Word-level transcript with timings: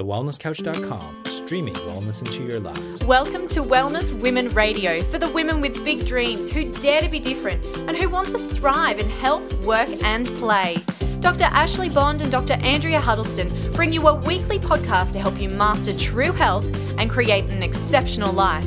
TheWellnessCouch.com, 0.00 1.24
streaming 1.26 1.74
wellness 1.74 2.24
into 2.24 2.42
your 2.42 2.58
lives. 2.58 3.04
Welcome 3.04 3.46
to 3.48 3.60
Wellness 3.60 4.18
Women 4.18 4.48
Radio 4.48 5.02
for 5.02 5.18
the 5.18 5.28
women 5.28 5.60
with 5.60 5.84
big 5.84 6.06
dreams 6.06 6.50
who 6.50 6.72
dare 6.72 7.02
to 7.02 7.08
be 7.10 7.20
different 7.20 7.62
and 7.80 7.94
who 7.94 8.08
want 8.08 8.30
to 8.30 8.38
thrive 8.38 8.98
in 8.98 9.10
health, 9.10 9.62
work, 9.62 9.90
and 10.02 10.26
play. 10.36 10.78
Dr. 11.20 11.44
Ashley 11.44 11.90
Bond 11.90 12.22
and 12.22 12.32
Dr. 12.32 12.54
Andrea 12.62 12.98
Huddleston 12.98 13.50
bring 13.74 13.92
you 13.92 14.08
a 14.08 14.14
weekly 14.14 14.58
podcast 14.58 15.12
to 15.12 15.20
help 15.20 15.38
you 15.38 15.50
master 15.50 15.94
true 15.94 16.32
health 16.32 16.64
and 16.98 17.10
create 17.10 17.50
an 17.50 17.62
exceptional 17.62 18.32
life. 18.32 18.64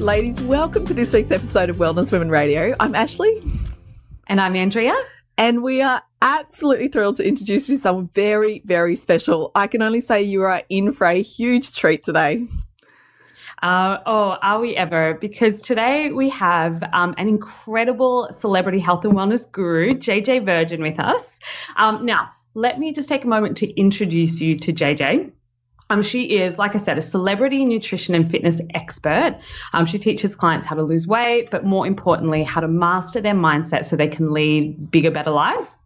Ladies, 0.00 0.40
welcome 0.44 0.86
to 0.86 0.94
this 0.94 1.12
week's 1.12 1.30
episode 1.30 1.68
of 1.68 1.76
Wellness 1.76 2.10
Women 2.10 2.30
Radio. 2.30 2.74
I'm 2.80 2.94
Ashley. 2.94 3.42
And 4.28 4.40
I'm 4.40 4.56
Andrea. 4.56 4.96
And 5.36 5.62
we 5.62 5.82
are 5.82 6.02
absolutely 6.22 6.88
thrilled 6.88 7.16
to 7.16 7.26
introduce 7.26 7.68
you 7.68 7.76
to 7.76 7.82
someone 7.82 8.08
very, 8.14 8.62
very 8.64 8.96
special. 8.96 9.50
I 9.54 9.66
can 9.66 9.82
only 9.82 10.00
say 10.00 10.22
you 10.22 10.42
are 10.42 10.62
in 10.68 10.92
for 10.92 11.06
a 11.06 11.20
huge 11.20 11.76
treat 11.76 12.04
today. 12.04 12.46
Uh, 13.62 13.98
oh, 14.06 14.36
are 14.42 14.60
we 14.60 14.76
ever? 14.76 15.14
Because 15.20 15.62
today 15.62 16.10
we 16.10 16.28
have 16.30 16.82
um, 16.92 17.14
an 17.18 17.28
incredible 17.28 18.28
celebrity 18.32 18.78
health 18.78 19.04
and 19.04 19.14
wellness 19.14 19.50
guru, 19.50 19.94
JJ 19.94 20.44
Virgin, 20.44 20.80
with 20.80 20.98
us. 20.98 21.38
Um, 21.76 22.04
now, 22.04 22.30
let 22.54 22.78
me 22.78 22.92
just 22.92 23.08
take 23.08 23.24
a 23.24 23.28
moment 23.28 23.56
to 23.58 23.70
introduce 23.78 24.40
you 24.40 24.56
to 24.58 24.72
JJ. 24.72 25.30
Um, 25.92 26.00
she 26.00 26.22
is, 26.22 26.56
like 26.56 26.74
I 26.74 26.78
said, 26.78 26.96
a 26.96 27.02
celebrity 27.02 27.66
nutrition 27.66 28.14
and 28.14 28.30
fitness 28.30 28.62
expert. 28.72 29.38
Um, 29.74 29.84
she 29.84 29.98
teaches 29.98 30.34
clients 30.34 30.66
how 30.66 30.74
to 30.74 30.82
lose 30.82 31.06
weight, 31.06 31.50
but 31.50 31.66
more 31.66 31.86
importantly, 31.86 32.44
how 32.44 32.62
to 32.62 32.68
master 32.68 33.20
their 33.20 33.34
mindset 33.34 33.84
so 33.84 33.94
they 33.94 34.08
can 34.08 34.32
lead 34.32 34.90
bigger, 34.90 35.10
better 35.10 35.30
lives. 35.30 35.76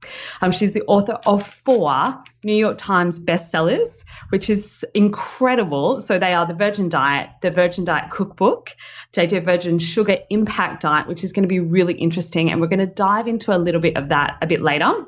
Um, 0.42 0.52
she's 0.52 0.74
the 0.74 0.82
author 0.82 1.18
of 1.26 1.44
four 1.44 2.22
New 2.44 2.54
York 2.54 2.78
Times 2.78 3.18
bestsellers, 3.18 4.04
which 4.28 4.48
is 4.48 4.84
incredible. 4.94 6.00
So 6.00 6.20
they 6.20 6.34
are 6.34 6.46
The 6.46 6.54
Virgin 6.54 6.88
Diet, 6.88 7.30
The 7.42 7.50
Virgin 7.50 7.84
Diet 7.84 8.12
Cookbook, 8.12 8.76
JJ 9.12 9.44
Virgin 9.44 9.80
Sugar 9.80 10.18
Impact 10.30 10.82
Diet, 10.82 11.08
which 11.08 11.24
is 11.24 11.32
going 11.32 11.42
to 11.42 11.48
be 11.48 11.58
really 11.58 11.94
interesting. 11.94 12.48
And 12.52 12.60
we're 12.60 12.68
going 12.68 12.78
to 12.78 12.86
dive 12.86 13.26
into 13.26 13.52
a 13.52 13.58
little 13.58 13.80
bit 13.80 13.96
of 13.96 14.08
that 14.10 14.36
a 14.40 14.46
bit 14.46 14.62
later 14.62 15.04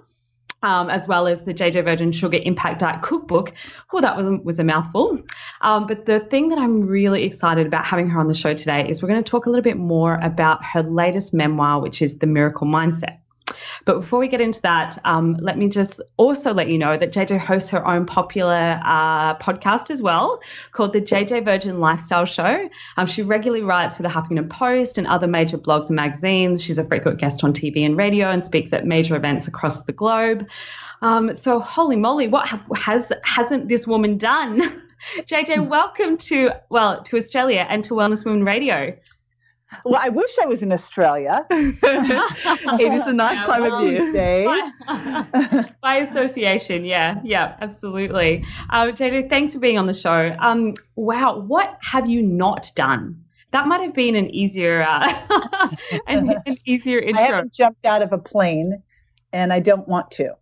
um, 0.62 0.91
as 0.91 1.06
well 1.06 1.27
as 1.27 1.42
the 1.42 1.55
JJ 1.55 1.84
Virgin 1.84 2.12
Sugar 2.12 2.39
Impact 2.42 2.81
Diet 2.81 3.03
Cookbook. 3.03 3.53
Oh, 3.92 4.01
that 4.01 4.17
was, 4.17 4.41
was 4.42 4.59
a 4.59 4.64
mouthful. 4.64 5.20
Um, 5.61 5.87
but 5.87 6.06
the 6.06 6.20
thing 6.20 6.48
that 6.51 6.59
I'm 6.59 6.83
really 6.83 7.25
excited 7.25 7.67
about 7.67 7.84
having 7.84 8.09
her 8.11 8.20
on 8.20 8.28
the 8.28 8.34
show 8.34 8.55
today 8.55 8.89
is 8.89 9.03
we're 9.03 9.09
going 9.09 9.23
to 9.23 9.31
talk 9.31 9.47
a 9.47 9.51
little 9.51 9.62
bit 9.62 9.77
more 9.77 10.19
about 10.23 10.64
her 10.64 10.83
latest 10.83 11.33
memoir, 11.33 11.81
which 11.81 12.03
is 12.03 12.19
The 12.19 12.27
Miracle 12.27 12.67
Mindset. 12.67 13.19
But 13.84 14.01
before 14.01 14.19
we 14.19 14.28
get 14.28 14.41
into 14.41 14.61
that, 14.62 14.98
um, 15.05 15.37
let 15.41 15.59
me 15.59 15.69
just 15.69 16.01
also 16.17 16.53
let 16.53 16.69
you 16.69 16.78
know 16.78 16.97
that 16.97 17.12
JJ 17.12 17.39
hosts 17.39 17.70
her 17.70 17.87
own 17.87 18.06
popular 18.06 18.81
uh, 18.84 19.37
podcast 19.39 19.91
as 19.91 20.03
well 20.03 20.41
called 20.73 20.92
the 20.92 21.01
JJ 21.01 21.45
Virgin 21.45 21.81
Lifestyle 21.81 22.25
Show. 22.25 22.69
Um, 22.97 23.06
she 23.06 23.23
regularly 23.23 23.62
writes 23.62 23.95
for 23.95 24.03
the 24.03 24.09
Huffington 24.09 24.48
Post 24.48 24.98
and 24.98 25.06
other 25.06 25.27
major 25.27 25.59
blogs 25.59 25.86
and 25.86 25.97
magazines. 25.97 26.62
She's 26.62 26.79
a 26.79 26.84
frequent 26.84 27.19
guest 27.19 27.45
on 27.45 27.53
TV 27.53 27.84
and 27.84 27.97
radio 27.97 28.29
and 28.29 28.45
speaks 28.45 28.73
at 28.73 28.86
major 28.86 29.17
events 29.17 29.48
across 29.48 29.83
the 29.84 29.92
globe. 29.92 30.47
Um, 31.03 31.34
so, 31.34 31.61
holy 31.61 31.97
moly, 31.97 32.29
what 32.29 32.48
has 32.77 33.12
hasn't 33.23 33.69
this 33.69 33.86
woman 33.86 34.19
done? 34.19 34.83
JJ, 35.20 35.69
welcome 35.69 36.17
to 36.19 36.51
well 36.70 37.03
to 37.05 37.17
Australia 37.17 37.67
and 37.69 37.84
to 37.84 37.95
Wellness 37.95 38.25
Women 38.25 38.45
Radio. 38.45 38.97
Well, 39.84 40.00
I 40.02 40.08
wish 40.08 40.38
I 40.41 40.47
was 40.47 40.62
in 40.62 40.72
Australia. 40.72 41.47
it 41.50 42.92
is 42.92 43.06
a 43.06 43.12
nice 43.12 43.47
time 43.47 43.64
of 43.64 43.83
year. 43.84 44.12
Day. 44.12 44.44
By 45.83 45.97
association, 45.97 46.84
yeah, 46.84 47.20
yeah, 47.22 47.56
absolutely. 47.61 48.44
Uh, 48.70 48.86
JJ, 48.86 49.28
thanks 49.28 49.52
for 49.52 49.58
being 49.58 49.78
on 49.78 49.86
the 49.86 49.94
show. 49.94 50.34
Um, 50.39 50.74
wow, 50.96 51.41
what 51.41 51.78
have 51.83 52.08
you 52.08 52.22
not 52.22 52.70
done? 52.74 53.24
That 53.50 53.66
might 53.66 53.80
have 53.80 53.94
been 53.94 54.14
an 54.14 54.30
easier, 54.30 54.83
uh, 54.83 55.70
an, 56.07 56.34
an 56.46 56.58
easier 56.67 56.98
intro. 56.98 57.23
I 57.23 57.27
haven't 57.27 57.52
jumped 57.52 57.86
out 57.86 58.02
of 58.02 58.12
a 58.12 58.18
plane, 58.18 58.83
and 59.33 59.52
I 59.52 59.61
don't 59.61 59.86
want 59.89 60.11
to. 60.12 60.34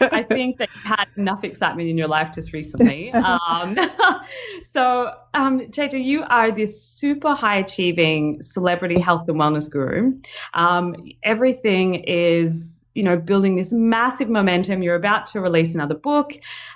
I 0.00 0.22
think 0.22 0.58
that 0.58 0.68
you've 0.74 0.84
had 0.84 1.06
enough 1.16 1.44
excitement 1.44 1.88
in 1.88 1.98
your 1.98 2.08
life 2.08 2.32
just 2.34 2.52
recently. 2.52 3.12
Um, 3.24 3.76
so, 4.64 5.12
um, 5.32 5.60
JJ, 5.60 6.04
you 6.04 6.24
are 6.24 6.50
this 6.50 6.80
super 6.82 7.34
high 7.34 7.56
achieving 7.56 8.42
celebrity 8.42 9.00
health 9.00 9.28
and 9.28 9.38
wellness 9.38 9.70
guru. 9.70 10.20
Um, 10.52 10.94
everything 11.22 11.94
is, 11.94 12.82
you 12.94 13.02
know, 13.02 13.16
building 13.16 13.56
this 13.56 13.72
massive 13.72 14.28
momentum. 14.28 14.82
You're 14.82 14.94
about 14.94 15.26
to 15.26 15.40
release 15.40 15.74
another 15.74 15.94
book, 15.94 16.32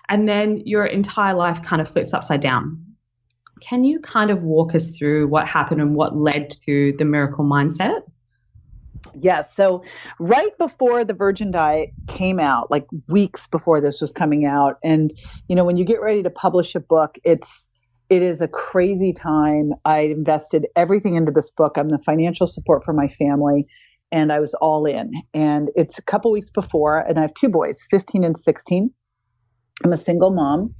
and 0.08 0.28
then 0.28 0.62
your 0.64 0.86
entire 0.86 1.34
life 1.34 1.62
kind 1.62 1.82
of 1.82 1.88
flips 1.88 2.14
upside 2.14 2.40
down. 2.40 2.84
Can 3.60 3.84
you 3.84 4.00
kind 4.00 4.30
of 4.30 4.42
walk 4.42 4.74
us 4.74 4.96
through 4.96 5.28
what 5.28 5.46
happened 5.46 5.80
and 5.80 5.94
what 5.94 6.16
led 6.16 6.50
to 6.66 6.94
the 6.98 7.04
miracle 7.04 7.44
mindset? 7.44 8.02
Yes. 9.14 9.54
So 9.54 9.82
right 10.18 10.56
before 10.58 11.04
the 11.04 11.14
Virgin 11.14 11.50
Diet 11.50 11.90
came 12.06 12.38
out, 12.40 12.70
like 12.70 12.86
weeks 13.08 13.46
before 13.46 13.80
this 13.80 14.00
was 14.00 14.12
coming 14.12 14.44
out, 14.44 14.78
and 14.82 15.12
you 15.48 15.56
know, 15.56 15.64
when 15.64 15.76
you 15.76 15.84
get 15.84 16.00
ready 16.00 16.22
to 16.22 16.30
publish 16.30 16.74
a 16.74 16.80
book, 16.80 17.18
it's 17.24 17.68
it 18.08 18.22
is 18.22 18.40
a 18.40 18.48
crazy 18.48 19.12
time. 19.12 19.72
I 19.84 20.00
invested 20.00 20.66
everything 20.76 21.14
into 21.14 21.32
this 21.32 21.50
book. 21.50 21.76
I'm 21.76 21.90
the 21.90 21.98
financial 21.98 22.46
support 22.46 22.84
for 22.84 22.92
my 22.92 23.08
family, 23.08 23.66
and 24.10 24.32
I 24.32 24.40
was 24.40 24.54
all 24.54 24.86
in. 24.86 25.10
And 25.34 25.70
it's 25.76 25.98
a 25.98 26.02
couple 26.02 26.32
weeks 26.32 26.50
before, 26.50 27.00
and 27.00 27.18
I 27.18 27.22
have 27.22 27.34
two 27.34 27.48
boys, 27.48 27.86
15 27.90 28.24
and 28.24 28.38
16. 28.38 28.90
I'm 29.84 29.92
a 29.92 29.96
single 29.96 30.30
mom 30.30 30.74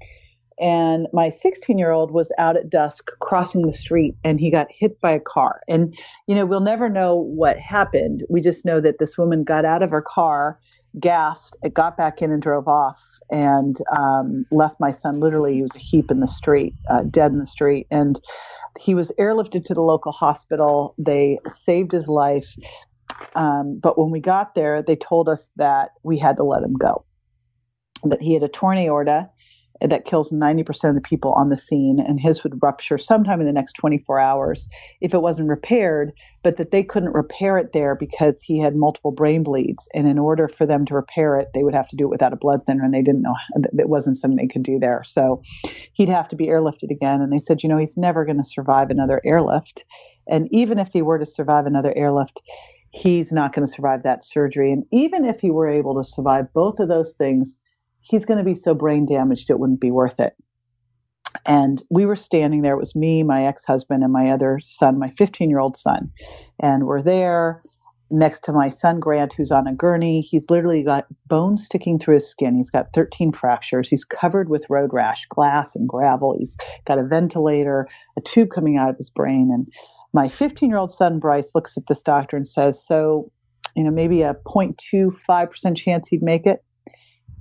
and 0.60 1.06
my 1.12 1.30
16 1.30 1.78
year 1.78 1.91
old 1.91 2.10
was 2.10 2.32
out 2.38 2.56
at 2.56 2.70
dusk 2.70 3.10
crossing 3.20 3.62
the 3.62 3.72
street 3.72 4.16
and 4.24 4.41
he 4.41 4.50
got 4.50 4.66
hit 4.70 5.00
by 5.00 5.12
a 5.12 5.20
car. 5.20 5.60
And 5.69 5.96
you 6.26 6.34
know 6.34 6.46
we'll 6.46 6.60
never 6.60 6.88
know 6.88 7.14
what 7.14 7.58
happened. 7.58 8.24
We 8.28 8.41
just 8.41 8.64
know 8.64 8.80
that 8.80 8.98
this 8.98 9.16
woman 9.16 9.44
got 9.44 9.64
out 9.64 9.82
of 9.82 9.91
her 9.91 10.02
car 10.02 10.58
gasped 10.98 11.56
it 11.62 11.74
got 11.74 11.97
back 11.97 12.22
in 12.22 12.32
and 12.32 12.41
drove 12.42 12.66
off 12.66 13.00
and 13.30 13.78
um, 13.97 14.47
left 14.50 14.80
my 14.80 14.91
son. 14.91 15.20
Literally 15.20 15.54
he 15.54 15.62
was 15.62 15.76
a 15.76 15.78
heap 15.78 16.10
in 16.10 16.20
the 16.20 16.26
street 16.26 16.74
uh, 16.88 17.02
dead 17.02 17.30
in 17.32 17.38
the 17.38 17.47
street. 17.47 17.86
And 17.91 18.18
he 18.78 18.94
was 18.94 19.12
airlifted 19.18 19.64
to 19.66 19.74
the 19.74 19.82
local 19.82 20.12
hospital. 20.12 20.94
They 20.98 21.38
saved 21.47 21.92
his 21.92 22.08
life. 22.08 22.56
Um, 23.34 23.78
but 23.80 23.98
when 23.98 24.10
we 24.10 24.20
got 24.20 24.54
there 24.54 24.80
they 24.80 24.94
told 24.94 25.28
us 25.28 25.50
that 25.56 25.91
we 26.04 26.18
had 26.18 26.36
to 26.36 26.44
let 26.44 26.62
him 26.62 26.74
go 26.74 27.04
that 28.04 28.22
he 28.22 28.34
had 28.34 28.42
a 28.42 28.48
torn 28.48 28.78
aorta 28.78 29.28
that 29.81 30.05
kills 30.05 30.33
90% 30.33 30.89
of 30.89 30.94
the 30.94 31.00
people 31.00 31.33
on 31.34 31.49
the 31.49 31.56
scene, 31.56 32.00
and 32.00 32.21
his 32.21 32.43
would 32.43 32.61
rupture 32.62 32.99
sometime 32.99 33.41
in 33.41 33.47
the 33.47 33.53
next 33.53 33.75
24 33.75 34.19
hours 34.19 34.69
if 35.00 35.15
it 35.15 35.22
wasn't 35.22 35.49
repaired, 35.49 36.12
but 36.43 36.56
that 36.56 36.71
they 36.71 36.83
couldn't 36.83 37.12
repair 37.12 37.59
it 37.59 37.72
there 37.72 37.94
because 37.94 38.41
he 38.43 38.59
had 38.59 38.75
multiple 38.75 39.12
brain 39.12 39.43
bleeds. 39.43 39.89
And 39.94 40.06
in 40.06 40.19
order 40.19 40.49
for 40.49 40.66
them 40.66 40.84
to 40.87 40.94
repair 40.94 41.37
it, 41.37 41.49
they 41.55 41.62
would 41.62 41.75
have 41.75 41.89
to 41.89 41.97
do 41.97 42.05
it 42.05 42.11
without 42.11 42.33
a 42.33 42.37
blood 42.37 42.65
thinner, 42.66 42.84
and 42.84 42.94
they 42.94 43.03
didn't 43.03 43.22
know 43.22 43.34
it 43.78 43.89
wasn't 43.89 44.16
something 44.16 44.37
they 44.37 44.53
could 44.53 44.62
do 44.62 44.78
there. 44.78 45.03
So 45.05 45.43
he'd 45.93 46.09
have 46.09 46.28
to 46.28 46.37
be 46.37 46.47
airlifted 46.47 46.91
again. 46.91 47.21
And 47.21 47.33
they 47.33 47.41
said, 47.41 47.62
you 47.62 47.69
know, 47.69 47.78
he's 47.78 47.97
never 47.97 48.25
going 48.25 48.39
to 48.39 48.45
survive 48.45 48.91
another 48.91 49.21
airlift. 49.25 49.84
And 50.27 50.49
even 50.50 50.78
if 50.78 50.93
he 50.93 51.03
were 51.03 51.19
to 51.19 51.27
survive 51.27 51.66
another 51.66 51.93
airlift, 51.97 52.41
he's 52.91 53.33
not 53.33 53.53
going 53.53 53.66
to 53.66 53.72
survive 53.72 54.03
that 54.03 54.25
surgery. 54.25 54.72
And 54.72 54.84
even 54.91 55.25
if 55.25 55.41
he 55.41 55.50
were 55.50 55.69
able 55.69 55.95
to 55.95 56.09
survive 56.09 56.53
both 56.53 56.81
of 56.81 56.89
those 56.89 57.12
things, 57.12 57.59
he's 58.08 58.24
going 58.24 58.38
to 58.38 58.44
be 58.44 58.54
so 58.54 58.74
brain 58.74 59.06
damaged 59.06 59.50
it 59.50 59.58
wouldn't 59.58 59.80
be 59.80 59.91
worth 59.91 60.19
it. 60.19 60.34
And 61.44 61.82
we 61.91 62.06
were 62.06 62.16
standing 62.16 62.62
there. 62.62 62.74
It 62.74 62.78
was 62.78 62.96
me, 62.96 63.22
my 63.22 63.44
ex 63.44 63.64
husband, 63.64 64.02
and 64.02 64.12
my 64.12 64.30
other 64.30 64.58
son, 64.60 64.98
my 64.98 65.10
15 65.16 65.50
year 65.50 65.60
old 65.60 65.76
son. 65.76 66.10
And 66.60 66.86
we're 66.86 67.02
there 67.02 67.62
next 68.10 68.44
to 68.44 68.52
my 68.52 68.70
son, 68.70 69.00
Grant, 69.00 69.34
who's 69.34 69.50
on 69.50 69.66
a 69.66 69.74
gurney. 69.74 70.22
He's 70.22 70.48
literally 70.48 70.82
got 70.82 71.06
bones 71.26 71.66
sticking 71.66 71.98
through 71.98 72.14
his 72.14 72.28
skin. 72.28 72.56
He's 72.56 72.70
got 72.70 72.94
13 72.94 73.33
fractures. 73.33 73.88
He's 73.88 74.04
covered 74.04 74.48
with 74.48 74.71
road 74.71 74.91
rash, 74.92 75.27
glass, 75.28 75.77
and 75.77 75.86
gravel. 75.88 76.34
He's 76.38 76.56
got 76.86 76.98
a 76.98 77.04
ventilator, 77.04 77.86
a 78.16 78.22
tube 78.22 78.48
coming 78.54 78.78
out 78.78 78.91
of 78.91 78.97
his 78.97 79.10
brain. 79.10 79.50
And 79.53 79.71
my 80.15 80.28
15 80.28 80.71
year 80.71 80.78
old 80.78 80.92
son, 80.92 81.18
Bryce, 81.18 81.54
looks 81.54 81.77
at 81.77 81.86
this 81.88 82.03
doctor 82.03 82.36
and 82.36 82.48
says, 82.48 82.84
So, 82.84 83.30
you 83.77 83.84
know, 83.84 83.91
maybe 83.91 84.22
a 84.22 84.34
0.25% 84.47 85.77
chance 85.77 86.09
he'd 86.09 86.22
make 86.22 86.47
it 86.47 86.65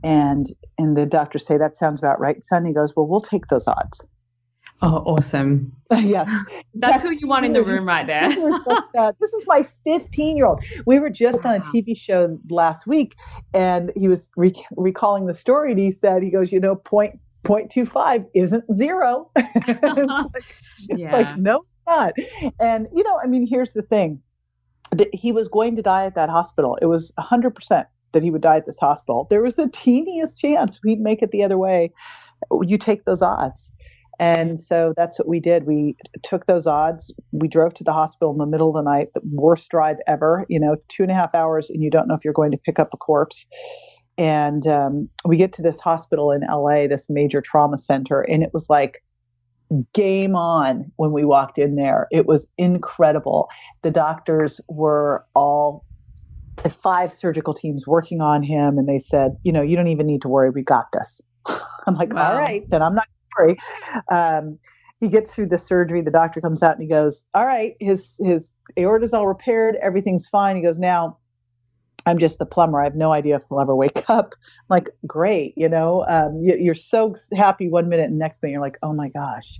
and 0.03 0.53
and 0.77 0.95
the 0.95 1.05
doctors 1.05 1.45
say 1.45 1.57
that 1.57 1.75
sounds 1.75 1.99
about 1.99 2.19
right. 2.19 2.43
Son 2.43 2.65
he 2.65 2.73
goes 2.73 2.95
well 2.95 3.07
we'll 3.07 3.21
take 3.21 3.47
those 3.47 3.67
odds. 3.67 4.05
Oh 4.81 4.97
awesome. 5.05 5.73
Yes. 5.97 6.29
That's 6.73 7.01
who 7.01 7.11
you 7.11 7.27
want 7.27 7.45
in 7.45 7.53
the 7.53 7.63
room 7.63 7.87
right 7.87 8.05
there. 8.05 8.29
Just, 8.29 8.95
uh, 8.95 9.13
this 9.19 9.33
is 9.33 9.45
my 9.47 9.63
15 9.83 10.37
year 10.37 10.45
old 10.45 10.63
we 10.85 10.99
were 10.99 11.09
just 11.09 11.43
wow. 11.43 11.51
on 11.51 11.55
a 11.57 11.59
tv 11.61 11.97
show 11.97 12.37
last 12.49 12.85
week 12.85 13.15
and 13.53 13.91
he 13.95 14.07
was 14.07 14.29
re- 14.35 14.65
recalling 14.75 15.25
the 15.25 15.33
story 15.33 15.71
and 15.71 15.79
he 15.79 15.91
said 15.91 16.21
he 16.21 16.29
goes 16.29 16.51
you 16.51 16.59
know 16.59 16.75
point 16.75 17.19
point 17.43 17.71
two 17.71 17.85
five 17.85 18.25
isn't 18.35 18.63
zero. 18.73 19.31
Like, 20.89 20.99
yeah. 20.99 21.11
like 21.11 21.37
no 21.37 21.57
it's 21.57 21.87
not. 21.87 22.13
And 22.59 22.87
you 22.93 23.03
know 23.03 23.19
i 23.23 23.25
mean 23.25 23.47
here's 23.47 23.71
the 23.71 23.81
thing. 23.81 24.21
That 24.91 25.13
he 25.13 25.31
was 25.31 25.47
going 25.47 25.75
to 25.75 25.81
die 25.81 26.05
at 26.05 26.15
that 26.15 26.29
hospital. 26.29 26.77
It 26.81 26.85
was 26.85 27.11
100% 27.19 27.85
that 28.13 28.23
he 28.23 28.31
would 28.31 28.41
die 28.41 28.57
at 28.57 28.65
this 28.65 28.79
hospital. 28.79 29.27
There 29.29 29.41
was 29.41 29.55
the 29.55 29.69
teeniest 29.69 30.37
chance 30.37 30.79
we'd 30.83 30.99
make 30.99 31.21
it 31.21 31.31
the 31.31 31.43
other 31.43 31.57
way. 31.57 31.91
You 32.61 32.77
take 32.77 33.05
those 33.05 33.21
odds. 33.21 33.71
And 34.19 34.59
so 34.59 34.93
that's 34.97 35.19
what 35.19 35.27
we 35.27 35.39
did. 35.39 35.65
We 35.67 35.95
took 36.23 36.47
those 36.47 36.65
odds. 36.65 37.13
We 37.31 37.47
drove 37.47 37.73
to 37.75 37.83
the 37.83 37.93
hospital 37.93 38.31
in 38.31 38.39
the 38.39 38.47
middle 38.47 38.69
of 38.69 38.75
the 38.75 38.89
night, 38.89 39.09
the 39.13 39.21
worst 39.31 39.69
drive 39.69 39.97
ever, 40.07 40.45
you 40.49 40.59
know, 40.59 40.75
two 40.87 41.03
and 41.03 41.11
a 41.11 41.15
half 41.15 41.35
hours, 41.35 41.69
and 41.69 41.83
you 41.83 41.91
don't 41.91 42.07
know 42.07 42.15
if 42.15 42.23
you're 42.23 42.33
going 42.33 42.51
to 42.51 42.57
pick 42.57 42.79
up 42.79 42.89
a 42.93 42.97
corpse. 42.97 43.45
And 44.17 44.65
um, 44.65 45.09
we 45.25 45.37
get 45.37 45.53
to 45.53 45.61
this 45.61 45.79
hospital 45.79 46.31
in 46.31 46.41
LA, 46.41 46.87
this 46.87 47.07
major 47.09 47.41
trauma 47.41 47.77
center, 47.77 48.21
and 48.21 48.41
it 48.41 48.49
was 48.53 48.69
like 48.69 49.03
game 49.93 50.35
on 50.35 50.91
when 50.95 51.11
we 51.11 51.23
walked 51.23 51.57
in 51.57 51.75
there. 51.75 52.07
It 52.11 52.25
was 52.25 52.47
incredible. 52.57 53.49
The 53.83 53.91
doctors 53.91 54.59
were 54.67 55.25
all 55.35 55.85
five 56.69 57.13
surgical 57.13 57.53
teams 57.53 57.87
working 57.87 58.21
on 58.21 58.43
him, 58.43 58.77
and 58.77 58.87
they 58.87 58.99
said, 58.99 59.37
you 59.43 59.51
know, 59.51 59.61
you 59.61 59.75
don't 59.75 59.87
even 59.87 60.07
need 60.07 60.21
to 60.23 60.29
worry. 60.29 60.49
We 60.49 60.61
got 60.61 60.85
this. 60.93 61.21
I'm 61.87 61.95
like, 61.95 62.13
wow. 62.13 62.31
all 62.31 62.39
right, 62.39 62.69
then 62.69 62.81
I'm 62.81 62.95
not 62.95 63.07
worry. 63.37 63.57
Um, 64.11 64.59
he 64.99 65.09
gets 65.09 65.35
through 65.35 65.47
the 65.47 65.59
surgery. 65.59 66.01
The 66.01 66.11
doctor 66.11 66.41
comes 66.41 66.63
out 66.63 66.73
and 66.73 66.81
he 66.81 66.89
goes, 66.89 67.25
all 67.33 67.45
right, 67.45 67.75
his 67.79 68.19
his 68.23 68.53
aorta's 68.75 69.13
all 69.13 69.27
repaired. 69.27 69.75
Everything's 69.75 70.27
fine. 70.27 70.55
He 70.55 70.61
goes, 70.61 70.79
now 70.79 71.17
I'm 72.07 72.17
just 72.17 72.39
the 72.39 72.45
plumber. 72.45 72.81
I 72.81 72.85
have 72.85 72.95
no 72.95 73.11
idea 73.11 73.35
if 73.35 73.43
he'll 73.49 73.59
ever 73.59 73.75
wake 73.75 74.03
up. 74.09 74.33
I'm 74.33 74.65
like, 74.69 74.89
great, 75.05 75.53
you 75.57 75.69
know, 75.69 76.05
um, 76.07 76.41
you, 76.41 76.71
are 76.71 76.75
so 76.75 77.15
happy 77.35 77.69
one 77.69 77.89
minute 77.89 78.09
and 78.09 78.17
next 78.17 78.41
minute 78.41 78.53
you're 78.53 78.61
like, 78.61 78.77
oh 78.81 78.93
my 78.93 79.09
gosh. 79.09 79.59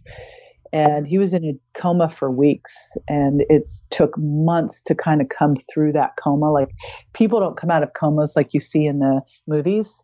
And 0.74 1.08
he 1.08 1.18
was 1.18 1.34
in 1.34 1.46
a 1.46 1.80
coma 1.80 2.10
for 2.10 2.30
weeks, 2.32 2.76
and 3.08 3.44
it 3.50 3.70
took 3.90 4.18
months 4.18 4.82
to 4.84 4.96
kind 4.96 5.22
of 5.22 5.30
come 5.30 5.56
through 5.72 5.94
that 5.94 6.16
coma. 6.22 6.52
Like 6.52 6.70
people 7.14 7.40
don't 7.40 7.58
come 7.58 7.72
out 7.72 7.84
of 7.84 7.94
comas 7.94 8.36
like 8.36 8.54
you 8.54 8.60
see 8.60 8.86
in 8.86 9.00
the 9.00 9.22
movies. 9.48 10.04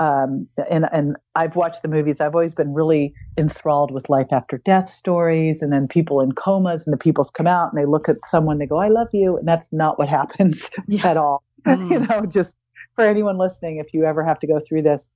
Um, 0.00 0.48
and 0.68 0.88
and 0.92 1.16
I've 1.36 1.54
watched 1.54 1.82
the 1.82 1.88
movies. 1.88 2.20
I've 2.20 2.34
always 2.34 2.54
been 2.54 2.74
really 2.74 3.14
enthralled 3.38 3.92
with 3.92 4.08
life 4.08 4.32
after 4.32 4.58
death 4.58 4.88
stories, 4.88 5.62
and 5.62 5.72
then 5.72 5.86
people 5.86 6.20
in 6.20 6.32
comas, 6.32 6.86
and 6.86 6.92
the 6.92 6.98
people's 6.98 7.30
come 7.30 7.46
out 7.46 7.72
and 7.72 7.80
they 7.80 7.86
look 7.86 8.08
at 8.08 8.16
someone, 8.26 8.58
they 8.58 8.66
go, 8.66 8.78
"I 8.78 8.88
love 8.88 9.08
you," 9.12 9.36
and 9.36 9.46
that's 9.46 9.72
not 9.72 9.98
what 9.98 10.08
happens 10.18 10.70
yeah. 10.88 11.06
at 11.06 11.16
all. 11.16 11.42
Mm. 11.64 11.90
you 11.92 11.98
know, 12.00 12.26
just 12.26 12.50
for 12.96 13.04
anyone 13.04 13.38
listening, 13.38 13.76
if 13.76 13.94
you 13.94 14.04
ever 14.04 14.24
have 14.24 14.40
to 14.40 14.48
go 14.48 14.58
through 14.58 14.82
this, 14.82 15.12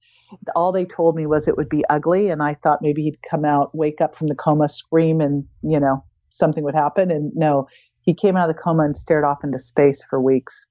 all 0.54 0.72
they 0.72 0.84
told 0.84 1.16
me 1.16 1.26
was 1.26 1.46
it 1.46 1.56
would 1.56 1.68
be 1.68 1.84
ugly, 1.88 2.28
and 2.28 2.42
I 2.42 2.54
thought 2.54 2.82
maybe 2.82 3.02
he'd 3.02 3.22
come 3.28 3.44
out, 3.44 3.74
wake 3.74 4.00
up 4.00 4.14
from 4.14 4.28
the 4.28 4.34
coma, 4.34 4.68
scream, 4.68 5.20
and 5.20 5.44
you 5.62 5.80
know 5.80 6.04
something 6.30 6.64
would 6.64 6.74
happen. 6.74 7.10
And 7.10 7.32
no, 7.34 7.66
he 8.02 8.14
came 8.14 8.36
out 8.36 8.48
of 8.48 8.54
the 8.54 8.62
coma 8.62 8.84
and 8.84 8.96
stared 8.96 9.24
off 9.24 9.44
into 9.44 9.58
space 9.58 10.04
for 10.04 10.20
weeks. 10.20 10.66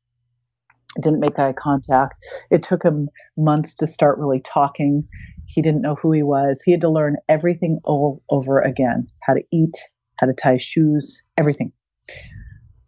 Didn't 1.02 1.20
make 1.20 1.38
eye 1.38 1.54
contact. 1.54 2.18
It 2.52 2.64
took 2.64 2.84
him 2.84 3.10
months 3.38 3.76
to 3.76 3.88
start 3.88 4.18
really 4.18 4.40
talking. 4.40 5.04
He 5.46 5.62
didn't 5.62 5.82
know 5.82 5.96
who 5.96 6.12
he 6.12 6.24
was. 6.24 6.62
He 6.64 6.72
had 6.72 6.82
to 6.82 6.90
learn 6.90 7.18
everything 7.28 7.80
all 7.84 8.24
over 8.30 8.62
again 8.62 9.08
how 9.22 9.34
to 9.34 9.42
eat, 9.52 9.78
how 10.20 10.28
to 10.28 10.34
tie 10.34 10.58
shoes, 10.58 11.22
everything. 11.38 11.72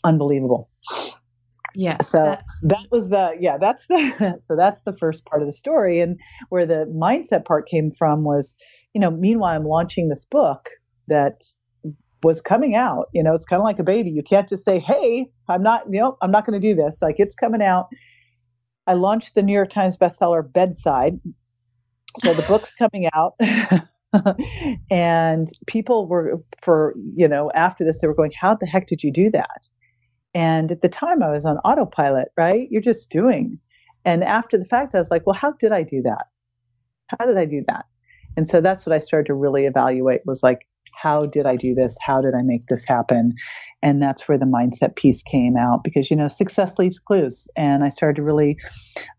Unbelievable. 0.04 0.70
Yeah. 1.80 2.02
So 2.02 2.24
that, 2.24 2.44
that 2.64 2.86
was 2.92 3.10
the 3.10 3.38
yeah, 3.40 3.58
that's 3.60 3.86
the 3.86 4.40
so 4.48 4.56
that's 4.56 4.82
the 4.82 4.94
first 4.94 5.26
part 5.26 5.44
of 5.44 5.48
the 5.48 5.54
story. 5.54 6.00
And 6.00 6.20
where 6.50 6.66
the 6.66 6.92
mindset 6.92 7.46
part 7.46 7.68
came 7.68 7.92
from 7.92 8.24
was, 8.24 8.56
you 8.96 9.00
know, 9.00 9.12
meanwhile 9.12 9.56
I'm 9.56 9.64
launching 9.64 10.10
this 10.10 10.26
book 10.26 10.72
that 11.08 11.44
was 12.24 12.42
coming 12.42 12.74
out. 12.74 13.10
You 13.14 13.22
know, 13.22 13.36
it's 13.36 13.46
kind 13.46 13.60
of 13.60 13.64
like 13.64 13.78
a 13.78 13.84
baby. 13.84 14.10
You 14.10 14.24
can't 14.24 14.50
just 14.50 14.66
say, 14.66 14.80
"Hey, 14.80 15.28
I'm 15.50 15.62
not, 15.62 15.84
you 15.92 16.00
know, 16.00 16.18
I'm 16.24 16.32
not 16.32 16.48
going 16.48 16.60
to 16.60 16.68
do 16.68 16.74
this." 16.74 16.98
Like 17.00 17.18
it's 17.20 17.36
coming 17.36 17.62
out. 17.62 17.90
I 18.88 18.94
launched 18.94 19.36
the 19.36 19.44
New 19.44 19.54
York 19.54 19.70
Times 19.70 19.98
bestseller 19.98 20.52
Bedside. 20.52 21.20
So 22.18 22.34
the 22.34 22.42
book's 22.42 22.74
coming 22.74 23.08
out. 23.14 23.36
and 24.90 25.48
people 25.68 26.08
were 26.08 26.42
for, 26.60 26.96
you 27.16 27.28
know, 27.28 27.52
after 27.54 27.84
this 27.84 28.02
they 28.02 28.08
were 28.08 28.16
going, 28.16 28.32
"How 28.36 28.56
the 28.56 28.66
heck 28.66 28.88
did 28.88 29.04
you 29.04 29.12
do 29.12 29.30
that?" 29.30 29.70
And 30.38 30.72
at 30.72 30.84
the 30.84 30.88
time 30.88 31.24
I 31.24 31.32
was 31.32 31.46
on 31.46 31.58
autopilot, 31.66 32.28
right? 32.38 32.68
You're 32.70 32.80
just 32.80 33.10
doing. 33.10 33.58
And 34.06 34.24
after 34.24 34.56
the 34.56 34.66
fact 34.66 34.94
I 34.94 35.00
was 35.00 35.10
like, 35.10 35.26
"Well, 35.26 35.34
how 35.34 35.54
did 35.54 35.72
I 35.72 35.82
do 35.82 36.04
that? 36.04 36.28
How 37.08 37.26
did 37.26 37.38
I 37.40 37.46
do 37.46 37.64
that?" 37.68 37.86
And 38.36 38.48
so 38.48 38.62
that's 38.62 38.86
what 38.86 38.94
I 38.94 39.00
started 39.00 39.26
to 39.26 39.34
really 39.34 39.66
evaluate 39.66 40.22
was 40.28 40.44
like, 40.44 40.67
how 40.98 41.26
did 41.28 41.46
I 41.46 41.56
do 41.56 41.76
this? 41.76 41.96
How 42.02 42.22
did 42.22 42.34
I 42.34 42.42
make 42.42 42.66
this 42.68 42.84
happen? 42.84 43.34
And 43.84 44.02
that's 44.02 44.28
where 44.28 44.38
the 44.38 44.46
mindset 44.46 44.96
piece 44.96 45.22
came 45.22 45.56
out 45.56 45.84
because, 45.84 46.10
you 46.10 46.18
know, 46.18 46.28
success 46.28 46.80
leaves 46.80 46.98
clues. 46.98 47.48
And 47.56 47.84
I 47.84 47.90
started 47.90 48.16
to 48.16 48.24
really 48.24 48.58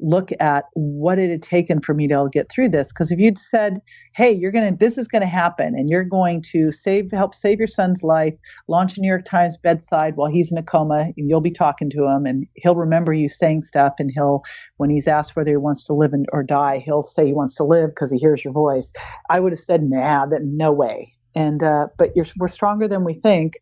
look 0.00 0.30
at 0.40 0.64
what 0.74 1.20
it 1.20 1.30
had 1.30 1.42
taken 1.42 1.80
for 1.80 1.94
me 1.94 2.08
to 2.08 2.28
get 2.32 2.50
through 2.50 2.70
this. 2.70 2.88
Because 2.88 3.12
if 3.12 3.20
you'd 3.20 3.38
said, 3.38 3.80
hey, 4.16 4.32
you're 4.32 4.50
going 4.50 4.72
to, 4.72 4.76
this 4.76 4.98
is 4.98 5.06
going 5.06 5.22
to 5.22 5.28
happen 5.28 5.74
and 5.76 5.88
you're 5.88 6.02
going 6.02 6.42
to 6.50 6.72
save, 6.72 7.12
help 7.12 7.32
save 7.32 7.58
your 7.58 7.68
son's 7.68 8.02
life, 8.02 8.34
launch 8.66 8.98
a 8.98 9.00
New 9.00 9.08
York 9.08 9.24
Times 9.24 9.56
bedside 9.56 10.16
while 10.16 10.30
he's 10.30 10.50
in 10.50 10.58
a 10.58 10.62
coma, 10.62 11.12
and 11.16 11.30
you'll 11.30 11.40
be 11.40 11.52
talking 11.52 11.90
to 11.90 12.06
him 12.06 12.26
and 12.26 12.44
he'll 12.56 12.74
remember 12.74 13.12
you 13.12 13.28
saying 13.28 13.62
stuff. 13.62 13.94
And 14.00 14.10
he'll, 14.12 14.42
when 14.78 14.90
he's 14.90 15.06
asked 15.06 15.36
whether 15.36 15.52
he 15.52 15.56
wants 15.56 15.84
to 15.84 15.92
live 15.92 16.12
or 16.32 16.42
die, 16.42 16.82
he'll 16.84 17.04
say 17.04 17.24
he 17.24 17.32
wants 17.32 17.54
to 17.54 17.64
live 17.64 17.90
because 17.90 18.10
he 18.10 18.18
hears 18.18 18.42
your 18.42 18.52
voice. 18.52 18.92
I 19.30 19.38
would 19.38 19.52
have 19.52 19.60
said, 19.60 19.84
nah, 19.84 20.26
that 20.26 20.42
no 20.42 20.72
way 20.72 21.14
and 21.34 21.62
uh, 21.62 21.86
but 21.98 22.12
we're 22.36 22.48
stronger 22.48 22.88
than 22.88 23.04
we 23.04 23.14
think. 23.14 23.54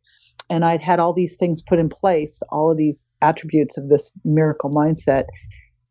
And 0.48 0.64
i'd 0.64 0.82
had 0.82 1.00
all 1.00 1.12
these 1.12 1.36
things 1.36 1.62
put 1.62 1.78
in 1.78 1.88
place 1.88 2.40
all 2.50 2.70
of 2.70 2.76
these 2.76 3.04
attributes 3.22 3.76
of 3.76 3.88
this 3.88 4.12
miracle 4.24 4.70
mindset. 4.70 5.24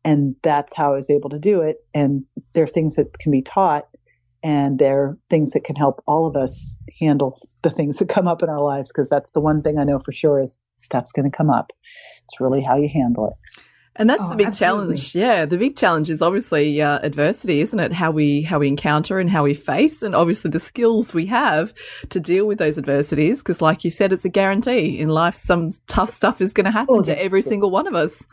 And 0.04 0.36
that's 0.42 0.74
how 0.74 0.92
i 0.92 0.96
was 0.96 1.10
able 1.10 1.30
to 1.30 1.38
do 1.38 1.60
it. 1.60 1.76
And 1.94 2.24
there 2.54 2.64
are 2.64 2.68
things 2.68 2.96
that 2.96 3.18
can 3.18 3.32
be 3.32 3.42
taught. 3.42 3.86
And 4.42 4.78
there 4.78 5.02
are 5.02 5.18
things 5.28 5.52
that 5.52 5.64
can 5.64 5.76
help 5.76 6.02
all 6.06 6.26
of 6.26 6.36
us 6.36 6.76
handle 7.00 7.38
the 7.62 7.70
things 7.70 7.98
that 7.98 8.08
come 8.08 8.28
up 8.28 8.42
in 8.42 8.48
our 8.48 8.60
lives 8.60 8.90
because 8.90 9.08
that's 9.08 9.30
the 9.32 9.40
one 9.40 9.62
thing 9.62 9.78
i 9.78 9.84
know 9.84 9.98
for 9.98 10.12
sure 10.12 10.40
is 10.40 10.56
stuff's 10.76 11.12
going 11.12 11.28
to 11.28 11.36
come 11.36 11.50
up. 11.50 11.72
It's 12.24 12.40
really 12.40 12.62
how 12.62 12.76
you 12.76 12.88
handle 12.88 13.28
it 13.28 13.50
and 13.98 14.08
that's 14.08 14.22
oh, 14.22 14.30
the 14.30 14.36
big 14.36 14.48
absolutely. 14.48 14.96
challenge. 14.96 15.14
Yeah, 15.14 15.44
the 15.44 15.58
big 15.58 15.76
challenge 15.76 16.10
is 16.10 16.22
obviously 16.22 16.80
uh, 16.80 17.00
adversity, 17.02 17.60
isn't 17.60 17.78
it? 17.78 17.92
How 17.92 18.10
we 18.10 18.42
how 18.42 18.58
we 18.58 18.68
encounter 18.68 19.18
and 19.18 19.28
how 19.28 19.44
we 19.44 19.54
face, 19.54 20.02
and 20.02 20.14
obviously 20.14 20.50
the 20.50 20.60
skills 20.60 21.12
we 21.12 21.26
have 21.26 21.74
to 22.10 22.20
deal 22.20 22.46
with 22.46 22.58
those 22.58 22.78
adversities. 22.78 23.38
Because, 23.38 23.60
like 23.60 23.84
you 23.84 23.90
said, 23.90 24.12
it's 24.12 24.24
a 24.24 24.28
guarantee 24.28 24.98
in 24.98 25.08
life. 25.08 25.34
Some 25.34 25.70
tough 25.86 26.12
stuff 26.12 26.40
is 26.40 26.52
going 26.52 26.66
to 26.66 26.70
happen 26.70 26.96
oh, 26.98 27.02
to 27.02 27.22
every 27.22 27.42
single 27.42 27.70
one 27.70 27.86
of 27.86 27.94
us. 27.94 28.26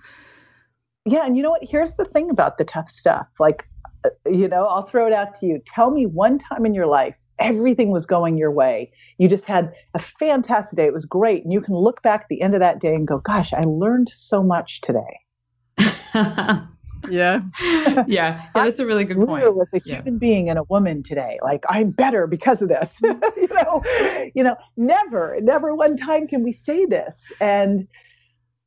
Yeah, 1.05 1.25
and 1.25 1.35
you 1.35 1.43
know 1.43 1.51
what? 1.51 1.63
Here's 1.63 1.93
the 1.93 2.05
thing 2.05 2.29
about 2.29 2.57
the 2.57 2.65
tough 2.65 2.89
stuff. 2.89 3.27
Like, 3.39 3.65
uh, 4.05 4.09
you 4.29 4.47
know, 4.47 4.65
I'll 4.67 4.85
throw 4.85 5.07
it 5.07 5.13
out 5.13 5.39
to 5.39 5.45
you. 5.45 5.61
Tell 5.65 5.91
me 5.91 6.05
one 6.05 6.39
time 6.39 6.65
in 6.65 6.73
your 6.73 6.87
life 6.87 7.15
everything 7.39 7.89
was 7.89 8.05
going 8.05 8.37
your 8.37 8.51
way. 8.51 8.91
You 9.17 9.27
just 9.27 9.45
had 9.45 9.73
a 9.93 9.99
fantastic 9.99 10.77
day. 10.77 10.85
It 10.85 10.93
was 10.93 11.05
great. 11.05 11.43
And 11.43 11.51
you 11.51 11.61
can 11.61 11.75
look 11.75 12.01
back 12.01 12.21
at 12.21 12.27
the 12.29 12.41
end 12.41 12.53
of 12.53 12.59
that 12.59 12.79
day 12.79 12.95
and 12.95 13.07
go, 13.07 13.19
gosh, 13.19 13.53
I 13.53 13.61
learned 13.61 14.09
so 14.09 14.43
much 14.43 14.81
today. 14.81 15.19
yeah. 17.09 17.41
yeah. 17.61 18.03
Yeah. 18.07 18.45
That's 18.53 18.79
a 18.79 18.85
really 18.85 19.05
good 19.05 19.17
point. 19.17 19.55
was 19.55 19.73
a 19.73 19.79
human 19.79 20.13
yeah. 20.13 20.19
being 20.19 20.49
and 20.49 20.59
a 20.59 20.63
woman 20.63 21.03
today. 21.03 21.37
Like 21.41 21.63
I'm 21.69 21.91
better 21.91 22.27
because 22.27 22.61
of 22.61 22.69
this. 22.69 22.93
you 23.03 23.47
know, 23.49 23.83
you 24.33 24.43
know, 24.43 24.55
never, 24.77 25.37
never 25.41 25.75
one 25.75 25.97
time 25.97 26.27
can 26.27 26.43
we 26.43 26.51
say 26.51 26.85
this. 26.85 27.31
And 27.39 27.87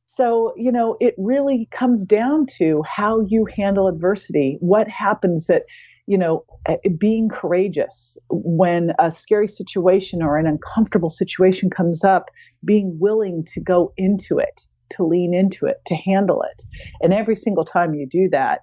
so, 0.05 0.53
you 0.55 0.71
know, 0.71 0.97
it 0.99 1.13
really 1.17 1.67
comes 1.71 2.05
down 2.05 2.47
to 2.57 2.83
how 2.83 3.21
you 3.21 3.45
handle 3.45 3.87
adversity. 3.87 4.57
What 4.61 4.87
happens 4.87 5.45
that, 5.47 5.63
you 6.07 6.17
know, 6.17 6.43
eh, 6.65 6.77
being 6.97 7.29
courageous 7.29 8.17
when 8.29 8.93
a 8.97 9.11
scary 9.11 9.47
situation 9.47 10.23
or 10.23 10.37
an 10.37 10.47
uncomfortable 10.47 11.09
situation 11.09 11.69
comes 11.69 12.03
up, 12.03 12.29
being 12.65 12.97
willing 12.99 13.45
to 13.53 13.59
go 13.59 13.93
into 13.97 14.39
it 14.39 14.67
to 14.91 15.05
lean 15.05 15.33
into 15.33 15.65
it, 15.65 15.77
to 15.85 15.95
handle 15.95 16.43
it. 16.43 16.63
And 17.01 17.13
every 17.13 17.35
single 17.35 17.65
time 17.65 17.93
you 17.93 18.07
do 18.07 18.29
that, 18.29 18.61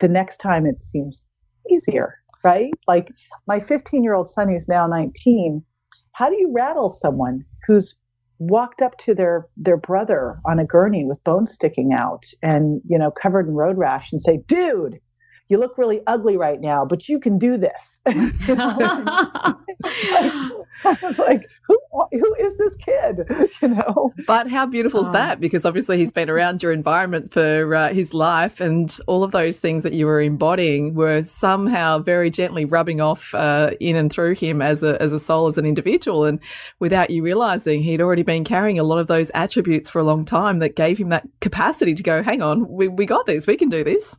the 0.00 0.08
next 0.08 0.38
time 0.38 0.66
it 0.66 0.84
seems 0.84 1.26
easier, 1.70 2.16
right? 2.42 2.72
Like 2.88 3.12
my 3.46 3.60
15 3.60 4.02
year 4.02 4.14
old 4.14 4.28
son 4.28 4.48
who's 4.48 4.68
now 4.68 4.86
19, 4.86 5.62
how 6.12 6.28
do 6.28 6.36
you 6.36 6.52
rattle 6.54 6.88
someone 6.88 7.44
who's 7.66 7.94
walked 8.38 8.80
up 8.80 8.96
to 8.96 9.14
their 9.14 9.46
their 9.58 9.76
brother 9.76 10.40
on 10.46 10.58
a 10.58 10.64
gurney 10.64 11.04
with 11.04 11.22
bones 11.24 11.52
sticking 11.52 11.92
out 11.92 12.24
and 12.42 12.80
you 12.88 12.98
know 12.98 13.10
covered 13.10 13.46
in 13.46 13.54
road 13.54 13.76
rash 13.76 14.10
and 14.12 14.22
say 14.22 14.38
dude 14.48 14.98
you 15.50 15.58
look 15.58 15.76
really 15.76 16.00
ugly 16.06 16.36
right 16.36 16.60
now, 16.60 16.84
but 16.84 17.08
you 17.08 17.18
can 17.18 17.38
do 17.38 17.56
this. 17.56 18.00
I 18.06 19.56
was 19.82 20.54
like, 21.18 21.48
who 21.62 21.78
who 22.12 22.34
is 22.38 22.56
this 22.56 22.76
kid? 22.76 23.50
You 23.60 23.68
know. 23.68 24.12
But 24.26 24.48
how 24.48 24.66
beautiful 24.66 25.02
is 25.02 25.08
um, 25.08 25.12
that? 25.12 25.40
Because 25.40 25.64
obviously 25.64 25.98
he's 25.98 26.12
been 26.12 26.30
around 26.30 26.62
your 26.62 26.72
environment 26.72 27.32
for 27.32 27.74
uh, 27.74 27.92
his 27.92 28.14
life, 28.14 28.60
and 28.60 28.96
all 29.06 29.22
of 29.22 29.32
those 29.32 29.60
things 29.60 29.82
that 29.82 29.92
you 29.92 30.06
were 30.06 30.20
embodying 30.20 30.94
were 30.94 31.22
somehow 31.24 31.98
very 31.98 32.30
gently 32.30 32.64
rubbing 32.64 33.00
off 33.00 33.34
uh, 33.34 33.72
in 33.80 33.96
and 33.96 34.10
through 34.10 34.34
him 34.34 34.62
as 34.62 34.82
a 34.82 35.00
as 35.02 35.12
a 35.12 35.20
soul, 35.20 35.48
as 35.48 35.58
an 35.58 35.66
individual, 35.66 36.24
and 36.24 36.40
without 36.78 37.10
you 37.10 37.22
realizing, 37.22 37.82
he'd 37.82 38.00
already 38.00 38.22
been 38.22 38.44
carrying 38.44 38.78
a 38.78 38.84
lot 38.84 38.98
of 38.98 39.06
those 39.06 39.30
attributes 39.34 39.90
for 39.90 39.98
a 39.98 40.04
long 40.04 40.24
time 40.24 40.60
that 40.60 40.76
gave 40.76 40.98
him 40.98 41.10
that 41.10 41.26
capacity 41.40 41.94
to 41.94 42.02
go, 42.02 42.22
"Hang 42.22 42.42
on, 42.42 42.68
we 42.68 42.88
we 42.88 43.04
got 43.04 43.26
this. 43.26 43.46
We 43.46 43.56
can 43.56 43.68
do 43.68 43.84
this." 43.84 44.16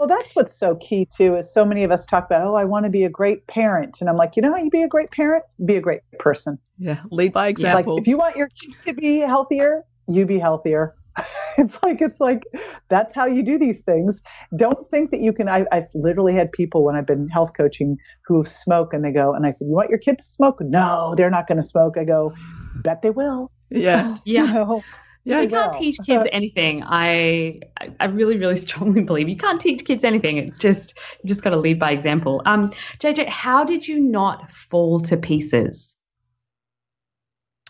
Well, 0.00 0.08
that's 0.08 0.34
what's 0.34 0.58
so 0.58 0.76
key 0.76 1.06
too. 1.14 1.36
Is 1.36 1.52
so 1.52 1.62
many 1.62 1.84
of 1.84 1.90
us 1.90 2.06
talk 2.06 2.24
about, 2.24 2.46
oh, 2.46 2.54
I 2.54 2.64
want 2.64 2.86
to 2.86 2.90
be 2.90 3.04
a 3.04 3.10
great 3.10 3.46
parent, 3.48 4.00
and 4.00 4.08
I'm 4.08 4.16
like, 4.16 4.34
you 4.34 4.40
know 4.40 4.50
how 4.50 4.56
you 4.56 4.70
be 4.70 4.80
a 4.80 4.88
great 4.88 5.10
parent? 5.10 5.44
Be 5.66 5.76
a 5.76 5.80
great 5.82 6.00
person. 6.18 6.58
Yeah, 6.78 7.02
lead 7.10 7.34
by 7.34 7.48
example. 7.48 7.96
Like 7.96 8.00
if 8.00 8.08
you 8.08 8.16
want 8.16 8.34
your 8.34 8.48
kids 8.48 8.80
to 8.86 8.94
be 8.94 9.18
healthier, 9.18 9.82
you 10.08 10.24
be 10.24 10.38
healthier. 10.38 10.94
it's 11.58 11.78
like 11.82 12.00
it's 12.00 12.18
like 12.18 12.44
that's 12.88 13.14
how 13.14 13.26
you 13.26 13.42
do 13.42 13.58
these 13.58 13.82
things. 13.82 14.22
Don't 14.56 14.88
think 14.88 15.10
that 15.10 15.20
you 15.20 15.34
can. 15.34 15.50
I, 15.50 15.66
I've 15.70 15.88
literally 15.94 16.32
had 16.32 16.50
people 16.50 16.82
when 16.82 16.96
I've 16.96 17.06
been 17.06 17.28
health 17.28 17.52
coaching 17.54 17.98
who 18.24 18.42
smoke, 18.46 18.94
and 18.94 19.04
they 19.04 19.12
go, 19.12 19.34
and 19.34 19.46
I 19.46 19.50
said, 19.50 19.66
you 19.66 19.74
want 19.74 19.90
your 19.90 19.98
kids 19.98 20.24
to 20.24 20.32
smoke? 20.32 20.62
No, 20.62 21.14
they're 21.14 21.28
not 21.28 21.46
going 21.46 21.58
to 21.58 21.64
smoke. 21.64 21.98
I 21.98 22.04
go, 22.04 22.32
bet 22.76 23.02
they 23.02 23.10
will. 23.10 23.52
Yeah, 23.68 24.16
yeah. 24.24 24.46
You 24.46 24.54
know? 24.54 24.84
Yeah, 25.24 25.42
you 25.42 25.48
can't 25.48 25.74
teach 25.74 25.98
kids 26.04 26.26
anything. 26.32 26.82
I 26.84 27.60
I 27.98 28.06
really 28.06 28.36
really 28.36 28.56
strongly 28.68 29.02
believe 29.02 29.28
you 29.28 29.36
can't 29.36 29.60
teach 29.60 29.84
kids 29.84 30.04
anything. 30.04 30.38
It's 30.38 30.58
just 30.58 30.94
you 31.22 31.28
just 31.28 31.42
got 31.42 31.50
to 31.50 31.58
lead 31.58 31.78
by 31.78 31.92
example. 31.92 32.42
Um, 32.46 32.70
JJ, 32.98 33.28
how 33.28 33.64
did 33.64 33.86
you 33.86 34.00
not 34.00 34.50
fall 34.50 35.00
to 35.00 35.16
pieces? 35.16 35.96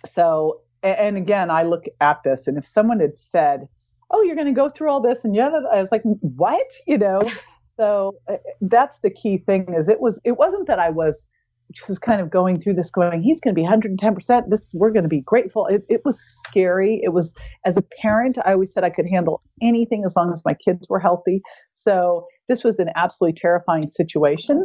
So, 0.04 0.62
and 0.82 1.16
again, 1.16 1.50
I 1.50 1.64
look 1.64 1.84
at 2.00 2.22
this, 2.22 2.46
and 2.46 2.56
if 2.56 2.66
someone 2.66 3.00
had 3.00 3.18
said, 3.18 3.68
"Oh, 4.10 4.22
you're 4.22 4.36
going 4.36 4.46
to 4.46 4.52
go 4.52 4.68
through 4.68 4.90
all 4.90 5.00
this," 5.00 5.24
and 5.24 5.34
yeah, 5.34 5.50
I 5.72 5.80
was 5.80 5.92
like, 5.92 6.02
"What?" 6.02 6.70
You 6.86 6.98
know. 6.98 7.30
so 7.76 8.14
uh, 8.28 8.36
that's 8.60 8.98
the 9.00 9.10
key 9.10 9.38
thing. 9.38 9.74
Is 9.74 9.88
it 9.88 10.00
was 10.00 10.20
it 10.24 10.36
wasn't 10.36 10.66
that 10.68 10.78
I 10.78 10.90
was 10.90 11.26
just 11.72 12.00
kind 12.00 12.20
of 12.20 12.30
going 12.30 12.60
through 12.60 12.74
this 12.74 12.90
going 12.90 13.22
he's 13.22 13.40
going 13.40 13.54
to 13.54 13.60
be 13.60 13.66
110% 13.66 14.42
this 14.48 14.74
we're 14.74 14.90
going 14.90 15.02
to 15.02 15.08
be 15.08 15.20
grateful. 15.20 15.66
It, 15.66 15.84
it 15.88 16.02
was 16.04 16.20
scary. 16.46 17.00
It 17.02 17.12
was 17.12 17.34
as 17.64 17.76
a 17.76 17.82
parent 18.00 18.38
i 18.44 18.52
always 18.52 18.72
said 18.72 18.84
i 18.84 18.90
could 18.90 19.06
handle 19.06 19.42
anything 19.62 20.04
as 20.04 20.14
long 20.16 20.32
as 20.32 20.42
my 20.44 20.54
kids 20.54 20.88
were 20.88 21.00
healthy. 21.00 21.42
So 21.72 22.26
this 22.48 22.64
was 22.64 22.78
an 22.78 22.90
absolutely 22.96 23.38
terrifying 23.40 23.88
situation. 23.88 24.64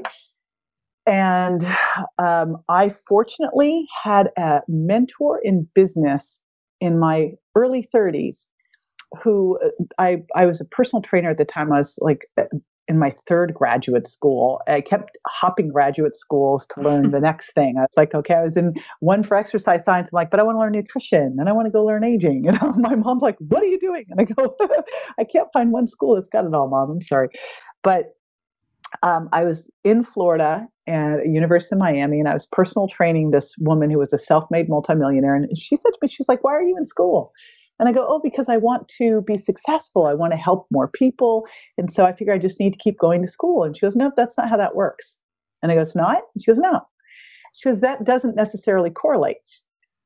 And 1.05 1.65
um, 2.17 2.57
i 2.69 2.89
fortunately 2.89 3.87
had 4.03 4.29
a 4.37 4.61
mentor 4.67 5.39
in 5.43 5.67
business 5.75 6.41
in 6.81 6.99
my 6.99 7.31
early 7.55 7.87
30s 7.93 8.47
who 9.23 9.57
uh, 9.63 9.69
I, 9.97 10.23
I 10.35 10.45
was 10.45 10.59
a 10.59 10.65
personal 10.65 11.01
trainer 11.01 11.29
at 11.29 11.37
the 11.37 11.45
time. 11.45 11.71
I 11.71 11.77
was 11.77 11.97
like 12.01 12.25
in 12.87 12.99
my 12.99 13.09
third 13.09 13.53
graduate 13.53 14.07
school. 14.07 14.61
I 14.67 14.81
kept 14.81 15.17
hopping 15.27 15.69
graduate 15.69 16.15
schools 16.15 16.67
to 16.71 16.81
learn 16.81 17.11
the 17.11 17.19
next 17.19 17.53
thing. 17.53 17.75
I 17.77 17.81
was 17.81 17.97
like, 17.97 18.13
okay, 18.13 18.35
I 18.35 18.43
was 18.43 18.57
in 18.57 18.73
one 18.99 19.23
for 19.23 19.35
exercise 19.35 19.83
science. 19.85 20.09
I'm 20.11 20.15
like, 20.15 20.29
but 20.29 20.39
I 20.39 20.43
want 20.43 20.55
to 20.55 20.59
learn 20.59 20.73
nutrition 20.73 21.37
and 21.39 21.49
I 21.49 21.51
want 21.51 21.65
to 21.65 21.71
go 21.71 21.83
learn 21.83 22.03
aging. 22.03 22.47
And 22.65 22.81
my 22.81 22.95
mom's 22.95 23.21
like, 23.21 23.37
what 23.39 23.61
are 23.61 23.67
you 23.67 23.79
doing? 23.79 24.05
And 24.09 24.19
I 24.19 24.23
go, 24.25 24.55
I 25.19 25.23
can't 25.23 25.47
find 25.53 25.71
one 25.71 25.87
school 25.87 26.15
that's 26.15 26.29
got 26.29 26.45
it 26.45 26.53
all, 26.53 26.67
mom. 26.67 26.89
I'm 26.89 27.01
sorry. 27.01 27.29
But 27.83 28.15
um, 29.03 29.29
I 29.31 29.43
was 29.43 29.69
in 29.83 30.03
Florida 30.03 30.67
at 30.87 31.19
a 31.19 31.27
University 31.27 31.75
of 31.75 31.79
Miami, 31.79 32.19
and 32.19 32.29
I 32.29 32.33
was 32.33 32.45
personal 32.45 32.87
training 32.87 33.31
this 33.31 33.55
woman 33.59 33.89
who 33.89 33.99
was 33.99 34.13
a 34.13 34.19
self-made 34.19 34.69
multimillionaire. 34.69 35.35
And 35.35 35.57
she 35.57 35.75
said 35.75 35.89
to 35.89 35.97
me, 36.01 36.07
she's 36.07 36.29
like, 36.29 36.43
why 36.43 36.53
are 36.53 36.63
you 36.63 36.77
in 36.77 36.85
school? 36.85 37.31
And 37.79 37.89
I 37.89 37.91
go, 37.91 38.05
oh, 38.07 38.19
because 38.23 38.47
I 38.49 38.57
want 38.57 38.87
to 38.97 39.21
be 39.21 39.35
successful. 39.35 40.05
I 40.05 40.13
want 40.13 40.31
to 40.31 40.37
help 40.37 40.67
more 40.71 40.87
people. 40.87 41.45
And 41.77 41.91
so 41.91 42.05
I 42.05 42.13
figure 42.13 42.33
I 42.33 42.37
just 42.37 42.59
need 42.59 42.73
to 42.73 42.79
keep 42.79 42.97
going 42.97 43.21
to 43.21 43.27
school. 43.27 43.63
And 43.63 43.75
she 43.75 43.81
goes, 43.81 43.95
no, 43.95 44.11
that's 44.15 44.37
not 44.37 44.49
how 44.49 44.57
that 44.57 44.75
works. 44.75 45.19
And 45.61 45.71
I 45.71 45.75
go, 45.75 45.81
it's 45.81 45.95
not? 45.95 46.23
And 46.33 46.43
she 46.43 46.51
goes, 46.51 46.59
no. 46.59 46.81
She 47.53 47.69
goes, 47.69 47.81
that 47.81 48.03
doesn't 48.03 48.35
necessarily 48.35 48.89
correlate. 48.89 49.37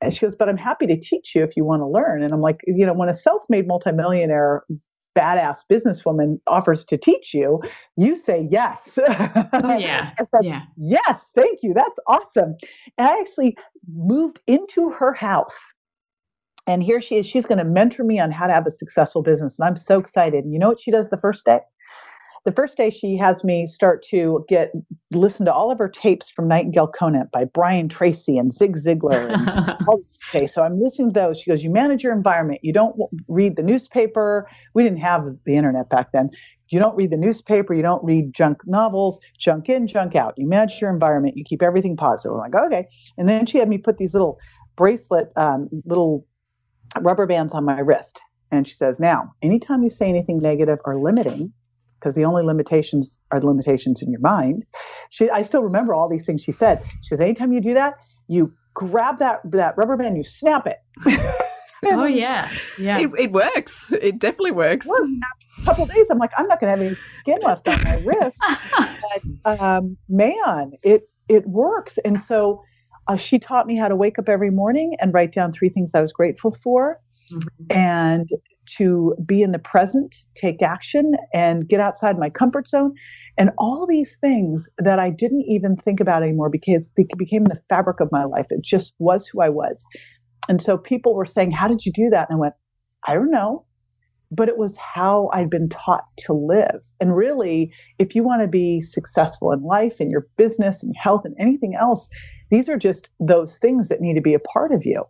And 0.01 0.13
she 0.13 0.25
goes, 0.25 0.35
but 0.35 0.49
I'm 0.49 0.57
happy 0.57 0.87
to 0.87 0.97
teach 0.97 1.35
you 1.35 1.43
if 1.43 1.57
you 1.57 1.65
want 1.65 1.81
to 1.81 1.87
learn. 1.87 2.23
And 2.23 2.33
I'm 2.33 2.41
like, 2.41 2.61
you 2.65 2.85
know, 2.85 2.93
when 2.93 3.09
a 3.09 3.13
self 3.13 3.43
made 3.49 3.67
multimillionaire, 3.67 4.63
badass 5.17 5.59
businesswoman 5.69 6.39
offers 6.47 6.85
to 6.85 6.97
teach 6.97 7.33
you, 7.33 7.61
you 7.97 8.15
say 8.15 8.47
yes. 8.49 8.97
Oh, 9.51 9.77
yeah. 9.77 10.13
Said, 10.23 10.43
yeah. 10.43 10.61
yes, 10.77 11.25
thank 11.35 11.59
you. 11.61 11.73
That's 11.73 11.99
awesome. 12.07 12.55
And 12.97 13.07
I 13.07 13.19
actually 13.19 13.57
moved 13.91 14.39
into 14.47 14.89
her 14.91 15.13
house 15.13 15.59
and 16.69 16.83
here 16.83 17.01
she 17.01 17.15
is. 17.15 17.25
She's 17.25 17.47
going 17.47 17.57
to 17.57 17.63
mentor 17.63 18.03
me 18.03 18.19
on 18.19 18.29
how 18.29 18.45
to 18.45 18.53
have 18.53 18.67
a 18.67 18.71
successful 18.71 19.23
business. 19.23 19.57
And 19.57 19.67
I'm 19.67 19.75
so 19.75 19.97
excited. 19.97 20.43
And 20.43 20.53
you 20.53 20.59
know 20.59 20.67
what 20.67 20.79
she 20.79 20.91
does 20.91 21.09
the 21.09 21.17
first 21.17 21.43
day? 21.43 21.61
The 22.45 22.51
first 22.51 22.77
day 22.77 22.91
she 22.91 23.17
has 23.17 23.43
me 23.43 23.65
start 23.65 24.03
to 24.11 24.45
get 24.47 24.71
listen 25.11 25.47
to 25.47 25.53
all 25.53 25.71
of 25.71 25.79
her 25.79 25.89
tapes 25.89 26.29
from 26.29 26.47
Nightingale 26.47 26.87
Conant 26.87 27.31
by 27.31 27.45
Brian 27.45 27.89
Tracy 27.89 28.37
and 28.37 28.53
Zig 28.53 28.77
Ziglar. 28.77 29.33
And 29.33 29.89
okay, 30.29 30.45
so 30.45 30.63
I'm 30.63 30.79
listening 30.79 31.11
to 31.11 31.19
those. 31.19 31.39
She 31.41 31.49
goes, 31.49 31.63
"You 31.63 31.71
manage 31.71 32.03
your 32.03 32.13
environment. 32.13 32.59
You 32.61 32.71
don't 32.71 32.95
read 33.27 33.55
the 33.55 33.63
newspaper. 33.63 34.47
We 34.75 34.83
didn't 34.83 34.99
have 34.99 35.25
the 35.45 35.57
internet 35.57 35.89
back 35.89 36.11
then. 36.13 36.29
You 36.69 36.79
don't 36.79 36.95
read 36.95 37.11
the 37.11 37.17
newspaper. 37.17 37.73
You 37.73 37.81
don't 37.81 38.03
read 38.05 38.31
junk 38.31 38.59
novels. 38.65 39.19
Junk 39.37 39.67
in, 39.69 39.87
junk 39.87 40.15
out. 40.15 40.35
You 40.37 40.47
manage 40.47 40.79
your 40.79 40.91
environment. 40.91 41.35
You 41.35 41.43
keep 41.43 41.61
everything 41.61 41.97
positive." 41.97 42.31
I'm 42.31 42.37
like, 42.37 42.55
"Okay." 42.55 42.87
And 43.17 43.27
then 43.27 43.47
she 43.47 43.57
had 43.57 43.67
me 43.67 43.79
put 43.79 43.97
these 43.97 44.13
little 44.13 44.39
bracelet, 44.77 45.29
um, 45.35 45.67
little 45.85 46.25
rubber 46.99 47.25
bands 47.25 47.53
on 47.53 47.65
my 47.65 47.79
wrist. 47.79 48.19
And 48.51 48.67
she 48.67 48.75
says, 48.75 48.99
Now, 48.99 49.33
anytime 49.41 49.83
you 49.83 49.89
say 49.89 50.09
anything 50.09 50.39
negative 50.39 50.79
or 50.85 50.99
limiting, 50.99 51.53
because 51.99 52.15
the 52.15 52.25
only 52.25 52.43
limitations 52.43 53.19
are 53.31 53.39
the 53.39 53.47
limitations 53.47 54.01
in 54.01 54.11
your 54.11 54.21
mind. 54.21 54.65
She, 55.09 55.29
I 55.29 55.41
still 55.41 55.63
remember 55.63 55.93
all 55.93 56.09
these 56.09 56.25
things 56.25 56.41
she 56.41 56.51
said. 56.51 56.83
She 57.01 57.09
says, 57.09 57.21
anytime 57.21 57.51
you 57.51 57.61
do 57.61 57.73
that, 57.73 57.95
you 58.27 58.53
grab 58.73 59.19
that 59.19 59.39
that 59.51 59.77
rubber 59.77 59.97
band, 59.97 60.15
you 60.15 60.23
snap 60.23 60.67
it. 60.67 60.77
oh 61.85 62.05
yeah, 62.05 62.49
yeah. 62.77 62.99
It, 62.99 63.11
it, 63.17 63.31
works. 63.31 63.91
It 63.93 64.19
definitely 64.19 64.51
works. 64.51 64.87
a 64.87 65.65
couple 65.65 65.85
days, 65.87 66.07
I'm 66.09 66.19
like, 66.19 66.31
I'm 66.37 66.47
not 66.47 66.61
going 66.61 66.73
to 66.73 66.77
have 66.77 66.87
any 66.87 66.95
skin 67.17 67.39
left 67.41 67.67
on 67.67 67.83
my 67.83 67.95
wrist. 67.97 68.37
but 69.45 69.59
um, 69.59 69.97
man, 70.07 70.73
it 70.83 71.09
it 71.27 71.45
works. 71.47 71.97
And 71.99 72.21
so 72.21 72.63
uh, 73.09 73.17
she 73.17 73.39
taught 73.39 73.65
me 73.65 73.75
how 73.75 73.87
to 73.87 73.95
wake 73.95 74.19
up 74.19 74.29
every 74.29 74.51
morning 74.51 74.95
and 75.01 75.13
write 75.13 75.31
down 75.31 75.51
three 75.51 75.69
things 75.69 75.91
I 75.95 76.01
was 76.01 76.13
grateful 76.13 76.51
for 76.51 77.01
mm-hmm. 77.31 77.65
and 77.71 78.29
to 78.77 79.15
be 79.25 79.41
in 79.41 79.51
the 79.51 79.57
present, 79.57 80.15
take 80.35 80.61
action, 80.61 81.13
and 81.33 81.67
get 81.67 81.79
outside 81.79 82.19
my 82.19 82.29
comfort 82.29 82.69
zone. 82.69 82.93
And 83.35 83.49
all 83.57 83.87
these 83.87 84.15
things 84.21 84.69
that 84.77 84.99
I 84.99 85.09
didn't 85.09 85.45
even 85.47 85.75
think 85.75 85.99
about 85.99 86.21
anymore 86.21 86.49
because 86.51 86.91
they 86.95 87.07
became 87.17 87.45
the 87.45 87.59
fabric 87.67 87.99
of 87.99 88.11
my 88.11 88.25
life. 88.25 88.45
It 88.51 88.61
just 88.61 88.93
was 88.99 89.25
who 89.25 89.41
I 89.41 89.49
was. 89.49 89.83
And 90.47 90.61
so 90.61 90.77
people 90.77 91.15
were 91.15 91.25
saying, 91.25 91.49
How 91.49 91.67
did 91.67 91.85
you 91.85 91.91
do 91.91 92.09
that? 92.11 92.27
And 92.29 92.37
I 92.37 92.39
went, 92.39 92.53
I 93.07 93.15
don't 93.15 93.31
know 93.31 93.65
but 94.31 94.47
it 94.47 94.57
was 94.57 94.77
how 94.77 95.29
I'd 95.33 95.49
been 95.49 95.69
taught 95.69 96.05
to 96.19 96.33
live. 96.33 96.81
And 96.99 97.15
really, 97.15 97.71
if 97.97 98.13
you 98.13 98.23
want 98.23 98.43
to 98.43 98.47
be 98.47 98.81
successful 98.81 99.51
in 99.51 99.63
life 99.63 99.99
in 99.99 100.11
your 100.11 100.27
business 100.37 100.83
and 100.83 100.95
health 100.95 101.25
and 101.25 101.35
anything 101.39 101.75
else, 101.75 102.09
these 102.49 102.69
are 102.69 102.77
just 102.77 103.09
those 103.19 103.57
things 103.57 103.89
that 103.89 104.01
need 104.01 104.15
to 104.15 104.21
be 104.21 104.33
a 104.33 104.39
part 104.39 104.71
of 104.71 104.85
you 104.85 105.05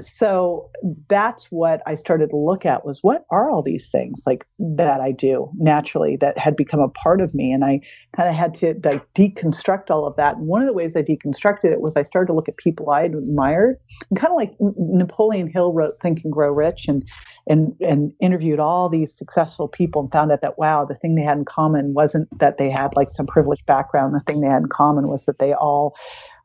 so 0.00 0.70
that's 1.08 1.46
what 1.46 1.82
I 1.86 1.96
started 1.96 2.30
to 2.30 2.36
look 2.36 2.64
at 2.64 2.84
was 2.84 3.02
what 3.02 3.26
are 3.30 3.50
all 3.50 3.62
these 3.62 3.88
things 3.88 4.22
like 4.24 4.46
that 4.58 5.00
I 5.00 5.12
do 5.12 5.50
naturally 5.56 6.16
that 6.16 6.38
had 6.38 6.56
become 6.56 6.80
a 6.80 6.88
part 6.88 7.20
of 7.20 7.34
me. 7.34 7.52
And 7.52 7.64
I 7.64 7.80
kind 8.16 8.28
of 8.28 8.34
had 8.34 8.54
to 8.54 8.74
like 8.84 9.02
deconstruct 9.14 9.90
all 9.90 10.06
of 10.06 10.16
that. 10.16 10.36
And 10.36 10.46
one 10.46 10.62
of 10.62 10.66
the 10.66 10.72
ways 10.72 10.96
I 10.96 11.02
deconstructed 11.02 11.72
it 11.72 11.80
was 11.80 11.96
I 11.96 12.02
started 12.02 12.28
to 12.28 12.32
look 12.32 12.48
at 12.48 12.56
people 12.56 12.90
I 12.90 13.02
admired 13.02 13.76
kind 14.16 14.30
of 14.30 14.36
like 14.36 14.54
Napoleon 14.60 15.48
Hill 15.48 15.72
wrote 15.72 15.94
Think 16.00 16.22
and 16.24 16.32
Grow 16.32 16.52
Rich 16.52 16.88
and, 16.88 17.06
and, 17.46 17.74
and 17.80 18.12
interviewed 18.20 18.60
all 18.60 18.88
these 18.88 19.14
successful 19.14 19.68
people 19.68 20.02
and 20.02 20.12
found 20.12 20.32
out 20.32 20.40
that, 20.40 20.58
wow, 20.58 20.86
the 20.86 20.94
thing 20.94 21.16
they 21.16 21.22
had 21.22 21.36
in 21.36 21.44
common 21.44 21.92
wasn't 21.92 22.28
that 22.38 22.56
they 22.56 22.70
had 22.70 22.96
like 22.96 23.08
some 23.10 23.26
privileged 23.26 23.66
background. 23.66 24.14
The 24.14 24.20
thing 24.20 24.40
they 24.40 24.48
had 24.48 24.62
in 24.62 24.68
common 24.68 25.08
was 25.08 25.26
that 25.26 25.38
they 25.38 25.52
all 25.52 25.94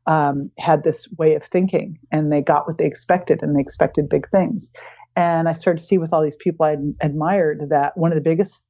um, 0.07 0.49
had 0.57 0.83
this 0.83 1.07
way 1.17 1.35
of 1.35 1.43
thinking 1.43 1.99
and 2.11 2.31
they 2.31 2.41
got 2.41 2.65
what 2.65 2.77
they 2.77 2.85
expected 2.85 3.43
and 3.43 3.55
they 3.55 3.61
expected 3.61 4.09
big 4.09 4.27
things. 4.29 4.71
And 5.15 5.49
I 5.49 5.53
started 5.53 5.79
to 5.79 5.85
see 5.85 5.97
with 5.97 6.13
all 6.13 6.23
these 6.23 6.37
people 6.37 6.65
I 6.65 6.77
admired 7.01 7.69
that 7.69 7.97
one 7.97 8.11
of 8.11 8.15
the 8.15 8.21
biggest 8.21 8.63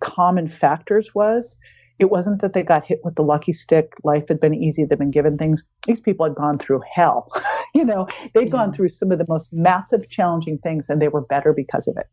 common 0.00 0.48
factors 0.48 1.14
was 1.14 1.58
it 1.98 2.10
wasn't 2.10 2.42
that 2.42 2.52
they 2.52 2.62
got 2.62 2.84
hit 2.84 3.00
with 3.02 3.14
the 3.14 3.22
lucky 3.22 3.52
stick, 3.52 3.94
life 4.04 4.28
had 4.28 4.38
been 4.38 4.54
easy, 4.54 4.84
they'd 4.84 4.98
been 4.98 5.10
given 5.10 5.38
things. 5.38 5.64
These 5.86 6.02
people 6.02 6.26
had 6.26 6.36
gone 6.36 6.58
through 6.58 6.82
hell. 6.94 7.32
you 7.74 7.84
know, 7.84 8.06
they'd 8.34 8.44
yeah. 8.44 8.52
gone 8.52 8.72
through 8.72 8.90
some 8.90 9.10
of 9.10 9.18
the 9.18 9.26
most 9.28 9.52
massive, 9.52 10.08
challenging 10.08 10.58
things 10.58 10.88
and 10.88 11.00
they 11.00 11.08
were 11.08 11.22
better 11.22 11.52
because 11.52 11.88
of 11.88 11.96
it. 11.96 12.06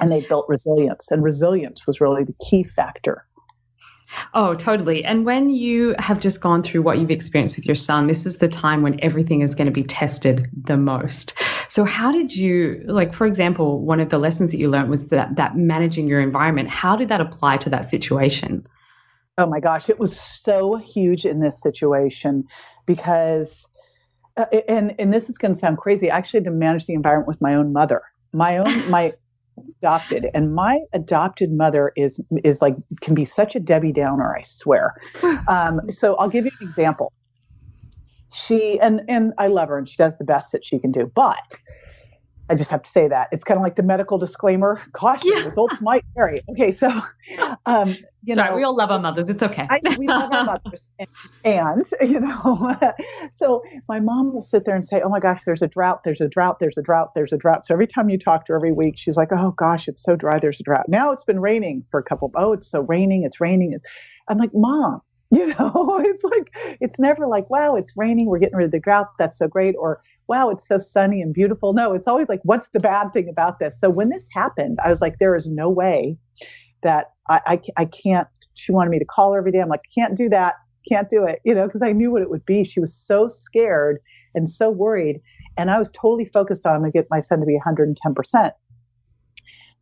And 0.00 0.10
they 0.10 0.22
built 0.22 0.46
resilience, 0.48 1.12
and 1.12 1.22
resilience 1.22 1.86
was 1.86 2.00
really 2.00 2.24
the 2.24 2.34
key 2.50 2.64
factor 2.64 3.24
Oh, 4.34 4.54
totally. 4.54 5.04
And 5.04 5.24
when 5.24 5.50
you 5.50 5.94
have 5.98 6.20
just 6.20 6.40
gone 6.40 6.62
through 6.62 6.82
what 6.82 6.98
you've 6.98 7.10
experienced 7.10 7.56
with 7.56 7.66
your 7.66 7.74
son, 7.74 8.06
this 8.06 8.26
is 8.26 8.38
the 8.38 8.48
time 8.48 8.82
when 8.82 8.98
everything 9.02 9.42
is 9.42 9.54
going 9.54 9.66
to 9.66 9.72
be 9.72 9.84
tested 9.84 10.48
the 10.64 10.76
most. 10.76 11.34
So, 11.68 11.84
how 11.84 12.12
did 12.12 12.34
you, 12.34 12.82
like, 12.86 13.14
for 13.14 13.26
example, 13.26 13.80
one 13.80 14.00
of 14.00 14.10
the 14.10 14.18
lessons 14.18 14.50
that 14.50 14.58
you 14.58 14.70
learned 14.70 14.90
was 14.90 15.08
that, 15.08 15.36
that 15.36 15.56
managing 15.56 16.08
your 16.08 16.20
environment, 16.20 16.68
how 16.68 16.96
did 16.96 17.08
that 17.08 17.20
apply 17.20 17.58
to 17.58 17.70
that 17.70 17.90
situation? 17.90 18.66
Oh 19.36 19.46
my 19.46 19.60
gosh, 19.60 19.90
it 19.90 19.98
was 19.98 20.18
so 20.18 20.76
huge 20.76 21.24
in 21.24 21.40
this 21.40 21.60
situation 21.60 22.44
because, 22.86 23.66
uh, 24.36 24.46
and 24.68 24.94
and 24.98 25.12
this 25.12 25.28
is 25.28 25.38
going 25.38 25.54
to 25.54 25.58
sound 25.58 25.78
crazy. 25.78 26.10
I 26.10 26.16
actually 26.16 26.38
had 26.38 26.44
to 26.44 26.50
manage 26.52 26.86
the 26.86 26.94
environment 26.94 27.26
with 27.26 27.40
my 27.40 27.54
own 27.54 27.72
mother. 27.72 28.02
My 28.32 28.58
own 28.58 28.90
my 28.90 29.14
adopted. 29.82 30.28
And 30.34 30.54
my 30.54 30.80
adopted 30.92 31.52
mother 31.52 31.92
is 31.96 32.20
is 32.42 32.60
like 32.62 32.74
can 33.00 33.14
be 33.14 33.24
such 33.24 33.54
a 33.54 33.60
debbie 33.60 33.92
downer 33.92 34.36
i 34.36 34.42
swear. 34.42 34.94
Um, 35.48 35.80
so 35.90 36.16
i'll 36.16 36.28
give 36.28 36.44
you 36.44 36.50
an 36.60 36.66
example. 36.66 37.12
She 38.32 38.80
and 38.80 39.02
and 39.08 39.32
i 39.38 39.46
love 39.46 39.68
her 39.68 39.78
and 39.78 39.88
she 39.88 39.96
does 39.96 40.16
the 40.18 40.24
best 40.24 40.52
that 40.52 40.64
she 40.64 40.78
can 40.78 40.90
do 40.90 41.10
but 41.14 41.58
I 42.50 42.54
just 42.54 42.70
have 42.70 42.82
to 42.82 42.90
say 42.90 43.08
that 43.08 43.28
it's 43.32 43.44
kind 43.44 43.56
of 43.56 43.62
like 43.62 43.76
the 43.76 43.82
medical 43.82 44.18
disclaimer. 44.18 44.82
Caution: 44.92 45.32
yeah. 45.34 45.44
results 45.44 45.80
might 45.80 46.04
vary. 46.14 46.42
Okay, 46.50 46.72
so 46.72 46.90
um, 47.66 47.96
you 48.22 48.34
Sorry, 48.34 48.50
know, 48.50 48.56
we 48.56 48.64
all 48.64 48.74
love 48.74 48.90
our 48.90 48.98
mothers. 48.98 49.28
It's 49.28 49.42
okay. 49.42 49.66
I, 49.68 49.80
we 49.98 50.06
love 50.06 50.32
our 50.32 50.44
mothers, 50.44 50.90
and, 50.98 51.08
and 51.44 51.86
you 52.10 52.20
know, 52.20 52.76
so 53.32 53.62
my 53.88 54.00
mom 54.00 54.34
will 54.34 54.42
sit 54.42 54.64
there 54.64 54.74
and 54.74 54.84
say, 54.84 55.00
"Oh 55.02 55.08
my 55.08 55.20
gosh, 55.20 55.44
there's 55.44 55.62
a 55.62 55.68
drought. 55.68 56.04
There's 56.04 56.20
a 56.20 56.28
drought. 56.28 56.58
There's 56.58 56.76
a 56.76 56.82
drought. 56.82 57.14
There's 57.14 57.32
a 57.32 57.38
drought." 57.38 57.66
So 57.66 57.74
every 57.74 57.86
time 57.86 58.08
you 58.08 58.18
talk 58.18 58.46
to 58.46 58.52
her 58.52 58.56
every 58.56 58.72
week, 58.72 58.96
she's 58.98 59.16
like, 59.16 59.28
"Oh 59.32 59.52
gosh, 59.52 59.88
it's 59.88 60.02
so 60.02 60.16
dry. 60.16 60.38
There's 60.38 60.60
a 60.60 60.64
drought." 60.64 60.88
Now 60.88 61.12
it's 61.12 61.24
been 61.24 61.40
raining 61.40 61.84
for 61.90 61.98
a 61.98 62.02
couple. 62.02 62.28
Of, 62.28 62.34
oh, 62.36 62.52
it's 62.52 62.68
so 62.68 62.80
raining. 62.80 63.24
It's 63.24 63.40
raining. 63.40 63.78
I'm 64.28 64.38
like, 64.38 64.50
Mom, 64.54 65.00
you 65.30 65.46
know, 65.46 66.00
it's 66.04 66.24
like 66.24 66.78
it's 66.80 66.98
never 66.98 67.26
like, 67.26 67.48
"Wow, 67.50 67.76
it's 67.76 67.92
raining. 67.96 68.26
We're 68.26 68.38
getting 68.38 68.56
rid 68.56 68.66
of 68.66 68.72
the 68.72 68.80
drought. 68.80 69.08
That's 69.18 69.38
so 69.38 69.48
great." 69.48 69.74
Or 69.78 70.02
wow, 70.28 70.50
it's 70.50 70.66
so 70.66 70.78
sunny 70.78 71.20
and 71.20 71.34
beautiful. 71.34 71.72
No, 71.72 71.92
it's 71.92 72.06
always 72.06 72.28
like, 72.28 72.40
what's 72.44 72.68
the 72.72 72.80
bad 72.80 73.12
thing 73.12 73.28
about 73.28 73.58
this? 73.58 73.78
So 73.78 73.90
when 73.90 74.08
this 74.08 74.26
happened, 74.32 74.78
I 74.84 74.90
was 74.90 75.00
like, 75.00 75.18
there 75.18 75.36
is 75.36 75.48
no 75.48 75.68
way 75.68 76.16
that 76.82 77.12
I, 77.28 77.40
I, 77.46 77.60
I 77.76 77.84
can't. 77.86 78.28
She 78.54 78.72
wanted 78.72 78.90
me 78.90 78.98
to 78.98 79.04
call 79.04 79.32
her 79.32 79.38
every 79.38 79.52
day. 79.52 79.60
I'm 79.60 79.68
like, 79.68 79.82
can't 79.94 80.16
do 80.16 80.28
that. 80.30 80.54
Can't 80.88 81.08
do 81.08 81.24
it, 81.24 81.40
you 81.44 81.54
know, 81.54 81.66
because 81.66 81.82
I 81.82 81.92
knew 81.92 82.10
what 82.12 82.22
it 82.22 82.30
would 82.30 82.44
be. 82.44 82.62
She 82.62 82.78
was 82.78 82.94
so 82.94 83.28
scared 83.28 83.98
and 84.34 84.48
so 84.48 84.70
worried. 84.70 85.20
And 85.56 85.70
I 85.70 85.78
was 85.78 85.90
totally 85.90 86.26
focused 86.26 86.66
on 86.66 86.82
to 86.82 86.90
get 86.90 87.06
my 87.10 87.20
son 87.20 87.40
to 87.40 87.46
be 87.46 87.58
110%. 87.58 88.52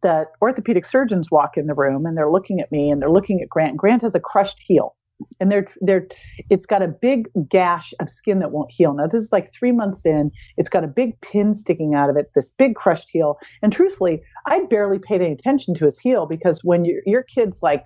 That 0.03 0.29
orthopedic 0.41 0.87
surgeons 0.87 1.29
walk 1.31 1.57
in 1.57 1.67
the 1.67 1.75
room 1.75 2.07
and 2.07 2.17
they're 2.17 2.31
looking 2.31 2.61
at 2.61 2.71
me 2.71 2.91
and 2.91 3.03
they're 3.03 3.11
looking 3.11 3.41
at 3.41 3.49
Grant. 3.49 3.77
Grant 3.77 4.03
has 4.03 4.15
a 4.15 4.21
crushed 4.21 4.61
heel 4.61 4.95
and 5.41 5.51
they're 5.51 5.67
they're 5.81 6.07
it's 6.51 6.67
got 6.67 6.83
a 6.83 6.89
big 6.89 7.29
gash 7.49 7.93
of 8.01 8.09
skin 8.09 8.39
that 8.41 8.51
won't 8.53 8.71
heal. 8.71 8.95
Now 8.95 9.07
this 9.07 9.23
is 9.23 9.33
like 9.33 9.53
three 9.53 9.73
months 9.73 10.05
in. 10.05 10.31
It's 10.57 10.69
got 10.69 10.85
a 10.85 10.89
big 10.89 11.21
pin 11.21 11.55
sticking 11.55 11.95
out 11.95 12.11
of 12.11 12.17
it 12.17 12.31
this 12.35 12.51
big 12.59 12.75
crushed 12.75 13.09
heel. 13.11 13.39
And 13.63 13.73
truthfully 13.73 14.23
i 14.47 14.65
barely 14.65 14.99
paid 14.99 15.21
any 15.21 15.33
attention 15.33 15.75
to 15.75 15.85
his 15.85 15.99
heel 15.99 16.27
because 16.27 16.61
when 16.65 16.85
your, 16.85 17.01
your 17.07 17.23
kid's 17.23 17.63
like 17.63 17.85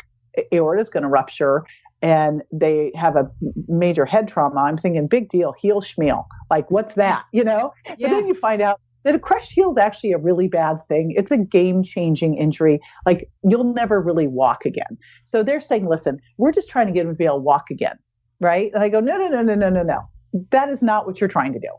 aorta 0.53 0.81
is 0.81 0.91
going 0.91 1.03
to 1.03 1.09
rupture 1.09 1.65
and 2.03 2.43
they 2.53 2.93
have 2.95 3.17
a 3.17 3.31
major 3.69 4.05
head 4.05 4.29
trauma 4.29 4.61
i'm 4.61 4.77
thinking 4.77 5.07
big 5.07 5.29
deal 5.29 5.55
heel 5.59 5.81
schmeal. 5.81 6.25
Like 6.51 6.71
what's 6.71 6.95
that? 6.95 7.25
You 7.33 7.45
know? 7.45 7.73
Yeah. 7.87 7.95
but 8.01 8.11
then 8.11 8.27
you 8.27 8.35
find 8.35 8.63
out 8.63 8.81
that 9.07 9.15
a 9.15 9.21
crushed 9.21 9.53
heel 9.53 9.71
is 9.71 9.77
actually 9.77 10.11
a 10.11 10.19
really 10.19 10.49
bad 10.49 10.79
thing. 10.89 11.13
It's 11.13 11.31
a 11.31 11.39
game 11.39 11.85
changing 11.85 12.35
injury. 12.35 12.81
Like 13.07 13.31
you'll 13.49 13.73
never 13.73 14.03
really 14.03 14.27
walk 14.27 14.67
again. 14.67 14.99
So 15.23 15.45
they're 15.45 15.61
saying, 15.61 15.87
listen, 15.89 16.19
we're 16.39 16.51
just 16.51 16.69
trying 16.69 16.89
to 16.89 16.93
get 16.93 17.07
him 17.07 17.13
to 17.13 17.15
be 17.15 17.25
able 17.25 17.37
to 17.37 17.43
walk 17.43 17.71
again. 17.71 17.97
Right. 18.41 18.73
And 18.75 18.83
I 18.83 18.89
go, 18.89 18.99
no, 18.99 19.17
no, 19.17 19.29
no, 19.29 19.43
no, 19.43 19.55
no, 19.55 19.71
no, 19.71 19.83
no. 19.85 20.01
That 20.51 20.69
is 20.71 20.83
not 20.83 21.07
what 21.07 21.21
you're 21.21 21.29
trying 21.29 21.53
to 21.53 21.61
do. 21.61 21.71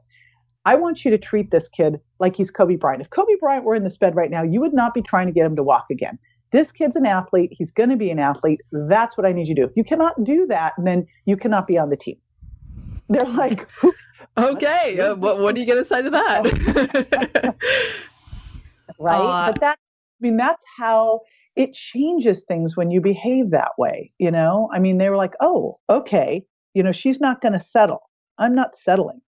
I 0.64 0.76
want 0.76 1.04
you 1.04 1.12
to 1.12 1.18
treat 1.18 1.52
this 1.52 1.68
kid 1.68 2.00
like 2.20 2.38
he's 2.38 2.50
Kobe 2.50 2.78
Bryant. 2.78 3.02
If 3.02 3.10
Kobe 3.10 3.34
Bryant 3.42 3.66
were 3.66 3.76
in 3.76 3.84
this 3.84 3.98
bed 3.98 4.16
right 4.16 4.32
now, 4.32 4.42
you 4.42 4.62
would 4.62 4.74
not 4.74 4.94
be 4.94 5.02
trying 5.02 5.28
to 5.28 5.34
get 5.34 5.46
him 5.46 5.58
to 5.58 5.64
walk 5.64 5.88
again. 5.92 6.18
This 6.54 6.72
kid's 6.72 6.96
an 6.96 7.06
athlete. 7.06 7.52
He's 7.52 7.74
going 7.74 7.90
to 7.90 7.98
be 7.98 8.10
an 8.10 8.20
athlete. 8.20 8.62
That's 8.72 9.18
what 9.18 9.28
I 9.28 9.34
need 9.34 9.50
you 9.50 9.56
to 9.56 9.62
do. 9.64 9.68
If 9.68 9.76
you 9.76 9.84
cannot 9.84 10.24
do 10.24 10.46
that, 10.48 10.76
then 10.82 11.06
you 11.26 11.36
cannot 11.36 11.68
be 11.68 11.78
on 11.78 11.90
the 11.90 11.98
team. 11.98 12.16
They're 13.10 13.26
like, 13.26 13.68
Okay, 14.38 15.00
uh, 15.00 15.16
what 15.16 15.40
what 15.40 15.56
are 15.56 15.60
you 15.60 15.66
going 15.66 15.84
to 15.84 15.90
say 15.90 16.02
to 16.02 16.10
that? 16.12 17.56
right, 19.00 19.18
uh, 19.18 19.52
but 19.52 19.60
that 19.62 19.80
I 19.80 20.20
mean 20.20 20.38
that's 20.38 20.64
how 20.78 21.22
it 21.56 21.74
changes 21.74 22.44
things 22.44 22.78
when 22.78 22.92
you 22.92 23.02
behave 23.02 23.50
that 23.52 23.72
way. 23.78 24.12
You 24.20 24.32
know, 24.32 24.70
I 24.72 24.80
mean 24.80 25.00
they 25.00 25.10
were 25.10 25.18
like, 25.18 25.34
oh, 25.40 25.80
okay, 25.90 26.46
you 26.74 26.84
know, 26.84 26.92
she's 26.92 27.20
not 27.20 27.42
going 27.42 27.54
to 27.54 27.60
settle. 27.60 28.10
I'm 28.38 28.54
not 28.54 28.76
settling. 28.76 29.22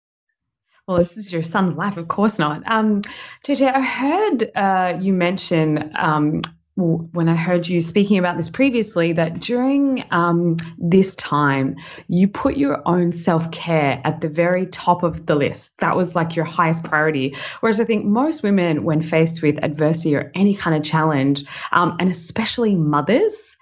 Well, 0.87 0.99
this 0.99 1.17
is 1.17 1.33
your 1.33 1.43
son's 1.43 1.77
life, 1.77 1.97
of 1.97 2.09
course 2.09 2.39
not. 2.39 2.63
Um, 2.67 3.03
JJ, 3.47 3.75
I 3.75 3.81
heard 3.81 4.51
uh, 4.55 4.99
you 4.99 5.13
mention 5.13 5.93
um, 5.99 6.41
when 6.79 7.29
I 7.29 7.35
heard 7.35 7.67
you 7.67 7.81
speaking 7.81 8.19
about 8.19 8.37
this 8.37 8.49
previously, 8.49 9.13
that 9.15 9.41
during 9.41 10.05
um, 10.13 10.57
this 10.79 11.17
time, 11.17 11.75
you 12.07 12.29
put 12.29 12.57
your 12.57 12.81
own 12.87 13.11
self 13.11 13.51
care 13.51 14.01
at 14.05 14.21
the 14.21 14.29
very 14.29 14.67
top 14.67 15.03
of 15.03 15.27
the 15.27 15.35
list. 15.35 15.77
That 15.79 15.97
was 15.97 16.15
like 16.15 16.37
your 16.37 16.45
highest 16.45 16.85
priority. 16.85 17.37
Whereas 17.61 17.81
I 17.81 17.85
think 17.85 18.05
most 18.05 18.45
women, 18.45 18.85
when 18.85 19.03
faced 19.03 19.43
with 19.43 19.59
adversity 19.65 20.15
or 20.15 20.31
any 20.37 20.55
kind 20.55 20.77
of 20.77 20.85
challenge, 20.85 21.45
um, 21.73 21.97
and 21.99 22.09
especially 22.09 22.77
mothers, 22.77 23.57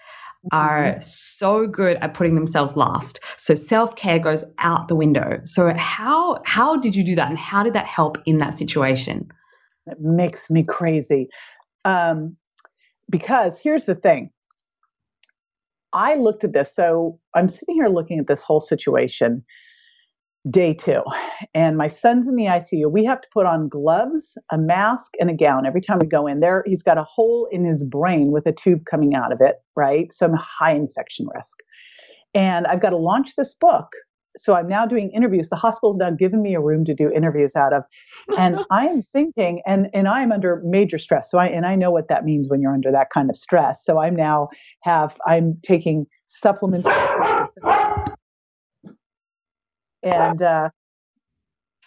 are 0.53 0.85
mm-hmm. 0.85 1.01
so 1.01 1.67
good 1.67 1.97
at 2.03 2.13
putting 2.13 2.35
themselves 2.35 2.77
last. 2.77 3.21
So 3.39 3.55
self 3.55 3.97
care 3.97 4.19
goes 4.19 4.45
out 4.59 4.89
the 4.89 4.95
window. 4.95 5.41
So 5.45 5.73
how 5.75 6.43
how 6.45 6.77
did 6.77 6.95
you 6.95 7.03
do 7.03 7.15
that, 7.15 7.31
and 7.31 7.39
how 7.39 7.63
did 7.63 7.73
that 7.73 7.87
help 7.87 8.19
in 8.27 8.39
that 8.39 8.59
situation? 8.59 9.31
It 9.87 10.01
makes 10.01 10.51
me 10.51 10.65
crazy. 10.65 11.31
Um, 11.87 12.37
because 13.11 13.59
here's 13.59 13.87
the 13.87 13.95
thing 13.95 14.31
I 15.93 16.17
looked 16.17 16.45
at 16.45 16.53
this. 16.53 16.75
So 16.75 17.19
I'm 17.35 17.49
sitting 17.49 17.75
here 17.75 17.89
looking 17.89 18.19
at 18.19 18.27
this 18.27 18.43
whole 18.43 18.61
situation 18.61 19.45
day 20.49 20.73
two, 20.73 21.03
and 21.55 21.77
my 21.77 21.89
son's 21.89 22.29
in 22.29 22.37
the 22.37 22.45
ICU. 22.45 22.91
We 22.91 23.05
have 23.05 23.21
to 23.21 23.29
put 23.33 23.47
on 23.47 23.69
gloves, 23.69 24.39
a 24.53 24.59
mask, 24.59 25.13
and 25.19 25.29
a 25.29 25.35
gown 25.35 25.67
every 25.67 25.81
time 25.81 25.99
we 25.99 26.07
go 26.07 26.27
in 26.27 26.39
there. 26.39 26.63
He's 26.67 26.85
got 26.85 26.99
a 26.99 27.03
hole 27.03 27.49
in 27.51 27.65
his 27.65 27.85
brain 27.85 28.31
with 28.31 28.47
a 28.47 28.53
tube 28.53 28.85
coming 28.89 29.15
out 29.15 29.33
of 29.33 29.41
it, 29.41 29.57
right? 29.75 30.13
Some 30.13 30.35
high 30.35 30.75
infection 30.75 31.27
risk. 31.35 31.57
And 32.33 32.67
I've 32.67 32.81
got 32.81 32.91
to 32.91 32.97
launch 32.97 33.35
this 33.35 33.55
book 33.55 33.89
so 34.37 34.55
I'm 34.55 34.69
now 34.69 34.87
doing 34.87 35.11
interviews. 35.11 35.49
The 35.49 35.57
hospital's 35.57 35.97
now 35.97 36.11
given 36.11 36.43
me 36.43 36.55
a 36.55 36.61
room 36.61 36.85
to 36.85 36.95
do 36.95 37.11
interviews 37.11 37.57
out 37.57 37.73
of, 37.73 37.85
and 38.39 38.59
I 38.71 38.87
am 38.87 39.03
thinking, 39.03 39.63
and 39.67 39.89
and 39.95 40.09
I 40.09 40.23
am 40.23 40.33
under 40.33 40.63
major 40.65 40.99
stress. 40.99 41.31
So 41.31 41.39
I 41.39 41.47
and 41.47 41.67
I 41.67 41.75
know 41.75 41.91
what 41.91 42.09
that 42.09 42.25
means 42.25 42.49
when 42.49 42.61
you're 42.61 42.75
under 42.75 42.93
that 42.93 43.11
kind 43.11 43.31
of 43.31 43.37
stress. 43.37 43.85
So 43.85 43.99
I'm 43.99 44.17
now 44.17 44.49
have 44.83 45.19
I'm 45.27 45.59
taking 45.63 46.07
supplements, 46.27 46.89
and 50.03 50.43
uh, 50.43 50.71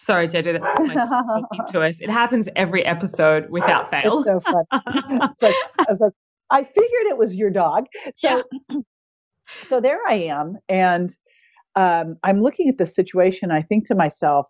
Sorry, 0.02 0.30
JJ, 0.30 0.54
that's 0.54 0.66
just 0.66 0.78
talking 0.78 1.66
to 1.68 1.82
us. 1.82 2.00
It 2.00 2.10
happens 2.10 2.48
every 2.56 2.86
episode 2.86 3.50
without 3.50 3.90
fail. 3.90 4.20
It's 4.20 4.28
so 4.28 4.40
fun. 4.40 4.64
it's 4.72 5.42
like, 5.42 5.56
I 5.78 5.86
was 5.90 6.00
like, 6.00 6.14
I 6.50 6.64
figured 6.64 7.08
it 7.08 7.18
was 7.18 7.36
your 7.36 7.50
dog. 7.50 7.86
So, 8.16 8.44
yeah. 8.70 8.80
so 9.62 9.82
there 9.82 10.00
I 10.08 10.14
am, 10.14 10.58
and 10.70 11.16
um, 11.76 12.18
I'm 12.24 12.42
looking 12.42 12.70
at 12.70 12.78
this 12.78 12.96
situation. 12.96 13.52
I 13.52 13.62
think 13.62 13.88
to 13.88 13.96
myself, 13.96 14.48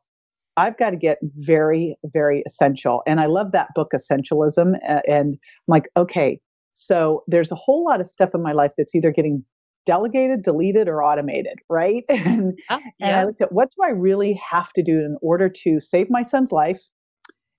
I've 0.57 0.77
got 0.77 0.89
to 0.89 0.97
get 0.97 1.19
very, 1.37 1.95
very 2.05 2.43
essential. 2.45 3.01
And 3.07 3.19
I 3.21 3.27
love 3.27 3.51
that 3.53 3.69
book, 3.75 3.91
Essentialism. 3.95 4.73
And 5.07 5.33
I'm 5.33 5.39
like, 5.67 5.85
okay, 5.95 6.39
so 6.73 7.23
there's 7.27 7.51
a 7.51 7.55
whole 7.55 7.85
lot 7.85 8.01
of 8.01 8.09
stuff 8.09 8.31
in 8.33 8.41
my 8.41 8.51
life 8.51 8.71
that's 8.77 8.93
either 8.93 9.11
getting 9.11 9.43
delegated, 9.85 10.43
deleted, 10.43 10.87
or 10.87 11.03
automated, 11.03 11.59
right? 11.69 12.03
and, 12.09 12.59
oh, 12.69 12.79
yeah. 12.99 13.07
and 13.07 13.15
I 13.15 13.25
looked 13.25 13.41
at 13.41 13.51
what 13.51 13.69
do 13.71 13.83
I 13.83 13.91
really 13.91 14.39
have 14.49 14.71
to 14.73 14.83
do 14.83 14.99
in 14.99 15.17
order 15.21 15.49
to 15.49 15.79
save 15.79 16.07
my 16.09 16.23
son's 16.23 16.51
life 16.51 16.81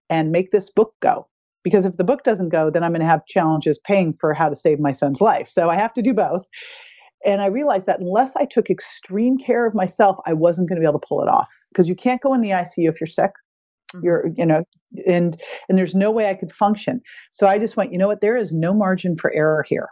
and 0.08 0.30
make 0.30 0.52
this 0.52 0.70
book 0.70 0.94
go? 1.00 1.26
Because 1.64 1.84
if 1.84 1.96
the 1.96 2.04
book 2.04 2.24
doesn't 2.24 2.48
go, 2.50 2.70
then 2.70 2.82
I'm 2.82 2.92
going 2.92 3.00
to 3.00 3.06
have 3.06 3.26
challenges 3.26 3.78
paying 3.84 4.14
for 4.14 4.32
how 4.32 4.48
to 4.48 4.56
save 4.56 4.78
my 4.80 4.92
son's 4.92 5.20
life. 5.20 5.48
So 5.48 5.68
I 5.68 5.76
have 5.76 5.92
to 5.94 6.02
do 6.02 6.14
both. 6.14 6.46
And 7.24 7.42
I 7.42 7.46
realized 7.46 7.86
that 7.86 8.00
unless 8.00 8.34
I 8.36 8.46
took 8.46 8.70
extreme 8.70 9.36
care 9.38 9.66
of 9.66 9.74
myself, 9.74 10.16
I 10.26 10.32
wasn't 10.32 10.68
going 10.68 10.76
to 10.76 10.80
be 10.80 10.88
able 10.88 11.00
to 11.00 11.06
pull 11.06 11.22
it 11.22 11.28
off 11.28 11.50
because 11.70 11.88
you 11.88 11.94
can't 11.94 12.20
go 12.20 12.32
in 12.34 12.40
the 12.40 12.50
ICU 12.50 12.88
if 12.88 13.00
you're 13.00 13.06
sick. 13.06 13.32
Mm-hmm. 13.92 14.04
You're, 14.04 14.30
you 14.36 14.46
know, 14.46 14.64
and 15.06 15.40
and 15.68 15.78
there's 15.78 15.94
no 15.94 16.10
way 16.10 16.30
I 16.30 16.34
could 16.34 16.52
function. 16.52 17.00
So 17.30 17.46
I 17.46 17.58
just 17.58 17.76
went, 17.76 17.92
you 17.92 17.98
know 17.98 18.08
what? 18.08 18.20
There 18.20 18.36
is 18.36 18.52
no 18.52 18.72
margin 18.72 19.16
for 19.16 19.32
error 19.32 19.64
here. 19.68 19.88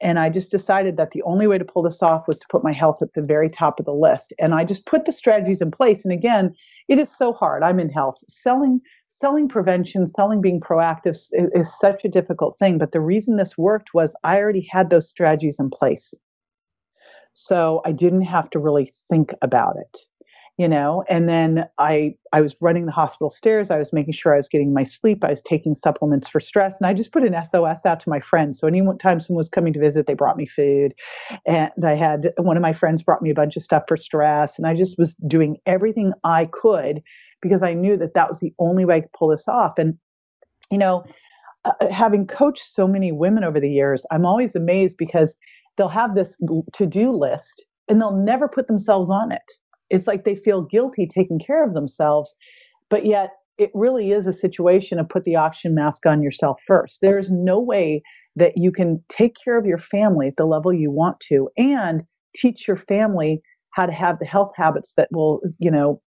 And 0.00 0.18
I 0.18 0.28
just 0.28 0.50
decided 0.50 0.96
that 0.96 1.12
the 1.12 1.22
only 1.22 1.46
way 1.46 1.58
to 1.58 1.64
pull 1.64 1.82
this 1.82 2.02
off 2.02 2.26
was 2.26 2.38
to 2.40 2.46
put 2.50 2.64
my 2.64 2.72
health 2.72 3.00
at 3.00 3.14
the 3.14 3.22
very 3.22 3.48
top 3.48 3.78
of 3.78 3.86
the 3.86 3.94
list. 3.94 4.32
And 4.38 4.54
I 4.54 4.64
just 4.64 4.86
put 4.86 5.04
the 5.04 5.12
strategies 5.12 5.62
in 5.62 5.70
place. 5.70 6.04
And 6.04 6.12
again, 6.12 6.54
it 6.88 6.98
is 6.98 7.16
so 7.16 7.32
hard. 7.32 7.62
I'm 7.62 7.80
in 7.80 7.88
health. 7.88 8.18
Selling 8.28 8.80
selling 9.18 9.48
prevention, 9.48 10.06
selling 10.06 10.40
being 10.40 10.60
proactive 10.60 11.10
is, 11.10 11.32
is, 11.32 11.78
such 11.78 12.04
a 12.04 12.08
difficult 12.08 12.58
thing. 12.58 12.78
But 12.78 12.92
the 12.92 13.00
reason 13.00 13.36
this 13.36 13.56
worked 13.56 13.94
was 13.94 14.14
I 14.24 14.38
already 14.38 14.66
had 14.70 14.90
those 14.90 15.08
strategies 15.08 15.58
in 15.58 15.70
place. 15.70 16.12
So 17.32 17.80
I 17.84 17.92
didn't 17.92 18.22
have 18.22 18.50
to 18.50 18.58
really 18.58 18.92
think 19.08 19.34
about 19.42 19.76
it 19.76 19.98
you 20.56 20.68
know 20.68 21.02
and 21.08 21.28
then 21.28 21.66
i 21.78 22.14
i 22.32 22.40
was 22.40 22.56
running 22.60 22.86
the 22.86 22.92
hospital 22.92 23.30
stairs 23.30 23.70
i 23.70 23.78
was 23.78 23.92
making 23.92 24.12
sure 24.12 24.34
i 24.34 24.36
was 24.36 24.48
getting 24.48 24.72
my 24.72 24.84
sleep 24.84 25.24
i 25.24 25.30
was 25.30 25.42
taking 25.42 25.74
supplements 25.74 26.28
for 26.28 26.38
stress 26.40 26.76
and 26.78 26.86
i 26.86 26.94
just 26.94 27.12
put 27.12 27.24
an 27.24 27.34
sos 27.48 27.84
out 27.84 27.98
to 27.98 28.08
my 28.08 28.20
friends 28.20 28.58
so 28.58 28.68
anytime 28.68 29.18
someone 29.18 29.38
was 29.38 29.48
coming 29.48 29.72
to 29.72 29.80
visit 29.80 30.06
they 30.06 30.14
brought 30.14 30.36
me 30.36 30.46
food 30.46 30.94
and 31.46 31.72
i 31.84 31.94
had 31.94 32.32
one 32.38 32.56
of 32.56 32.62
my 32.62 32.72
friends 32.72 33.02
brought 33.02 33.22
me 33.22 33.30
a 33.30 33.34
bunch 33.34 33.56
of 33.56 33.62
stuff 33.62 33.82
for 33.88 33.96
stress 33.96 34.56
and 34.56 34.66
i 34.66 34.74
just 34.74 34.96
was 34.98 35.14
doing 35.26 35.56
everything 35.66 36.12
i 36.22 36.44
could 36.46 37.02
because 37.44 37.62
i 37.62 37.72
knew 37.72 37.96
that 37.96 38.14
that 38.14 38.28
was 38.28 38.40
the 38.40 38.52
only 38.58 38.84
way 38.84 38.96
i 38.96 39.00
could 39.00 39.12
pull 39.12 39.28
this 39.28 39.46
off. 39.46 39.74
And 39.78 39.94
you 40.72 40.78
know 40.78 41.04
uh, 41.64 41.72
having 41.90 42.26
coached 42.26 42.64
so 42.64 42.88
many 42.88 43.12
women 43.12 43.44
over 43.44 43.60
the 43.60 43.70
years 43.70 44.04
i'm 44.10 44.26
always 44.26 44.56
amazed 44.56 44.96
because 44.96 45.36
they'll 45.76 45.88
have 45.88 46.16
this 46.16 46.36
to-do 46.72 47.12
list 47.12 47.64
and 47.88 48.00
they'll 48.00 48.16
never 48.16 48.48
put 48.48 48.66
themselves 48.66 49.10
on 49.10 49.30
it. 49.30 49.52
It's 49.90 50.06
like 50.06 50.24
they 50.24 50.36
feel 50.36 50.62
guilty 50.62 51.06
taking 51.06 51.38
care 51.38 51.64
of 51.64 51.74
themselves 51.74 52.34
but 52.90 53.06
yet 53.06 53.30
it 53.58 53.70
really 53.74 54.10
is 54.10 54.26
a 54.26 54.32
situation 54.32 54.98
of 54.98 55.08
put 55.08 55.24
the 55.24 55.36
oxygen 55.36 55.74
mask 55.74 56.06
on 56.06 56.22
yourself 56.22 56.60
first. 56.66 56.98
There's 57.00 57.30
no 57.30 57.60
way 57.60 58.02
that 58.36 58.56
you 58.56 58.72
can 58.72 59.02
take 59.08 59.36
care 59.42 59.56
of 59.56 59.66
your 59.66 59.78
family 59.78 60.28
at 60.28 60.36
the 60.36 60.44
level 60.44 60.72
you 60.72 60.90
want 60.90 61.20
to 61.28 61.48
and 61.56 62.02
teach 62.34 62.66
your 62.66 62.76
family 62.76 63.40
how 63.70 63.86
to 63.86 63.92
have 63.92 64.18
the 64.18 64.24
health 64.24 64.50
habits 64.56 64.94
that 64.96 65.08
will 65.12 65.40
you 65.58 65.70
know 65.70 66.00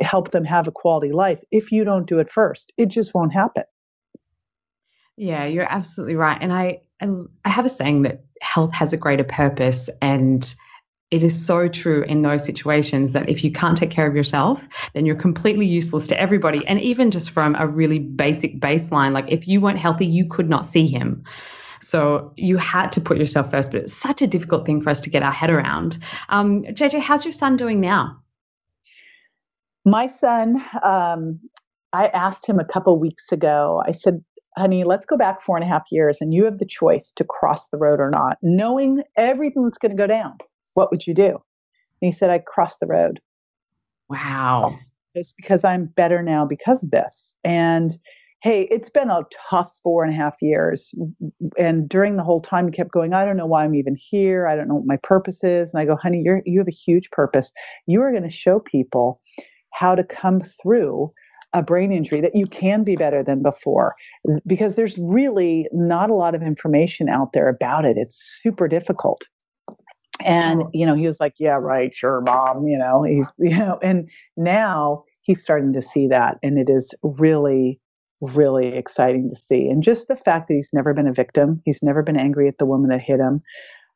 help 0.00 0.30
them 0.30 0.44
have 0.44 0.66
a 0.66 0.72
quality 0.72 1.12
life 1.12 1.40
if 1.50 1.72
you 1.72 1.84
don't 1.84 2.06
do 2.06 2.18
it 2.18 2.30
first 2.30 2.72
it 2.76 2.88
just 2.88 3.14
won't 3.14 3.32
happen 3.32 3.64
yeah 5.16 5.44
you're 5.44 5.70
absolutely 5.70 6.16
right 6.16 6.38
and 6.40 6.52
i 6.52 6.80
i 7.44 7.48
have 7.48 7.64
a 7.64 7.68
saying 7.68 8.02
that 8.02 8.24
health 8.40 8.72
has 8.72 8.92
a 8.92 8.96
greater 8.96 9.24
purpose 9.24 9.90
and 10.00 10.54
it 11.10 11.24
is 11.24 11.46
so 11.46 11.68
true 11.68 12.02
in 12.04 12.22
those 12.22 12.44
situations 12.44 13.12
that 13.14 13.28
if 13.28 13.42
you 13.42 13.50
can't 13.50 13.76
take 13.76 13.90
care 13.90 14.06
of 14.06 14.14
yourself, 14.14 14.62
then 14.94 15.06
you're 15.06 15.16
completely 15.16 15.66
useless 15.66 16.06
to 16.06 16.20
everybody. 16.20 16.64
And 16.66 16.80
even 16.80 17.10
just 17.10 17.30
from 17.30 17.56
a 17.56 17.66
really 17.66 17.98
basic 17.98 18.60
baseline, 18.60 19.12
like 19.12 19.24
if 19.28 19.48
you 19.48 19.60
weren't 19.60 19.78
healthy, 19.78 20.06
you 20.06 20.24
could 20.24 20.48
not 20.48 20.66
see 20.66 20.86
him. 20.86 21.24
So 21.82 22.32
you 22.36 22.58
had 22.58 22.92
to 22.92 23.00
put 23.00 23.18
yourself 23.18 23.50
first, 23.50 23.72
but 23.72 23.80
it's 23.80 23.94
such 23.94 24.22
a 24.22 24.26
difficult 24.26 24.66
thing 24.66 24.80
for 24.80 24.90
us 24.90 25.00
to 25.00 25.10
get 25.10 25.22
our 25.22 25.32
head 25.32 25.50
around. 25.50 25.98
Um, 26.28 26.62
JJ, 26.62 27.00
how's 27.00 27.24
your 27.24 27.32
son 27.32 27.56
doing 27.56 27.80
now? 27.80 28.20
My 29.84 30.06
son, 30.06 30.62
um, 30.82 31.40
I 31.92 32.08
asked 32.08 32.46
him 32.46 32.58
a 32.58 32.64
couple 32.64 32.98
weeks 32.98 33.32
ago, 33.32 33.82
I 33.86 33.92
said, 33.92 34.22
honey, 34.56 34.84
let's 34.84 35.06
go 35.06 35.16
back 35.16 35.40
four 35.40 35.56
and 35.56 35.64
a 35.64 35.68
half 35.68 35.84
years 35.90 36.18
and 36.20 36.34
you 36.34 36.44
have 36.44 36.58
the 36.58 36.66
choice 36.66 37.12
to 37.16 37.24
cross 37.24 37.68
the 37.68 37.78
road 37.78 38.00
or 38.00 38.10
not, 38.10 38.36
knowing 38.42 39.02
everything 39.16 39.64
that's 39.64 39.78
going 39.78 39.96
to 39.96 40.00
go 40.00 40.06
down 40.06 40.36
what 40.74 40.90
would 40.90 41.06
you 41.06 41.14
do? 41.14 41.28
And 41.28 42.10
he 42.10 42.12
said, 42.12 42.30
I'd 42.30 42.46
cross 42.46 42.78
the 42.78 42.86
road. 42.86 43.20
Wow. 44.08 44.78
It's 45.14 45.32
because 45.32 45.64
I'm 45.64 45.86
better 45.86 46.22
now 46.22 46.46
because 46.46 46.82
of 46.82 46.90
this. 46.90 47.34
And 47.44 47.96
hey, 48.42 48.62
it's 48.70 48.88
been 48.88 49.10
a 49.10 49.22
tough 49.50 49.76
four 49.82 50.02
and 50.02 50.12
a 50.12 50.16
half 50.16 50.36
years. 50.40 50.94
And 51.58 51.86
during 51.88 52.16
the 52.16 52.22
whole 52.22 52.40
time, 52.40 52.66
he 52.66 52.72
kept 52.72 52.90
going, 52.90 53.12
I 53.12 53.24
don't 53.24 53.36
know 53.36 53.46
why 53.46 53.64
I'm 53.64 53.74
even 53.74 53.96
here. 53.98 54.46
I 54.46 54.56
don't 54.56 54.68
know 54.68 54.76
what 54.76 54.86
my 54.86 54.96
purpose 55.02 55.44
is. 55.44 55.74
And 55.74 55.80
I 55.80 55.84
go, 55.84 55.96
honey, 55.96 56.22
you're, 56.24 56.40
you 56.46 56.58
have 56.58 56.68
a 56.68 56.70
huge 56.70 57.10
purpose. 57.10 57.52
You 57.86 58.00
are 58.00 58.10
going 58.10 58.22
to 58.22 58.30
show 58.30 58.58
people 58.58 59.20
how 59.72 59.94
to 59.94 60.04
come 60.04 60.42
through 60.62 61.12
a 61.52 61.62
brain 61.62 61.92
injury 61.92 62.20
that 62.20 62.34
you 62.34 62.46
can 62.46 62.84
be 62.84 62.96
better 62.96 63.22
than 63.22 63.42
before 63.42 63.94
because 64.46 64.76
there's 64.76 64.96
really 64.98 65.66
not 65.72 66.10
a 66.10 66.14
lot 66.14 66.34
of 66.34 66.42
information 66.42 67.08
out 67.08 67.32
there 67.32 67.48
about 67.48 67.84
it. 67.84 67.96
It's 67.96 68.40
super 68.40 68.68
difficult. 68.68 69.22
And, 70.24 70.64
oh. 70.64 70.70
you 70.72 70.86
know, 70.86 70.94
he 70.94 71.06
was 71.06 71.18
like, 71.18 71.34
yeah, 71.38 71.56
right, 71.56 71.94
sure, 71.94 72.20
mom, 72.20 72.68
you 72.68 72.78
know, 72.78 73.02
he's, 73.02 73.32
you 73.38 73.56
know, 73.56 73.78
and 73.82 74.08
now 74.36 75.04
he's 75.22 75.42
starting 75.42 75.72
to 75.72 75.82
see 75.82 76.06
that. 76.08 76.38
And 76.42 76.58
it 76.58 76.70
is 76.70 76.94
really, 77.02 77.80
really 78.20 78.68
exciting 78.68 79.30
to 79.34 79.40
see. 79.40 79.68
And 79.68 79.82
just 79.82 80.08
the 80.08 80.16
fact 80.16 80.48
that 80.48 80.54
he's 80.54 80.70
never 80.72 80.94
been 80.94 81.08
a 81.08 81.12
victim, 81.12 81.62
he's 81.64 81.82
never 81.82 82.02
been 82.02 82.18
angry 82.18 82.48
at 82.48 82.58
the 82.58 82.66
woman 82.66 82.90
that 82.90 83.00
hit 83.00 83.18
him 83.18 83.42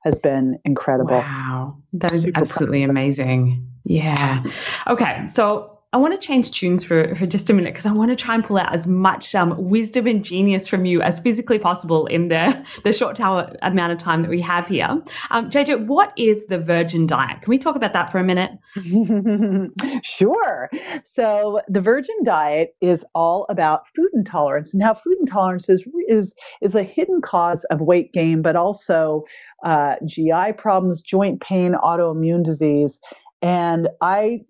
has 0.05 0.19
been 0.19 0.59
incredible. 0.65 1.17
Wow. 1.17 1.79
That 1.95 2.13
is 2.13 2.23
Super 2.23 2.41
absolutely 2.41 2.83
amazing. 2.83 3.67
Yeah. 3.85 4.45
Okay. 4.87 5.27
So 5.29 5.74
I 5.95 5.97
want 5.97 6.13
to 6.13 6.27
change 6.27 6.51
tunes 6.51 6.83
for, 6.83 7.15
for 7.15 7.25
just 7.25 7.49
a 7.51 7.53
minute 7.53 7.73
because 7.73 7.87
I 7.87 7.93
want 7.93 8.11
to 8.11 8.17
try 8.17 8.35
and 8.35 8.45
pull 8.45 8.59
out 8.59 8.75
as 8.75 8.85
much 8.85 9.33
um, 9.33 9.55
wisdom 9.57 10.09
and 10.09 10.25
genius 10.25 10.67
from 10.67 10.85
you 10.85 11.01
as 11.01 11.21
physically 11.21 11.57
possible 11.57 12.07
in 12.07 12.27
the, 12.27 12.67
the 12.83 12.93
short 12.93 13.15
tower 13.15 13.55
amount 13.63 13.93
of 13.93 13.99
time 13.99 14.23
that 14.23 14.29
we 14.29 14.41
have 14.41 14.67
here. 14.67 14.89
Um, 15.31 15.51
JJ, 15.51 15.87
what 15.87 16.13
is 16.17 16.47
the 16.47 16.59
virgin 16.59 17.07
diet? 17.07 17.43
Can 17.43 17.49
we 17.49 17.59
talk 17.59 17.77
about 17.77 17.93
that 17.93 18.11
for 18.11 18.19
a 18.19 18.25
minute? 18.25 18.51
sure. 20.03 20.69
So, 21.09 21.61
the 21.69 21.81
virgin 21.81 22.25
diet 22.25 22.75
is 22.81 23.05
all 23.15 23.47
about 23.49 23.87
food 23.95 24.11
intolerance 24.15 24.75
and 24.75 24.83
how 24.83 24.95
food 24.95 25.17
intolerance 25.21 25.69
is, 25.69 25.87
is, 26.09 26.35
is 26.61 26.75
a 26.75 26.83
hidden 26.83 27.21
cause 27.21 27.63
of 27.71 27.81
weight 27.81 28.13
gain, 28.13 28.43
but 28.43 28.57
also 28.57 29.23
uh, 29.65 29.95
GI 30.05 30.55
problems, 30.59 31.03
joint 31.03 31.41
pain, 31.41 31.75
autoimmune 31.75 32.43
disease 32.43 32.99
and 33.45 33.89
i 34.01 34.41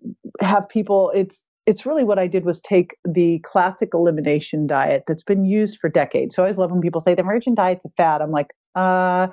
have 0.41 0.67
people 0.69 1.11
it's 1.13 1.45
it's 1.65 1.85
really 1.85 2.03
what 2.03 2.17
i 2.17 2.25
did 2.25 2.45
was 2.45 2.61
take 2.61 2.95
the 3.03 3.39
classic 3.39 3.89
elimination 3.93 4.65
diet 4.65 5.03
that's 5.07 5.23
been 5.23 5.45
used 5.45 5.77
for 5.79 5.89
decades. 5.89 6.35
So 6.35 6.41
i 6.41 6.45
always 6.45 6.57
love 6.57 6.71
when 6.71 6.81
people 6.81 7.01
say 7.01 7.13
the 7.13 7.23
virgin 7.23 7.53
diet's 7.53 7.85
a 7.85 7.89
fad. 7.97 8.21
I'm 8.21 8.31
like 8.31 8.53
uh 8.73 9.27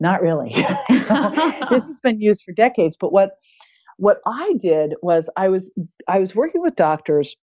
not 0.00 0.22
really. 0.22 0.52
This 1.70 1.86
has 1.86 2.00
been 2.02 2.20
used 2.20 2.44
for 2.44 2.52
decades. 2.52 2.96
But 2.98 3.12
what 3.12 3.32
what 3.96 4.20
i 4.26 4.54
did 4.60 4.94
was 5.02 5.28
i 5.36 5.48
was 5.48 5.70
i 6.06 6.18
was 6.20 6.34
working 6.34 6.62
with 6.62 6.76
doctors 6.76 7.34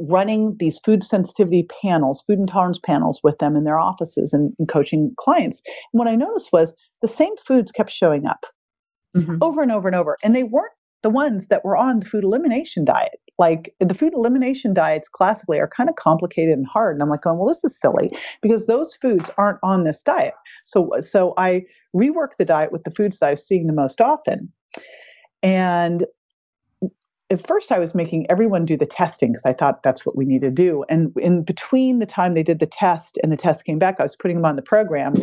running 0.00 0.56
these 0.58 0.80
food 0.80 1.04
sensitivity 1.04 1.64
panels 1.82 2.24
food 2.26 2.38
intolerance 2.38 2.80
panels 2.84 3.20
with 3.22 3.38
them 3.38 3.54
in 3.54 3.64
their 3.64 3.78
offices 3.78 4.32
and, 4.32 4.52
and 4.58 4.68
coaching 4.68 5.12
clients. 5.18 5.60
And 5.92 5.98
what 5.98 6.08
i 6.08 6.14
noticed 6.14 6.50
was 6.52 6.74
the 7.02 7.08
same 7.08 7.36
foods 7.36 7.70
kept 7.70 7.90
showing 7.90 8.26
up 8.26 8.46
mm-hmm. 9.16 9.36
over 9.40 9.62
and 9.62 9.72
over 9.72 9.88
and 9.88 9.94
over. 9.94 10.16
And 10.22 10.34
they 10.34 10.44
weren't 10.44 10.72
the 11.02 11.10
ones 11.10 11.48
that 11.48 11.64
were 11.64 11.76
on 11.76 12.00
the 12.00 12.06
food 12.06 12.24
elimination 12.24 12.84
diet. 12.84 13.20
Like 13.38 13.74
the 13.80 13.94
food 13.94 14.14
elimination 14.14 14.72
diets 14.72 15.08
classically 15.08 15.60
are 15.60 15.68
kind 15.68 15.90
of 15.90 15.96
complicated 15.96 16.54
and 16.54 16.66
hard. 16.66 16.96
And 16.96 17.02
I'm 17.02 17.10
like, 17.10 17.22
going, 17.22 17.38
well, 17.38 17.48
this 17.48 17.64
is 17.64 17.78
silly 17.78 18.16
because 18.40 18.66
those 18.66 18.94
foods 18.94 19.30
aren't 19.36 19.58
on 19.62 19.84
this 19.84 20.02
diet. 20.02 20.34
So, 20.64 20.90
so 21.02 21.34
I 21.36 21.64
reworked 21.94 22.38
the 22.38 22.46
diet 22.46 22.72
with 22.72 22.84
the 22.84 22.90
foods 22.90 23.18
that 23.18 23.26
I 23.26 23.30
was 23.32 23.46
seeing 23.46 23.66
the 23.66 23.74
most 23.74 24.00
often. 24.00 24.50
And 25.42 26.06
at 27.28 27.46
first 27.46 27.72
I 27.72 27.78
was 27.78 27.94
making 27.94 28.30
everyone 28.30 28.64
do 28.64 28.76
the 28.76 28.86
testing 28.86 29.32
because 29.32 29.44
I 29.44 29.52
thought 29.52 29.82
that's 29.82 30.06
what 30.06 30.16
we 30.16 30.24
need 30.24 30.42
to 30.42 30.50
do. 30.50 30.84
And 30.88 31.12
in 31.18 31.42
between 31.42 31.98
the 31.98 32.06
time 32.06 32.34
they 32.34 32.42
did 32.42 32.60
the 32.60 32.66
test 32.66 33.18
and 33.22 33.32
the 33.32 33.36
test 33.36 33.64
came 33.64 33.78
back, 33.78 33.96
I 33.98 34.04
was 34.04 34.16
putting 34.16 34.36
them 34.36 34.44
on 34.44 34.56
the 34.56 34.62
program 34.62 35.14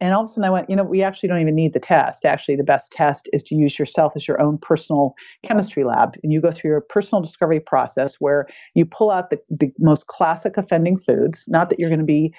and 0.00 0.14
all 0.14 0.22
of 0.22 0.26
a 0.26 0.28
sudden 0.28 0.44
I 0.44 0.50
went, 0.50 0.70
you 0.70 0.76
know, 0.76 0.84
we 0.84 1.02
actually 1.02 1.28
don't 1.28 1.40
even 1.40 1.54
need 1.54 1.72
the 1.72 1.80
test. 1.80 2.24
Actually, 2.24 2.56
the 2.56 2.64
best 2.64 2.90
test 2.90 3.28
is 3.32 3.42
to 3.44 3.54
use 3.54 3.78
yourself 3.78 4.12
as 4.16 4.26
your 4.26 4.40
own 4.40 4.58
personal 4.58 5.14
chemistry 5.44 5.84
lab. 5.84 6.16
And 6.22 6.32
you 6.32 6.40
go 6.40 6.50
through 6.50 6.70
your 6.70 6.80
personal 6.80 7.22
discovery 7.22 7.60
process 7.60 8.16
where 8.18 8.46
you 8.74 8.86
pull 8.86 9.10
out 9.10 9.30
the, 9.30 9.38
the 9.50 9.70
most 9.78 10.06
classic 10.06 10.56
offending 10.56 10.98
foods. 10.98 11.44
Not 11.48 11.68
that 11.70 11.78
you're 11.78 11.90
going 11.90 12.00
to 12.00 12.06
be, 12.06 12.34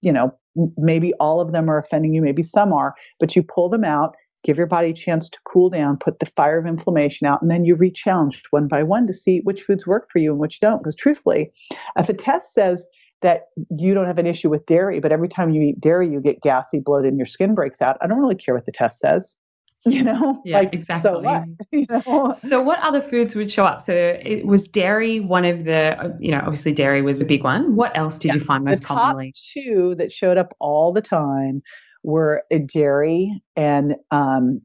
you 0.00 0.12
know, 0.12 0.34
maybe 0.76 1.12
all 1.14 1.40
of 1.40 1.52
them 1.52 1.70
are 1.70 1.78
offending 1.78 2.14
you, 2.14 2.22
maybe 2.22 2.42
some 2.42 2.72
are, 2.72 2.94
but 3.20 3.34
you 3.36 3.42
pull 3.42 3.68
them 3.68 3.84
out, 3.84 4.16
give 4.42 4.58
your 4.58 4.66
body 4.66 4.90
a 4.90 4.94
chance 4.94 5.28
to 5.28 5.38
cool 5.44 5.70
down, 5.70 5.96
put 5.96 6.18
the 6.18 6.26
fire 6.26 6.58
of 6.58 6.66
inflammation 6.66 7.26
out, 7.26 7.40
and 7.40 7.50
then 7.50 7.64
you 7.64 7.74
re-challenge 7.74 8.42
one 8.50 8.68
by 8.68 8.82
one 8.82 9.06
to 9.06 9.12
see 9.12 9.40
which 9.44 9.62
foods 9.62 9.86
work 9.86 10.10
for 10.10 10.18
you 10.18 10.30
and 10.30 10.40
which 10.40 10.60
don't. 10.60 10.78
Because 10.78 10.96
truthfully, 10.96 11.50
if 11.96 12.08
a 12.08 12.12
test 12.12 12.52
says 12.52 12.86
that 13.24 13.48
you 13.78 13.94
don't 13.94 14.06
have 14.06 14.18
an 14.18 14.26
issue 14.26 14.50
with 14.50 14.66
dairy, 14.66 15.00
but 15.00 15.10
every 15.10 15.30
time 15.30 15.48
you 15.48 15.62
eat 15.62 15.80
dairy, 15.80 16.12
you 16.12 16.20
get 16.20 16.42
gassy, 16.42 16.78
bloated, 16.78 17.08
and 17.08 17.18
your 17.18 17.26
skin 17.26 17.54
breaks 17.54 17.80
out. 17.80 17.96
I 18.02 18.06
don't 18.06 18.18
really 18.18 18.34
care 18.34 18.54
what 18.54 18.66
the 18.66 18.72
test 18.72 19.00
says. 19.00 19.36
You 19.86 20.02
know, 20.02 20.40
yeah, 20.46 20.60
like, 20.60 20.72
exactly. 20.72 21.10
So 21.10 21.18
what? 21.18 21.44
you 21.70 21.84
know? 21.90 22.32
So 22.32 22.62
what 22.62 22.78
other 22.78 23.02
foods 23.02 23.34
would 23.34 23.52
show 23.52 23.66
up? 23.66 23.82
So 23.82 23.92
it 23.92 24.46
was 24.46 24.66
dairy 24.66 25.20
one 25.20 25.44
of 25.44 25.64
the, 25.64 26.16
you 26.18 26.30
know, 26.30 26.38
obviously 26.38 26.72
dairy 26.72 27.02
was 27.02 27.20
a 27.20 27.26
big 27.26 27.44
one. 27.44 27.76
What 27.76 27.94
else 27.94 28.16
did 28.16 28.28
yes. 28.28 28.36
you 28.36 28.40
find 28.40 28.64
most 28.64 28.80
the 28.80 28.86
commonly? 28.86 29.34
two 29.52 29.94
that 29.96 30.10
showed 30.10 30.38
up 30.38 30.56
all 30.58 30.94
the 30.94 31.02
time 31.02 31.62
were 32.02 32.44
dairy 32.64 33.42
and 33.56 33.96
um, 34.10 34.62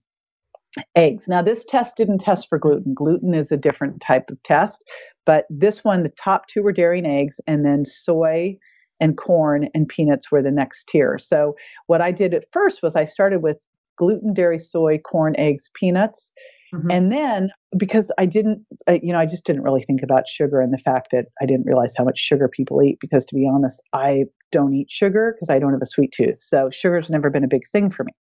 eggs. 0.95 1.27
Now, 1.27 1.41
this 1.41 1.65
test 1.65 1.95
didn't 1.95 2.19
test 2.19 2.47
for 2.49 2.57
gluten. 2.57 2.93
Gluten 2.93 3.33
is 3.33 3.51
a 3.51 3.57
different 3.57 4.01
type 4.01 4.29
of 4.29 4.41
test, 4.43 4.83
but 5.25 5.45
this 5.49 5.83
one, 5.83 6.03
the 6.03 6.09
top 6.09 6.47
two 6.47 6.61
were 6.63 6.71
dairy 6.71 6.99
and 6.99 7.07
eggs, 7.07 7.39
and 7.47 7.65
then 7.65 7.85
soy 7.85 8.57
and 8.99 9.17
corn 9.17 9.69
and 9.73 9.87
peanuts 9.87 10.31
were 10.31 10.41
the 10.41 10.51
next 10.51 10.87
tier. 10.89 11.17
So, 11.17 11.55
what 11.87 12.01
I 12.01 12.11
did 12.11 12.33
at 12.33 12.45
first 12.51 12.83
was 12.83 12.95
I 12.95 13.05
started 13.05 13.41
with 13.41 13.57
gluten, 13.97 14.33
dairy, 14.33 14.59
soy, 14.59 14.97
corn, 14.97 15.35
eggs, 15.37 15.69
peanuts. 15.73 16.31
Mm-hmm. 16.73 16.91
And 16.91 17.11
then 17.11 17.49
because 17.77 18.11
I 18.17 18.25
didn't, 18.25 18.63
uh, 18.87 18.99
you 19.01 19.11
know, 19.11 19.19
I 19.19 19.25
just 19.25 19.43
didn't 19.43 19.63
really 19.63 19.81
think 19.81 20.03
about 20.03 20.27
sugar 20.27 20.61
and 20.61 20.71
the 20.71 20.77
fact 20.77 21.09
that 21.11 21.25
I 21.41 21.45
didn't 21.45 21.65
realize 21.65 21.93
how 21.97 22.03
much 22.03 22.19
sugar 22.19 22.47
people 22.47 22.81
eat. 22.83 22.99
Because 23.01 23.25
to 23.27 23.35
be 23.35 23.49
honest, 23.51 23.81
I 23.93 24.25
don't 24.51 24.73
eat 24.73 24.89
sugar 24.89 25.33
because 25.35 25.49
I 25.49 25.59
don't 25.59 25.73
have 25.73 25.81
a 25.81 25.87
sweet 25.87 26.11
tooth. 26.11 26.39
So 26.39 26.69
sugar's 26.69 27.09
never 27.09 27.29
been 27.29 27.43
a 27.43 27.47
big 27.47 27.67
thing 27.71 27.89
for 27.89 28.03
me. 28.03 28.13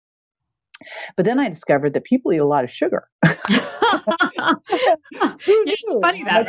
But 1.16 1.25
then 1.25 1.38
I 1.38 1.49
discovered 1.49 1.94
that 1.94 2.05
people 2.05 2.33
eat 2.33 2.38
a 2.38 2.44
lot 2.44 2.64
of 2.64 2.70
sugar. 2.70 3.09
it's 3.22 3.40
funny 6.03 6.25
that, 6.25 6.46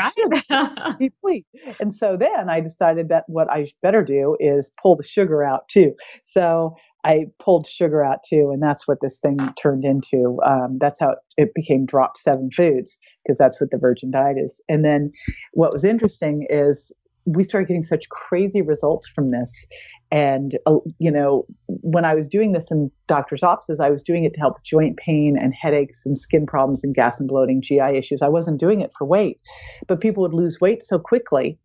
right? 0.50 0.98
people 0.98 1.30
eat. 1.32 1.46
And 1.80 1.94
so 1.94 2.18
then 2.18 2.50
I 2.50 2.62
decided 2.62 3.10
that 3.10 3.26
what 3.28 3.50
I 3.52 3.68
better 3.82 4.04
do 4.04 4.36
is 4.40 4.72
pull 4.82 4.96
the 4.96 5.04
sugar 5.04 5.44
out 5.44 5.68
too. 5.70 5.94
So 6.24 6.76
I 7.04 7.26
pulled 7.40 7.68
sugar 7.68 8.04
out 8.04 8.20
too, 8.28 8.50
and 8.52 8.62
that's 8.62 8.88
what 8.88 8.98
this 9.02 9.20
thing 9.20 9.38
turned 9.62 9.86
into. 9.86 10.40
Um, 10.46 10.78
that's 10.80 11.00
how 11.00 11.16
it 11.38 11.54
became 11.56 11.86
Drop 11.86 12.18
Seven 12.18 12.50
Foods 12.52 12.98
because 13.24 13.38
that's 13.38 13.62
what 13.62 13.72
the 13.72 13.78
Virgin 13.78 14.12
Diet 14.12 14.38
is. 14.38 14.62
And 14.68 14.84
then 14.84 15.12
what 15.54 15.72
was 15.72 15.86
interesting 15.86 16.46
is 16.50 16.92
we 17.26 17.44
started 17.44 17.68
getting 17.68 17.84
such 17.84 18.10
crazy 18.10 18.62
results 18.62 19.08
from 19.08 19.32
this 19.32 19.66
and, 20.12 20.58
uh, 20.66 20.78
you 21.00 21.12
know, 21.12 21.46
when 21.68 22.06
I 22.06 22.16
was 22.16 22.28
doing 22.28 22.54
this 22.54 22.72
in 22.72 22.92
doctor's 23.08 23.44
offices, 23.44 23.80
I 23.80 23.90
was 23.90 24.04
doing 24.04 24.24
it 24.24 24.34
to 24.36 24.40
help 24.40 24.64
joint 24.64 24.98
pain 24.98 25.38
and 25.38 25.54
headaches 25.54 26.06
and 26.06 26.18
skin 26.18 26.46
problems 26.46 26.84
and 26.84 26.96
gas 26.96 27.20
and 27.20 27.28
bloating, 27.28 27.62
GI 27.62 27.98
issues. 27.98 28.22
I 28.22 28.30
wasn't 28.30 28.60
doing 28.60 28.82
it 28.82 28.92
for 28.98 29.06
weight. 29.06 29.40
But 29.88 30.02
people 30.02 30.22
would 30.24 30.34
lose 30.34 30.62
weight 30.62 30.84
so 30.84 30.98
quickly 30.98 31.58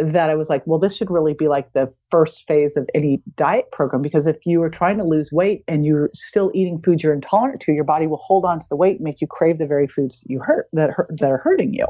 that 0.00 0.30
I 0.30 0.34
was 0.34 0.48
like, 0.48 0.66
well, 0.66 0.78
this 0.78 0.96
should 0.96 1.10
really 1.10 1.34
be 1.34 1.48
like 1.48 1.72
the 1.72 1.92
first 2.10 2.46
phase 2.46 2.76
of 2.76 2.88
any 2.94 3.22
diet 3.36 3.70
program 3.72 4.02
because 4.02 4.26
if 4.26 4.36
you 4.44 4.62
are 4.62 4.70
trying 4.70 4.98
to 4.98 5.04
lose 5.04 5.30
weight 5.32 5.62
and 5.68 5.84
you're 5.84 6.10
still 6.14 6.50
eating 6.54 6.80
foods 6.82 7.02
you're 7.02 7.14
intolerant 7.14 7.60
to, 7.60 7.72
your 7.72 7.84
body 7.84 8.06
will 8.06 8.18
hold 8.18 8.44
on 8.44 8.60
to 8.60 8.66
the 8.68 8.76
weight 8.76 8.96
and 8.96 9.04
make 9.04 9.20
you 9.20 9.26
crave 9.26 9.58
the 9.58 9.66
very 9.66 9.86
foods 9.86 10.20
that 10.20 10.30
you 10.30 10.40
hurt 10.40 10.68
that 10.72 10.90
hurt, 10.90 11.08
that 11.18 11.30
are 11.30 11.38
hurting 11.38 11.74
you 11.74 11.86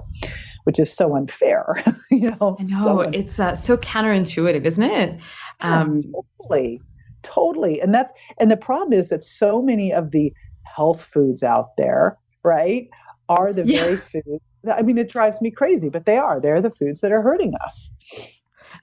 which 0.65 0.79
is 0.79 0.93
so 0.93 1.17
unfair. 1.17 1.83
you 2.11 2.31
know, 2.31 2.57
I 2.59 2.63
know 2.65 2.85
so 2.85 3.01
it's 3.01 3.41
uh, 3.41 3.55
so 3.55 3.77
counterintuitive, 3.77 4.65
isn't 4.65 4.85
it? 4.85 5.19
Yes, 5.19 5.23
um, 5.61 6.03
totally, 6.39 6.81
totally. 7.23 7.81
And 7.81 7.95
that's 7.95 8.13
and 8.39 8.51
the 8.51 8.57
problem 8.57 8.93
is 8.93 9.09
that 9.09 9.25
so 9.25 9.63
many 9.63 9.93
of 9.93 10.11
the 10.11 10.33
health 10.65 11.03
foods 11.03 11.43
out 11.43 11.77
there, 11.77 12.19
right, 12.43 12.89
are 13.29 13.53
the 13.53 13.67
yeah. 13.67 13.81
very 13.83 13.97
foods. 13.97 14.45
I 14.69 14.83
mean, 14.83 14.99
it 14.99 15.09
drives 15.09 15.41
me 15.41 15.51
crazy, 15.51 15.89
but 15.89 16.07
they 16.07 16.19
are. 16.19 16.41
They're 16.41 16.61
the 16.61 16.71
foods 16.71 17.01
that 17.01 17.13
are 17.13 17.23
hurting 17.23 17.55
us. 17.65 17.91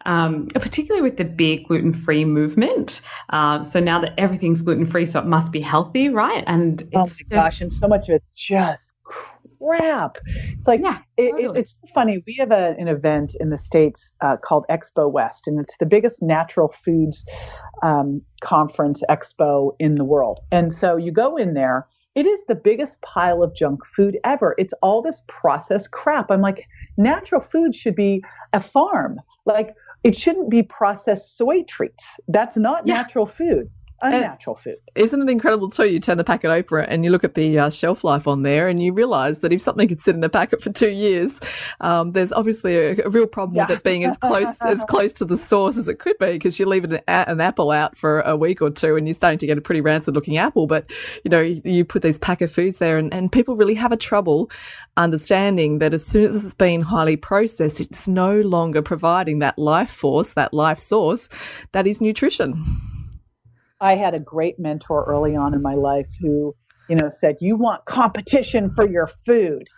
Um, 0.05 0.47
particularly 0.47 1.01
with 1.01 1.17
the 1.17 1.25
big 1.25 1.65
gluten 1.65 1.91
free 1.91 2.23
movement. 2.23 3.01
Uh, 3.29 3.63
so 3.63 3.79
now 3.79 3.99
that 3.99 4.13
everything's 4.17 4.61
gluten 4.61 4.85
free, 4.85 5.05
so 5.05 5.19
it 5.19 5.25
must 5.25 5.51
be 5.51 5.59
healthy, 5.59 6.09
right? 6.09 6.43
And 6.47 6.83
oh 6.93 6.99
my 6.99 7.05
just, 7.05 7.29
gosh, 7.29 7.61
and 7.61 7.73
so 7.73 7.87
much 7.87 8.07
of 8.07 8.15
it's 8.15 8.29
just 8.35 8.93
crap. 9.59 10.17
It's 10.49 10.67
like, 10.67 10.81
yeah, 10.81 10.99
totally. 11.19 11.45
it, 11.45 11.57
it's 11.57 11.79
funny. 11.93 12.23
We 12.25 12.35
have 12.35 12.51
a, 12.51 12.75
an 12.77 12.87
event 12.87 13.35
in 13.39 13.49
the 13.49 13.57
States 13.57 14.13
uh, 14.21 14.37
called 14.37 14.65
Expo 14.69 15.11
West, 15.11 15.47
and 15.47 15.59
it's 15.59 15.75
the 15.79 15.85
biggest 15.85 16.21
natural 16.21 16.69
foods 16.69 17.25
um, 17.81 18.21
conference 18.41 19.03
expo 19.09 19.71
in 19.79 19.95
the 19.95 20.05
world. 20.05 20.39
And 20.51 20.73
so 20.73 20.95
you 20.97 21.11
go 21.11 21.37
in 21.37 21.53
there, 21.53 21.87
it 22.17 22.25
is 22.25 22.43
the 22.45 22.55
biggest 22.55 22.99
pile 23.03 23.43
of 23.43 23.53
junk 23.53 23.85
food 23.85 24.17
ever. 24.23 24.55
It's 24.57 24.73
all 24.81 25.03
this 25.03 25.21
processed 25.27 25.91
crap. 25.91 26.31
I'm 26.31 26.41
like, 26.41 26.67
natural 26.97 27.39
food 27.39 27.75
should 27.75 27.95
be 27.95 28.23
a 28.53 28.59
farm. 28.59 29.19
Like, 29.45 29.75
it 30.03 30.17
shouldn't 30.17 30.49
be 30.49 30.63
processed 30.63 31.37
soy 31.37 31.61
treats. 31.67 32.19
That's 32.27 32.57
not 32.57 32.87
yeah. 32.87 32.95
natural 32.95 33.27
food 33.27 33.69
unnatural 34.01 34.55
and 34.55 34.63
food. 34.63 34.77
Isn't 34.95 35.21
it 35.21 35.29
incredible 35.31 35.69
too? 35.69 35.87
You 35.87 35.99
turn 35.99 36.17
the 36.17 36.23
packet 36.23 36.49
over 36.49 36.79
and 36.79 37.03
you 37.03 37.11
look 37.11 37.23
at 37.23 37.35
the 37.35 37.59
uh, 37.59 37.69
shelf 37.69 38.03
life 38.03 38.27
on 38.27 38.43
there, 38.43 38.67
and 38.67 38.81
you 38.81 38.93
realise 38.93 39.39
that 39.39 39.51
if 39.53 39.61
something 39.61 39.87
could 39.87 40.01
sit 40.01 40.15
in 40.15 40.23
a 40.23 40.29
packet 40.29 40.61
for 40.61 40.71
two 40.71 40.89
years, 40.89 41.39
um, 41.81 42.11
there's 42.11 42.31
obviously 42.31 42.75
a, 42.75 43.05
a 43.05 43.09
real 43.09 43.27
problem 43.27 43.55
yeah. 43.55 43.67
with 43.67 43.77
it 43.77 43.83
being 43.83 44.05
as 44.05 44.17
close 44.17 44.59
as 44.61 44.83
close 44.89 45.13
to 45.13 45.25
the 45.25 45.37
source 45.37 45.77
as 45.77 45.87
it 45.87 45.99
could 45.99 46.17
be. 46.19 46.33
Because 46.33 46.59
you 46.59 46.65
leave 46.65 46.83
an, 46.83 46.99
an, 47.07 47.41
apple 47.41 47.71
out 47.71 47.97
for 47.97 48.21
a 48.21 48.35
week 48.35 48.61
or 48.61 48.69
two, 48.69 48.95
and 48.95 49.07
you're 49.07 49.15
starting 49.15 49.39
to 49.39 49.47
get 49.47 49.57
a 49.57 49.61
pretty 49.61 49.81
rancid 49.81 50.15
looking 50.15 50.37
apple. 50.37 50.67
But 50.67 50.89
you 51.23 51.29
know, 51.29 51.41
you, 51.41 51.61
you 51.63 51.85
put 51.85 52.01
these 52.01 52.19
packet 52.19 52.51
foods 52.51 52.77
there, 52.77 52.97
and, 52.97 53.13
and 53.13 53.31
people 53.31 53.55
really 53.55 53.75
have 53.75 53.91
a 53.91 53.97
trouble 53.97 54.49
understanding 54.97 55.77
that 55.79 55.93
as 55.93 56.05
soon 56.05 56.35
as 56.35 56.43
it's 56.43 56.53
been 56.53 56.81
highly 56.81 57.15
processed, 57.15 57.79
it's 57.79 58.07
no 58.07 58.41
longer 58.41 58.81
providing 58.81 59.39
that 59.39 59.57
life 59.57 59.91
force, 59.91 60.33
that 60.33 60.53
life 60.53 60.79
source 60.79 61.29
that 61.71 61.87
is 61.87 62.01
nutrition. 62.01 62.96
I 63.79 63.95
had 63.95 64.13
a 64.13 64.19
great 64.19 64.59
mentor 64.59 65.03
early 65.05 65.35
on 65.35 65.53
in 65.53 65.61
my 65.61 65.75
life 65.75 66.09
who, 66.19 66.55
you 66.89 66.95
know, 66.95 67.09
said, 67.09 67.37
You 67.39 67.55
want 67.55 67.85
competition 67.85 68.73
for 68.73 68.89
your 68.89 69.07
food. 69.07 69.69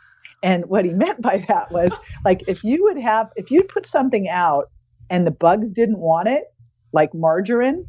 And 0.41 0.65
what 0.67 0.85
he 0.85 0.93
meant 1.05 1.21
by 1.21 1.39
that 1.47 1.71
was 1.71 1.89
like 2.25 2.43
if 2.47 2.63
you 2.63 2.83
would 2.83 2.97
have, 2.97 3.31
if 3.35 3.51
you 3.51 3.63
put 3.63 3.85
something 3.85 4.29
out 4.29 4.69
and 5.09 5.25
the 5.25 5.31
bugs 5.31 5.73
didn't 5.73 5.99
want 5.99 6.27
it, 6.27 6.45
like 6.91 7.13
margarine, 7.13 7.85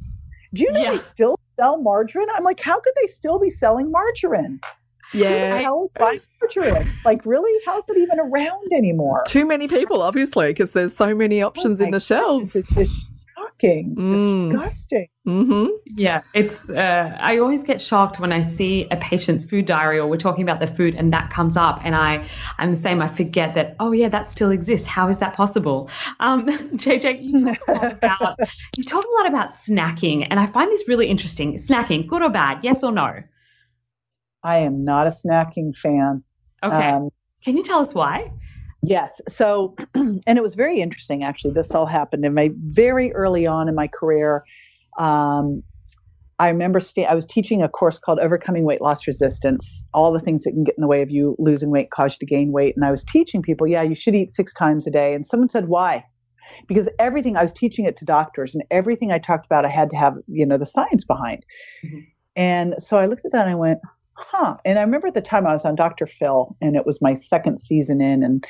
do 0.52 0.64
you 0.64 0.72
know 0.72 0.80
yeah. 0.80 0.90
they 0.92 0.98
still 0.98 1.38
sell 1.40 1.80
margarine? 1.80 2.28
I'm 2.34 2.42
like, 2.42 2.60
how 2.60 2.80
could 2.80 2.92
they 3.00 3.12
still 3.12 3.38
be 3.38 3.50
selling 3.50 3.90
margarine? 3.90 4.60
Yeah. 5.12 5.28
Who 5.28 5.34
the 5.34 5.62
hell 5.62 5.84
is 5.84 5.92
buying 5.92 6.20
margarine? 6.40 6.88
Like, 7.04 7.24
really? 7.24 7.60
How's 7.66 7.88
it 7.88 7.96
even 7.96 8.18
around 8.18 8.72
anymore? 8.72 9.22
Too 9.26 9.44
many 9.44 9.68
people, 9.68 10.02
obviously, 10.02 10.48
because 10.48 10.72
there's 10.72 10.96
so 10.96 11.14
many 11.14 11.42
options 11.42 11.80
oh 11.80 11.84
in 11.84 11.90
the 11.90 12.00
shelves. 12.00 12.54
It's 12.56 12.72
just 12.74 13.00
shocking, 13.60 13.94
mm. 13.94 14.50
disgusting. 14.50 15.08
Mm-hmm. 15.26 15.66
Yeah, 15.86 16.22
it's. 16.34 16.70
Uh, 16.70 17.16
I 17.20 17.38
always 17.38 17.62
get 17.62 17.80
shocked 17.80 18.20
when 18.20 18.32
I 18.32 18.40
see 18.40 18.86
a 18.90 18.96
patient's 18.96 19.44
food 19.44 19.66
diary 19.66 19.98
or 19.98 20.08
we're 20.08 20.16
talking 20.16 20.42
about 20.42 20.60
the 20.60 20.66
food 20.66 20.94
and 20.94 21.12
that 21.12 21.30
comes 21.30 21.56
up, 21.56 21.80
and 21.84 21.94
I, 21.94 22.26
I'm 22.58 22.70
the 22.70 22.76
same. 22.76 23.00
I 23.00 23.08
forget 23.08 23.54
that. 23.54 23.76
Oh 23.80 23.92
yeah, 23.92 24.08
that 24.08 24.28
still 24.28 24.50
exists. 24.50 24.86
How 24.86 25.08
is 25.08 25.18
that 25.18 25.34
possible? 25.34 25.90
Um, 26.20 26.46
JJ, 26.76 27.22
you 27.22 27.38
talk 27.38 27.68
a 27.68 27.72
lot 27.72 27.92
about 28.02 28.38
you 28.76 28.84
talk 28.84 29.04
a 29.04 29.22
lot 29.22 29.28
about 29.28 29.54
snacking, 29.54 30.26
and 30.28 30.40
I 30.40 30.46
find 30.46 30.70
this 30.70 30.88
really 30.88 31.06
interesting. 31.06 31.56
Snacking, 31.56 32.06
good 32.06 32.22
or 32.22 32.30
bad? 32.30 32.60
Yes 32.62 32.82
or 32.82 32.92
no? 32.92 33.22
I 34.42 34.58
am 34.58 34.84
not 34.84 35.06
a 35.06 35.10
snacking 35.10 35.76
fan. 35.76 36.24
Okay. 36.62 36.74
Um, 36.74 37.10
Can 37.44 37.56
you 37.56 37.62
tell 37.62 37.80
us 37.80 37.94
why? 37.94 38.32
Yes. 38.82 39.20
So, 39.28 39.76
and 39.94 40.22
it 40.26 40.42
was 40.42 40.54
very 40.54 40.80
interesting, 40.80 41.22
actually. 41.22 41.52
This 41.52 41.70
all 41.72 41.86
happened 41.86 42.24
in 42.24 42.34
my 42.34 42.50
very 42.68 43.12
early 43.12 43.46
on 43.46 43.68
in 43.68 43.74
my 43.74 43.88
career. 43.88 44.44
Um, 44.98 45.62
I 46.38 46.48
remember 46.48 46.80
sta- 46.80 47.04
I 47.04 47.14
was 47.14 47.26
teaching 47.26 47.62
a 47.62 47.68
course 47.68 47.98
called 47.98 48.18
Overcoming 48.18 48.64
Weight 48.64 48.80
Loss 48.80 49.06
Resistance, 49.06 49.84
all 49.92 50.10
the 50.10 50.20
things 50.20 50.44
that 50.44 50.52
can 50.52 50.64
get 50.64 50.74
in 50.78 50.80
the 50.80 50.88
way 50.88 51.02
of 51.02 51.10
you 51.10 51.36
losing 51.38 51.70
weight, 51.70 51.90
cause 51.90 52.14
you 52.14 52.26
to 52.26 52.30
gain 52.34 52.50
weight. 52.50 52.74
And 52.74 52.84
I 52.84 52.90
was 52.90 53.04
teaching 53.04 53.42
people, 53.42 53.66
yeah, 53.66 53.82
you 53.82 53.94
should 53.94 54.14
eat 54.14 54.32
six 54.32 54.54
times 54.54 54.86
a 54.86 54.90
day. 54.90 55.14
And 55.14 55.26
someone 55.26 55.50
said, 55.50 55.68
why? 55.68 56.02
Because 56.66 56.88
everything 56.98 57.36
I 57.36 57.42
was 57.42 57.52
teaching 57.52 57.84
it 57.84 57.98
to 57.98 58.06
doctors 58.06 58.54
and 58.54 58.64
everything 58.70 59.12
I 59.12 59.18
talked 59.18 59.44
about, 59.44 59.66
I 59.66 59.68
had 59.68 59.90
to 59.90 59.96
have, 59.96 60.14
you 60.28 60.46
know, 60.46 60.56
the 60.56 60.64
science 60.64 61.04
behind. 61.04 61.44
Mm-hmm. 61.84 61.98
And 62.36 62.74
so 62.78 62.96
I 62.96 63.04
looked 63.04 63.26
at 63.26 63.32
that 63.32 63.42
and 63.42 63.50
I 63.50 63.54
went, 63.54 63.80
huh. 64.20 64.56
And 64.64 64.78
I 64.78 64.82
remember 64.82 65.08
at 65.08 65.14
the 65.14 65.20
time 65.20 65.46
I 65.46 65.52
was 65.52 65.64
on 65.64 65.74
Dr. 65.74 66.06
Phil 66.06 66.56
and 66.60 66.76
it 66.76 66.86
was 66.86 67.00
my 67.00 67.14
second 67.14 67.60
season 67.60 68.00
in 68.00 68.22
and 68.22 68.46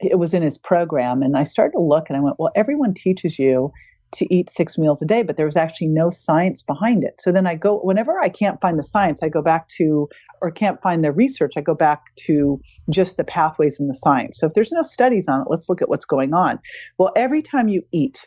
it 0.00 0.18
was 0.18 0.34
in 0.34 0.42
his 0.42 0.58
program. 0.58 1.22
And 1.22 1.36
I 1.36 1.44
started 1.44 1.72
to 1.72 1.80
look 1.80 2.08
and 2.08 2.16
I 2.16 2.20
went, 2.20 2.36
well, 2.38 2.52
everyone 2.54 2.94
teaches 2.94 3.38
you 3.38 3.72
to 4.12 4.34
eat 4.34 4.50
six 4.50 4.76
meals 4.76 5.00
a 5.00 5.06
day, 5.06 5.22
but 5.22 5.36
there 5.36 5.46
was 5.46 5.56
actually 5.56 5.88
no 5.88 6.10
science 6.10 6.62
behind 6.62 7.02
it. 7.02 7.14
So 7.18 7.32
then 7.32 7.46
I 7.46 7.54
go, 7.54 7.78
whenever 7.78 8.20
I 8.20 8.28
can't 8.28 8.60
find 8.60 8.78
the 8.78 8.84
science, 8.84 9.22
I 9.22 9.28
go 9.28 9.42
back 9.42 9.68
to, 9.78 10.08
or 10.42 10.50
can't 10.50 10.82
find 10.82 11.02
the 11.02 11.12
research, 11.12 11.54
I 11.56 11.62
go 11.62 11.74
back 11.74 12.14
to 12.26 12.60
just 12.90 13.16
the 13.16 13.24
pathways 13.24 13.80
in 13.80 13.88
the 13.88 13.94
science. 13.94 14.38
So 14.38 14.46
if 14.46 14.52
there's 14.52 14.72
no 14.72 14.82
studies 14.82 15.28
on 15.28 15.40
it, 15.40 15.46
let's 15.48 15.68
look 15.68 15.80
at 15.80 15.88
what's 15.88 16.04
going 16.04 16.34
on. 16.34 16.58
Well, 16.98 17.12
every 17.16 17.42
time 17.42 17.68
you 17.68 17.82
eat, 17.90 18.26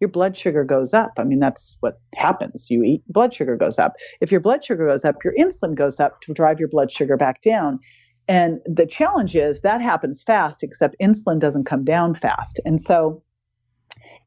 your 0.00 0.08
blood 0.08 0.36
sugar 0.36 0.64
goes 0.64 0.92
up. 0.94 1.12
I 1.18 1.24
mean, 1.24 1.38
that's 1.38 1.76
what 1.80 2.00
happens. 2.14 2.70
You 2.70 2.82
eat, 2.82 3.02
blood 3.08 3.34
sugar 3.34 3.56
goes 3.56 3.78
up. 3.78 3.94
If 4.20 4.32
your 4.32 4.40
blood 4.40 4.64
sugar 4.64 4.86
goes 4.86 5.04
up, 5.04 5.22
your 5.22 5.34
insulin 5.38 5.74
goes 5.74 6.00
up 6.00 6.20
to 6.22 6.32
drive 6.32 6.58
your 6.58 6.68
blood 6.68 6.90
sugar 6.90 7.16
back 7.16 7.42
down. 7.42 7.78
And 8.26 8.60
the 8.64 8.86
challenge 8.86 9.34
is 9.34 9.60
that 9.60 9.80
happens 9.80 10.22
fast, 10.22 10.62
except 10.62 10.96
insulin 11.00 11.38
doesn't 11.38 11.64
come 11.64 11.84
down 11.84 12.14
fast. 12.14 12.60
And 12.64 12.80
so, 12.80 13.22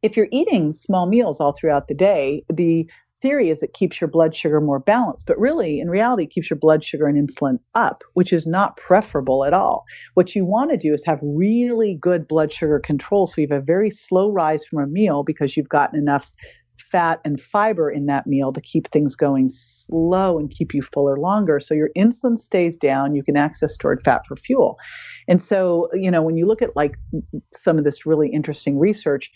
if 0.02 0.18
you're 0.18 0.28
eating 0.32 0.74
small 0.74 1.06
meals 1.06 1.40
all 1.40 1.54
throughout 1.54 1.88
the 1.88 1.94
day, 1.94 2.44
the 2.52 2.90
theory 3.24 3.50
is 3.50 3.64
it 3.64 3.74
keeps 3.74 4.00
your 4.00 4.10
blood 4.10 4.36
sugar 4.36 4.62
more 4.62 4.80
balanced, 4.80 5.26
but 5.26 5.40
really, 5.40 5.80
in 5.80 5.90
reality, 5.90 6.26
it 6.26 6.30
keeps 6.30 6.50
your 6.50 6.60
blood 6.60 6.84
sugar 6.84 7.08
and 7.08 7.18
insulin 7.18 7.58
up, 7.74 8.04
which 8.14 8.34
is 8.34 8.46
not 8.46 8.78
preferable 8.78 9.46
at 9.46 9.54
all. 9.54 9.86
What 10.14 10.36
you 10.36 10.46
want 10.46 10.72
to 10.72 10.78
do 10.78 10.94
is 10.94 11.04
have 11.06 11.20
really 11.24 11.96
good 11.96 12.28
blood 12.28 12.52
sugar 12.52 12.80
control. 12.80 13.26
So 13.26 13.42
you 13.42 13.48
have 13.50 13.62
a 13.62 13.66
very 13.66 13.90
slow 13.90 14.30
rise 14.30 14.66
from 14.66 14.84
a 14.84 14.88
meal 14.88 15.24
because 15.24 15.58
you've 15.58 15.70
gotten 15.70 15.98
enough 15.98 16.30
fat 16.76 17.22
and 17.24 17.40
fiber 17.40 17.90
in 17.90 18.08
that 18.08 18.28
meal 18.28 18.52
to 18.52 18.62
keep 18.62 18.88
things 18.90 19.16
going 19.16 19.50
slow 19.50 20.38
and 20.38 20.52
keep 20.52 20.74
you 20.74 20.82
fuller 20.82 21.18
longer. 21.18 21.60
So 21.60 21.74
your 21.74 21.90
insulin 21.98 22.38
stays 22.38 22.78
down, 22.78 23.16
you 23.16 23.24
can 23.24 23.38
access 23.38 23.74
stored 23.74 24.04
fat 24.04 24.26
for 24.28 24.36
fuel. 24.36 24.78
And 25.28 25.42
so, 25.42 25.90
you 25.94 26.12
know, 26.12 26.22
when 26.22 26.36
you 26.36 26.46
look 26.46 26.62
at 26.62 26.76
like 26.76 26.98
some 27.54 27.78
of 27.78 27.84
this 27.84 28.06
really 28.06 28.30
interesting 28.30 28.78
research, 28.78 29.32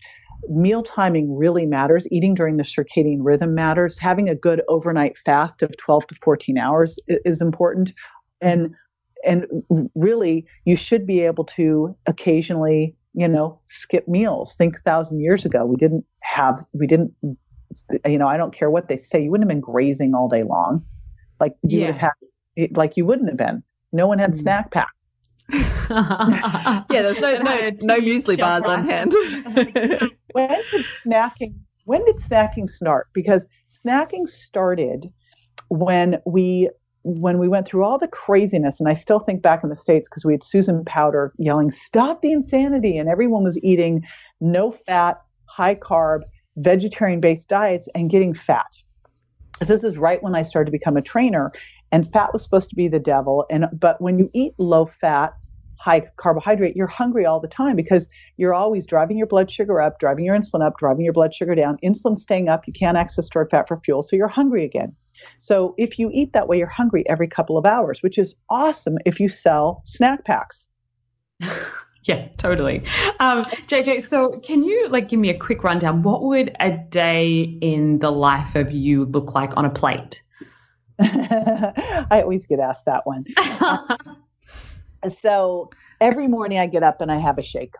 meal 0.49 0.83
timing 0.83 1.35
really 1.35 1.65
matters. 1.65 2.07
Eating 2.11 2.33
during 2.35 2.57
the 2.57 2.63
circadian 2.63 3.19
rhythm 3.21 3.53
matters. 3.55 3.99
Having 3.99 4.29
a 4.29 4.35
good 4.35 4.61
overnight 4.67 5.17
fast 5.17 5.61
of 5.63 5.75
12 5.77 6.07
to 6.07 6.15
14 6.15 6.57
hours 6.57 6.99
is 7.07 7.41
important. 7.41 7.93
And 8.41 8.73
and 9.25 9.47
really 9.95 10.45
you 10.65 10.75
should 10.75 11.05
be 11.07 11.21
able 11.21 11.43
to 11.43 11.95
occasionally 12.05 12.95
you 13.15 13.27
know 13.27 13.59
skip 13.65 14.07
meals 14.07 14.53
think 14.55 14.77
a 14.77 14.81
thousand 14.81 15.19
years 15.21 15.43
ago 15.43 15.65
we 15.65 15.75
didn't 15.75 16.05
have 16.21 16.63
we 16.73 16.85
didn't 16.85 17.11
you 18.05 18.17
know 18.19 18.27
i 18.27 18.37
don't 18.37 18.53
care 18.53 18.69
what 18.69 18.89
they 18.89 18.95
say 18.97 19.19
you 19.21 19.31
wouldn't 19.31 19.49
have 19.49 19.55
been 19.55 19.59
grazing 19.59 20.13
all 20.13 20.29
day 20.29 20.43
long 20.43 20.85
Like 21.39 21.53
you 21.63 21.79
Yeah. 21.79 21.87
would 21.87 21.95
have 21.95 22.13
had, 22.57 22.77
like 22.77 22.97
you 22.97 23.05
wouldn't 23.05 23.29
have 23.29 23.37
been. 23.37 23.63
No 23.91 24.07
one 24.07 24.19
had 24.19 24.31
Mm. 24.31 24.37
snack 24.37 24.71
packs. 24.71 24.91
yeah, 25.89 26.83
there's 26.89 27.19
no 27.19 27.29
It 27.29 27.43
no, 27.83 27.95
no 27.95 28.01
muesli 28.01 28.37
bars 28.37 28.65
on 28.65 28.87
hand. 28.87 29.13
When 30.33 30.49
did 30.49 30.85
snacking? 31.05 31.55
When 31.85 32.03
did 32.05 32.17
snacking 32.17 32.67
start? 32.67 33.07
Because 33.13 33.47
snacking 33.69 34.27
started 34.27 35.11
when 35.69 36.21
we 36.25 36.69
when 37.03 37.37
we 37.39 37.47
went 37.47 37.65
through 37.65 37.85
all 37.85 37.97
the 37.97 38.09
craziness, 38.09 38.81
and 38.81 38.89
I 38.89 38.93
still 38.93 39.19
think 39.19 39.41
back 39.41 39.63
in 39.63 39.69
the 39.69 39.75
states 39.75 40.09
because 40.09 40.25
we 40.25 40.33
had 40.33 40.43
Susan 40.43 40.83
Powter 40.83 41.31
yelling, 41.37 41.71
"Stop 41.71 42.21
the 42.21 42.33
insanity!" 42.33 42.97
and 42.97 43.07
everyone 43.07 43.43
was 43.43 43.57
eating 43.63 44.03
no 44.41 44.71
fat, 44.71 45.17
high 45.45 45.75
carb, 45.75 46.21
vegetarian 46.57 47.21
based 47.21 47.47
diets 47.47 47.87
and 47.95 48.09
getting 48.09 48.33
fat. 48.33 48.67
So 49.63 49.73
this 49.73 49.83
is 49.83 49.97
right 49.97 50.21
when 50.21 50.35
I 50.35 50.43
started 50.43 50.65
to 50.65 50.71
become 50.71 50.97
a 50.97 51.01
trainer, 51.01 51.51
and 51.91 52.11
fat 52.11 52.33
was 52.33 52.43
supposed 52.43 52.69
to 52.69 52.75
be 52.75 52.87
the 52.87 52.99
devil. 52.99 53.45
And 53.49 53.65
but 53.73 54.01
when 54.01 54.19
you 54.19 54.29
eat 54.33 54.53
low 54.57 54.85
fat, 54.85 55.33
high 55.77 56.01
carbohydrate, 56.17 56.75
you're 56.75 56.87
hungry 56.87 57.25
all 57.25 57.39
the 57.39 57.47
time 57.47 57.75
because 57.75 58.07
you're 58.37 58.53
always 58.53 58.85
driving 58.85 59.17
your 59.17 59.27
blood 59.27 59.49
sugar 59.51 59.81
up, 59.81 59.99
driving 59.99 60.25
your 60.25 60.37
insulin 60.37 60.65
up, 60.65 60.77
driving 60.77 61.05
your 61.05 61.13
blood 61.13 61.33
sugar 61.33 61.55
down. 61.55 61.77
Insulin 61.83 62.17
staying 62.17 62.49
up, 62.49 62.67
you 62.67 62.73
can't 62.73 62.97
access 62.97 63.27
stored 63.27 63.49
fat 63.49 63.67
for 63.67 63.77
fuel, 63.77 64.03
so 64.03 64.15
you're 64.15 64.27
hungry 64.27 64.65
again. 64.65 64.95
So 65.39 65.73
if 65.77 65.97
you 65.97 66.09
eat 66.13 66.33
that 66.33 66.47
way, 66.47 66.57
you're 66.57 66.67
hungry 66.67 67.03
every 67.09 67.27
couple 67.27 67.57
of 67.57 67.65
hours, 67.65 68.03
which 68.03 68.17
is 68.17 68.35
awesome 68.49 68.97
if 69.05 69.19
you 69.19 69.29
sell 69.29 69.81
snack 69.85 70.25
packs. 70.25 70.67
Yeah, 72.03 72.29
totally. 72.37 72.85
Um, 73.19 73.43
JJ, 73.67 74.07
so 74.07 74.39
can 74.39 74.63
you 74.63 74.87
like 74.87 75.09
give 75.09 75.19
me 75.19 75.29
a 75.29 75.37
quick 75.37 75.61
rundown? 75.61 76.03
What 76.03 76.23
would 76.23 76.55
a 76.61 76.71
day 76.71 77.57
in 77.59 77.99
the 77.99 78.11
life 78.11 78.55
of 78.55 78.71
you 78.71 79.03
look 79.03 79.35
like 79.35 79.51
on 79.57 79.65
a 79.65 79.69
plate? 79.69 80.21
I 82.11 82.21
always 82.23 82.45
get 82.45 82.59
asked 82.59 82.85
that 82.85 83.05
one. 83.05 83.25
So 85.09 85.69
every 86.01 86.27
morning 86.27 86.59
I 86.59 86.67
get 86.67 86.83
up 86.83 87.01
and 87.01 87.11
I 87.11 87.17
have 87.17 87.37
a 87.37 87.43
shake. 87.43 87.75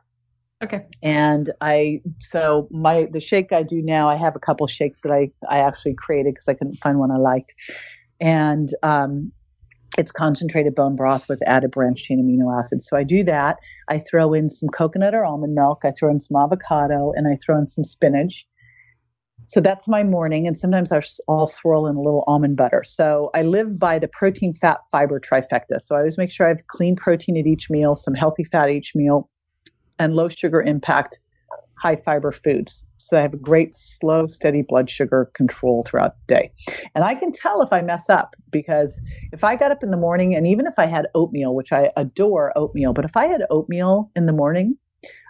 okay. 0.64 0.86
and 1.04 1.52
I 1.62 2.02
so 2.20 2.68
my 2.72 3.08
the 3.12 3.20
shake 3.20 3.52
I 3.52 3.64
do 3.64 3.82
now 3.82 4.10
I 4.10 4.16
have 4.16 4.36
a 4.36 4.40
couple 4.40 4.66
shakes 4.68 5.02
that 5.02 5.12
I 5.12 5.30
I 5.50 5.60
actually 5.60 5.94
created 5.94 6.34
because 6.34 6.48
I 6.48 6.54
couldn't 6.54 6.76
find 6.76 7.00
one 7.00 7.12
I 7.12 7.18
liked, 7.18 7.54
and 8.20 8.74
um, 8.84 9.32
it's 9.98 10.12
concentrated 10.12 10.76
bone 10.76 10.96
broth 10.96 11.28
with 11.30 11.42
added 11.48 11.72
branched 11.72 12.06
chain 12.06 12.20
amino 12.20 12.58
acids. 12.58 12.88
So 12.88 12.98
I 12.98 13.04
do 13.04 13.24
that. 13.24 13.58
I 13.88 14.00
throw 14.00 14.34
in 14.34 14.50
some 14.50 14.70
coconut 14.70 15.14
or 15.16 15.26
almond 15.26 15.56
milk. 15.56 15.82
I 15.84 15.92
throw 15.92 16.10
in 16.10 16.20
some 16.20 16.42
avocado, 16.42 17.14
and 17.16 17.28
I 17.28 17.38
throw 17.44 17.58
in 17.58 17.68
some 17.68 17.84
spinach. 17.84 18.48
So 19.50 19.62
that's 19.62 19.88
my 19.88 20.04
morning, 20.04 20.46
and 20.46 20.58
sometimes 20.58 20.92
I'll 20.92 21.46
swirl 21.46 21.88
in 21.88 21.96
a 21.96 22.02
little 22.02 22.26
almond 22.28 22.58
butter. 22.58 22.84
So 22.86 23.30
I 23.34 23.44
live 23.44 23.80
by 23.80 23.98
the 23.98 24.10
protein, 24.10 24.54
fat, 24.54 24.80
fiber 24.92 25.22
trifecta. 25.22 25.82
So 25.82 25.96
I 25.96 26.00
always 26.00 26.18
make 26.18 26.32
sure 26.32 26.48
I 26.48 26.50
have 26.50 26.68
clean 26.68 26.98
protein 26.98 27.38
at 27.38 27.48
each 27.48 27.70
meal, 27.70 27.96
some 27.96 28.14
healthy 28.14 28.44
fat 28.44 28.70
each 28.70 28.94
meal, 28.94 29.30
and 30.00 30.16
low 30.16 30.28
sugar 30.28 30.62
impact, 30.62 31.20
high 31.76 31.96
fiber 31.96 32.34
foods. 32.34 32.84
So 32.98 33.18
I 33.18 33.22
have 33.22 33.34
a 33.34 33.38
great 33.38 33.74
slow, 33.74 34.28
steady 34.28 34.64
blood 34.64 34.90
sugar 34.90 35.32
control 35.34 35.84
throughout 35.84 36.16
the 36.28 36.36
day. 36.36 36.52
And 36.94 37.06
I 37.06 37.16
can 37.16 37.32
tell 37.32 37.62
if 37.62 37.72
I 37.72 37.82
mess 37.82 38.10
up 38.10 38.36
because 38.52 39.00
if 39.32 39.46
I 39.46 39.56
got 39.56 39.72
up 39.72 39.82
in 39.82 39.92
the 39.92 39.98
morning 39.98 40.36
and 40.36 40.46
even 40.46 40.68
if 40.68 40.74
I 40.78 40.88
had 40.88 41.08
oatmeal, 41.16 41.56
which 41.56 41.72
I 41.72 41.92
adore 41.96 42.52
oatmeal, 42.58 42.92
but 42.92 43.06
if 43.06 43.16
I 43.16 43.28
had 43.28 43.44
oatmeal 43.50 44.12
in 44.14 44.26
the 44.26 44.34
morning, 44.34 44.78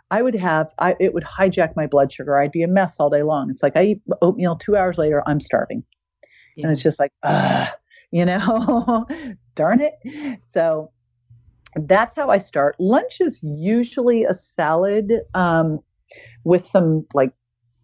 I 0.10 0.22
would 0.22 0.36
have 0.36 0.72
I 0.80 0.96
it 1.00 1.14
would 1.14 1.24
hijack 1.24 1.76
my 1.76 1.88
blood 1.88 2.12
sugar. 2.12 2.38
I'd 2.38 2.52
be 2.52 2.64
a 2.64 2.68
mess 2.68 2.98
all 3.00 3.10
day 3.10 3.24
long. 3.24 3.50
It's 3.50 3.64
like 3.64 3.76
I 3.76 3.84
eat 3.84 4.02
oatmeal 4.22 4.56
two 4.56 4.76
hours 4.76 4.98
later, 4.98 5.24
I'm 5.26 5.40
starving. 5.40 5.84
And 6.64 6.72
it's 6.72 6.82
just 6.82 7.00
like, 7.00 7.12
uh, 7.24 7.68
you 8.12 8.26
know, 8.26 9.06
darn 9.56 9.82
it. 9.82 10.40
So 10.52 10.92
that's 11.76 12.16
how 12.16 12.30
I 12.30 12.40
start. 12.40 12.76
Lunch 12.80 13.22
is 13.22 13.42
usually 13.44 14.24
a 14.24 14.34
salad 14.34 15.12
um, 15.34 15.80
with 16.44 16.66
some 16.66 17.06
like 17.14 17.34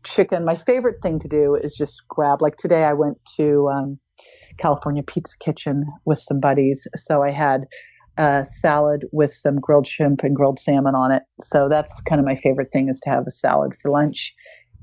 chicken. 0.03 0.45
My 0.45 0.55
favorite 0.55 1.01
thing 1.01 1.19
to 1.19 1.27
do 1.27 1.55
is 1.55 1.75
just 1.75 2.07
grab, 2.07 2.41
like 2.41 2.57
today 2.57 2.83
I 2.83 2.93
went 2.93 3.17
to 3.37 3.69
um, 3.69 3.99
California 4.57 5.03
Pizza 5.03 5.37
Kitchen 5.39 5.85
with 6.05 6.19
some 6.19 6.39
buddies. 6.39 6.87
So 6.95 7.21
I 7.21 7.31
had 7.31 7.65
a 8.17 8.45
salad 8.45 9.05
with 9.11 9.33
some 9.33 9.59
grilled 9.59 9.87
shrimp 9.87 10.23
and 10.23 10.35
grilled 10.35 10.59
salmon 10.59 10.95
on 10.95 11.11
it. 11.11 11.23
So 11.41 11.67
that's 11.69 11.99
kind 12.01 12.19
of 12.19 12.25
my 12.25 12.35
favorite 12.35 12.71
thing 12.71 12.89
is 12.89 12.99
to 13.01 13.09
have 13.09 13.25
a 13.27 13.31
salad 13.31 13.73
for 13.81 13.91
lunch. 13.91 14.33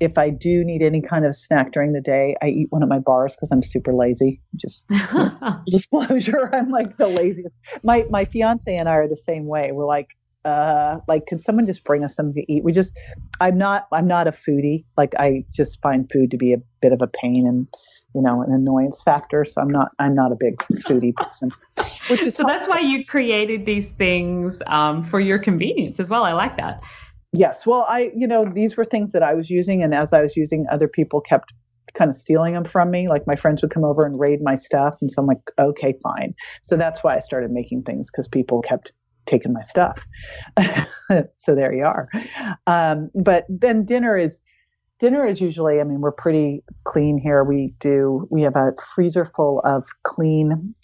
If 0.00 0.16
I 0.16 0.30
do 0.30 0.64
need 0.64 0.82
any 0.82 1.02
kind 1.02 1.26
of 1.26 1.36
snack 1.36 1.72
during 1.72 1.92
the 1.92 2.00
day, 2.00 2.34
I 2.42 2.48
eat 2.48 2.68
one 2.70 2.82
of 2.82 2.88
my 2.88 2.98
bars 2.98 3.36
because 3.36 3.52
I'm 3.52 3.62
super 3.62 3.92
lazy. 3.92 4.40
Just 4.56 4.86
disclosure, 5.70 6.50
I'm 6.54 6.70
like 6.70 6.96
the 6.96 7.06
laziest. 7.06 7.54
My 7.82 8.06
my 8.10 8.24
fiance 8.24 8.74
and 8.74 8.88
I 8.88 8.94
are 8.94 9.08
the 9.08 9.16
same 9.16 9.46
way. 9.46 9.72
We're 9.72 9.84
like, 9.84 10.08
uh, 10.44 11.00
like, 11.06 11.26
can 11.26 11.38
someone 11.38 11.66
just 11.66 11.84
bring 11.84 12.02
us 12.04 12.14
something 12.14 12.42
to 12.42 12.52
eat? 12.52 12.64
We 12.64 12.72
just, 12.72 12.96
I'm 13.40 13.58
not, 13.58 13.88
I'm 13.92 14.06
not 14.06 14.26
a 14.26 14.32
foodie. 14.32 14.84
Like, 14.96 15.14
I 15.18 15.44
just 15.52 15.82
find 15.82 16.10
food 16.10 16.30
to 16.30 16.38
be 16.38 16.52
a 16.52 16.58
bit 16.80 16.92
of 16.92 17.02
a 17.02 17.06
pain 17.06 17.46
and, 17.46 17.66
you 18.14 18.23
know, 18.23 18.42
an 18.42 18.53
annoyance 18.53 19.03
factor. 19.03 19.44
So 19.44 19.61
I'm 19.61 19.68
not, 19.68 19.88
I'm 19.99 20.14
not 20.14 20.33
a 20.33 20.37
big 20.37 20.57
foodie 20.59 21.14
person. 21.14 21.51
Which 22.09 22.23
is 22.23 22.35
so 22.35 22.44
that's 22.44 22.68
why 22.68 22.81
you 22.81 23.05
created 23.05 23.66
these 23.66 23.90
things 23.90 24.62
um, 24.66 25.05
for 25.05 25.20
your 25.20 25.38
convenience 25.38 26.01
as 26.01 26.09
well. 26.09 26.25
I 26.25 26.33
like 26.33 26.57
that. 26.57 26.83
Yes. 27.33 27.64
Well, 27.64 27.87
I, 27.88 28.11
you 28.16 28.27
know, 28.27 28.44
these 28.44 28.77
were 28.77 28.85
things 28.85 29.12
that 29.12 29.23
I 29.23 29.35
was 29.35 29.51
using, 29.51 29.83
and 29.83 29.94
as 29.94 30.12
I 30.12 30.23
was 30.23 30.37
using, 30.37 30.66
other 30.70 30.88
people 30.88 31.20
kept 31.20 31.53
kind 31.94 32.11
of 32.11 32.16
stealing 32.16 32.55
them 32.55 32.64
from 32.64 32.90
me. 32.90 33.09
Like 33.09 33.27
my 33.27 33.37
friends 33.37 33.62
would 33.62 33.70
come 33.70 33.85
over 33.85 34.05
and 34.05 34.18
raid 34.18 34.40
my 34.42 34.57
stuff, 34.57 34.96
and 35.01 35.11
so 35.11 35.23
I'm 35.23 35.29
like, 35.29 35.38
okay, 35.59 35.94
fine. 36.03 36.35
So 36.62 36.77
that's 36.77 37.05
why 37.05 37.14
I 37.14 37.20
started 37.20 37.53
making 37.53 37.85
things 37.85 38.11
because 38.11 38.27
people 38.27 38.62
kept 38.62 38.92
taking 39.27 39.53
my 39.53 39.62
stuff. 39.62 40.05
so 41.37 41.55
there 41.55 41.73
you 41.73 41.85
are. 41.85 42.09
Um, 42.66 43.11
but 43.14 43.44
then 43.49 43.85
dinner 43.85 44.16
is 44.16 44.40
dinner 45.00 45.24
is 45.24 45.40
usually. 45.40 45.80
I 45.80 45.84
mean, 45.84 46.00
we're 46.00 46.12
pretty 46.12 46.62
clean 46.84 47.18
here. 47.18 47.42
We 47.42 47.74
do. 47.80 48.26
We 48.30 48.42
have 48.42 48.56
a 48.56 48.72
freezer 48.94 49.24
full 49.24 49.60
of 49.64 49.86
clean 50.04 50.74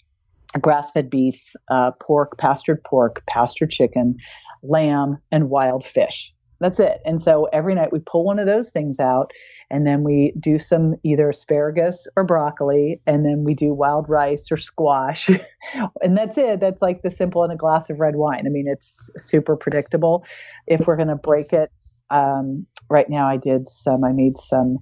grass-fed 0.59 1.09
beef, 1.09 1.53
uh, 1.69 1.91
pork, 1.99 2.37
pastured 2.37 2.83
pork, 2.83 3.23
pastured 3.27 3.69
chicken, 3.69 4.15
lamb, 4.63 5.17
and 5.31 5.49
wild 5.49 5.83
fish. 5.83 6.33
That's 6.59 6.79
it. 6.79 7.01
And 7.05 7.21
so 7.21 7.45
every 7.53 7.75
night 7.75 7.91
we 7.91 7.99
pull 7.99 8.23
one 8.23 8.39
of 8.39 8.47
those 8.47 8.71
things 8.71 8.99
out 8.99 9.31
and 9.69 9.85
then 9.85 10.03
we 10.03 10.33
do 10.39 10.57
some 10.57 10.95
either 11.03 11.29
asparagus 11.29 12.07
or 12.15 12.23
broccoli 12.23 12.99
and 13.05 13.23
then 13.23 13.43
we 13.43 13.53
do 13.53 13.73
wild 13.73 14.09
rice 14.09 14.51
or 14.51 14.57
squash. 14.57 15.29
and 16.01 16.17
that's 16.17 16.37
it. 16.37 16.59
That's 16.59 16.81
like 16.81 17.03
the 17.03 17.11
simple 17.11 17.43
and 17.43 17.53
a 17.53 17.55
glass 17.55 17.91
of 17.91 17.99
red 17.99 18.15
wine. 18.15 18.47
I 18.47 18.49
mean, 18.49 18.67
it's 18.67 19.11
super 19.17 19.55
predictable. 19.55 20.25
If 20.65 20.87
we're 20.87 20.95
going 20.95 21.09
to 21.09 21.15
break 21.15 21.53
it, 21.53 21.71
um, 22.09 22.65
right 22.89 23.09
now 23.09 23.27
I 23.27 23.37
did 23.37 23.67
some, 23.67 24.03
I 24.03 24.11
made 24.11 24.37
some 24.37 24.77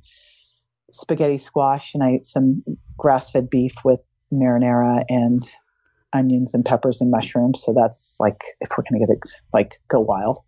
spaghetti 0.92 1.38
squash 1.38 1.94
and 1.94 2.04
I 2.04 2.12
ate 2.12 2.26
some 2.26 2.64
grass 2.98 3.32
fed 3.32 3.50
beef 3.50 3.74
with 3.84 4.00
marinara 4.32 5.04
and 5.10 5.44
onions 6.16 6.54
and 6.54 6.64
peppers 6.66 7.02
and 7.02 7.12
mushrooms. 7.12 7.62
So 7.62 7.74
that's 7.74 8.16
like 8.20 8.42
if 8.62 8.70
we're 8.78 8.84
gonna 8.90 9.06
get 9.06 9.10
it 9.10 9.20
like 9.54 9.80
go 9.90 10.00
wild. 10.00 10.40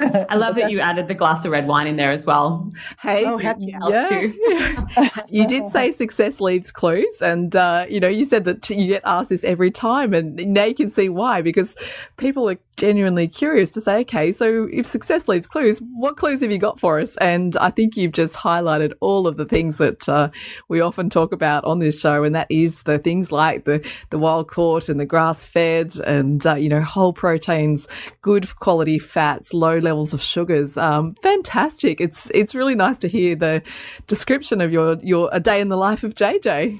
I 0.00 0.36
love 0.36 0.54
that 0.56 0.70
you 0.70 0.80
added 0.80 1.08
the 1.08 1.14
glass 1.14 1.44
of 1.44 1.52
red 1.52 1.66
wine 1.66 1.86
in 1.86 1.96
there 1.96 2.10
as 2.10 2.26
well. 2.26 2.70
Hey, 3.00 3.24
Oh, 3.24 3.36
heck 3.38 3.56
yeah. 3.60 3.78
yeah. 3.88 5.08
you 5.28 5.46
did 5.46 5.70
say 5.70 5.92
success 5.92 6.40
leaves 6.40 6.70
clues, 6.72 7.20
and 7.22 7.54
uh, 7.54 7.86
you 7.88 8.00
know 8.00 8.08
you 8.08 8.24
said 8.24 8.44
that 8.44 8.68
you 8.70 8.86
get 8.86 9.02
asked 9.04 9.30
this 9.30 9.44
every 9.44 9.70
time, 9.70 10.12
and 10.14 10.36
now 10.36 10.64
you 10.64 10.74
can 10.74 10.92
see 10.92 11.08
why 11.08 11.42
because 11.42 11.74
people 12.16 12.48
are 12.50 12.58
genuinely 12.76 13.26
curious 13.26 13.70
to 13.70 13.80
say, 13.80 13.96
okay, 14.00 14.30
so 14.30 14.68
if 14.72 14.86
success 14.86 15.26
leaves 15.26 15.48
clues, 15.48 15.80
what 15.96 16.16
clues 16.16 16.40
have 16.42 16.52
you 16.52 16.58
got 16.58 16.78
for 16.78 17.00
us? 17.00 17.16
And 17.16 17.56
I 17.56 17.70
think 17.70 17.96
you've 17.96 18.12
just 18.12 18.36
highlighted 18.36 18.92
all 19.00 19.26
of 19.26 19.36
the 19.36 19.44
things 19.44 19.78
that 19.78 20.08
uh, 20.08 20.30
we 20.68 20.80
often 20.80 21.10
talk 21.10 21.32
about 21.32 21.64
on 21.64 21.80
this 21.80 21.98
show, 21.98 22.24
and 22.24 22.34
that 22.34 22.46
is 22.50 22.82
the 22.84 22.98
things 22.98 23.32
like 23.32 23.64
the 23.64 23.84
the 24.10 24.18
wild 24.18 24.48
caught 24.48 24.87
and 24.88 24.98
the 25.00 25.06
grass 25.06 25.44
fed, 25.44 25.96
and 26.06 26.46
uh, 26.46 26.54
you 26.54 26.68
know 26.68 26.80
whole 26.82 27.12
proteins, 27.12 27.88
good 28.22 28.54
quality 28.60 28.98
fats, 28.98 29.52
low 29.54 29.78
levels 29.78 30.14
of 30.14 30.20
sugars. 30.22 30.76
Um, 30.76 31.14
fantastic! 31.22 32.00
It's 32.00 32.30
it's 32.34 32.54
really 32.54 32.74
nice 32.74 32.98
to 33.00 33.08
hear 33.08 33.34
the 33.36 33.62
description 34.06 34.60
of 34.60 34.72
your 34.72 34.96
your 35.02 35.28
a 35.32 35.40
day 35.40 35.60
in 35.60 35.68
the 35.68 35.76
life 35.76 36.04
of 36.04 36.14
JJ. 36.14 36.78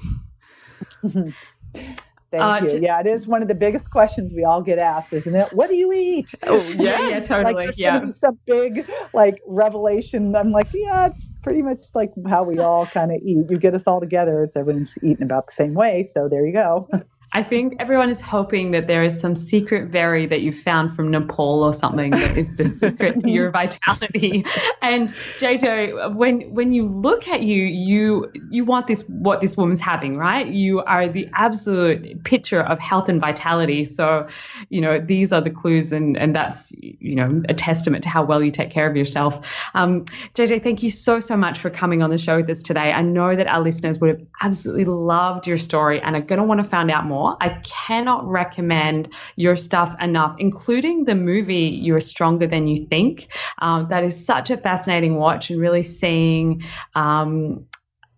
Thank 2.31 2.43
Uh, 2.43 2.59
you. 2.63 2.69
ju- 2.69 2.79
yeah, 2.83 2.99
it 2.99 3.07
is 3.07 3.27
one 3.27 3.41
of 3.41 3.47
the 3.47 3.55
biggest 3.55 3.89
questions 3.89 4.33
we 4.35 4.43
all 4.43 4.61
get 4.61 4.77
asked, 4.77 5.13
isn't 5.13 5.35
it? 5.35 5.51
What 5.51 5.67
do 5.69 5.75
you 5.75 5.91
eat? 5.91 6.29
Oh 6.45 6.61
Yeah, 6.61 7.07
yeah, 7.09 7.15
like 7.15 7.25
totally. 7.25 7.63
there's 7.65 7.79
yeah. 7.79 8.05
some 8.11 8.37
big 8.45 8.87
like 9.15 9.39
revelation. 9.47 10.35
I'm 10.35 10.51
like, 10.51 10.67
yeah, 10.71 11.07
it's 11.07 11.25
pretty 11.41 11.63
much 11.63 11.79
like 11.95 12.11
how 12.27 12.43
we 12.43 12.59
all 12.59 12.85
kind 12.85 13.11
of 13.11 13.17
eat. 13.23 13.49
You 13.49 13.57
get 13.57 13.73
us 13.73 13.83
all 13.87 13.99
together, 13.99 14.43
it's 14.43 14.55
everyone's 14.55 14.93
eating 15.01 15.23
about 15.23 15.47
the 15.47 15.53
same 15.53 15.73
way. 15.73 16.07
So 16.13 16.27
there 16.29 16.45
you 16.45 16.53
go. 16.53 16.87
I 17.31 17.43
think 17.43 17.75
everyone 17.79 18.09
is 18.09 18.21
hoping 18.21 18.71
that 18.71 18.87
there 18.87 19.03
is 19.03 19.19
some 19.19 19.35
secret 19.35 19.91
berry 19.91 20.25
that 20.25 20.41
you 20.41 20.51
found 20.51 20.95
from 20.95 21.11
Nepal 21.11 21.63
or 21.63 21.75
something 21.75 22.09
that 22.11 22.35
is 22.35 22.55
the 22.55 22.65
secret 22.67 23.19
to 23.19 23.29
your 23.29 23.51
vitality. 23.61 24.43
And 24.81 25.13
JJ, 25.37 26.15
when 26.15 26.41
when 26.53 26.73
you 26.73 26.87
look 26.87 27.27
at 27.27 27.43
you, 27.43 27.65
you 27.65 28.31
you 28.49 28.65
want 28.65 28.87
this 28.87 29.03
what 29.07 29.41
this 29.41 29.55
woman's 29.55 29.79
having, 29.79 30.17
right? 30.17 30.47
You 30.47 30.81
are 30.81 31.07
the 31.07 31.29
absolute 31.33 32.23
picture 32.23 32.61
of 32.61 32.79
health 32.79 33.09
and 33.09 33.21
vitality. 33.21 33.85
So, 33.85 34.27
you 34.69 34.81
know, 34.81 34.99
these 34.99 35.31
are 35.31 35.41
the 35.41 35.51
clues, 35.51 35.91
and 35.91 36.17
and 36.17 36.35
that's 36.35 36.71
you 36.79 37.13
know 37.13 37.43
a 37.47 37.53
testament 37.53 38.03
to 38.03 38.09
how 38.09 38.23
well 38.23 38.43
you 38.43 38.49
take 38.49 38.71
care 38.71 38.89
of 38.89 38.97
yourself. 38.97 39.45
Um, 39.75 40.05
JJ, 40.33 40.63
thank 40.63 40.81
you 40.81 40.89
so 40.89 41.19
so 41.19 41.37
much 41.37 41.59
for 41.59 41.69
coming 41.69 42.01
on 42.01 42.09
the 42.09 42.17
show 42.17 42.37
with 42.37 42.49
us 42.49 42.63
today. 42.63 42.91
I 42.91 43.03
know 43.03 43.35
that 43.35 43.45
our 43.45 43.61
listeners 43.61 43.99
would 43.99 44.09
have 44.09 44.27
absolutely 44.41 44.85
loved 44.85 45.45
your 45.45 45.59
story 45.59 46.01
and 46.01 46.15
are 46.15 46.21
going 46.21 46.39
to 46.39 46.45
want 46.45 46.59
to 46.63 46.67
find 46.67 46.89
out 46.89 47.05
more 47.05 47.18
more. 47.19 47.37
I 47.41 47.49
cannot 47.63 48.25
recommend 48.27 49.09
your 49.35 49.57
stuff 49.57 49.95
enough, 50.01 50.35
including 50.39 51.05
the 51.05 51.15
movie 51.15 51.79
You're 51.85 51.99
Stronger 51.99 52.47
Than 52.47 52.67
You 52.67 52.85
Think. 52.87 53.27
Um, 53.59 53.87
that 53.89 54.03
is 54.03 54.25
such 54.25 54.49
a 54.49 54.57
fascinating 54.57 55.15
watch 55.15 55.49
and 55.49 55.59
really 55.59 55.83
seeing. 55.83 56.63
Um, 56.95 57.65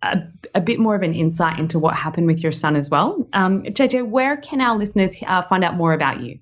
a, 0.04 0.18
a, 0.56 0.62
bit 0.62 0.80
more 0.80 0.96
of 0.96 1.04
an 1.04 1.14
insight 1.14 1.60
into 1.60 1.78
what 1.78 1.96
happened 1.96 2.26
with 2.26 2.42
your 2.42 2.52
son 2.52 2.76
as 2.76 2.90
well. 2.90 3.28
Um, 3.34 3.62
JJ, 3.62 4.10
where 4.10 4.36
can 4.38 4.60
our 4.60 4.76
listeners 4.76 5.16
uh, 5.28 5.44
find 5.44 5.64
out 5.64 5.76
more 5.76 5.94
about 5.94 6.22
you? 6.22 6.40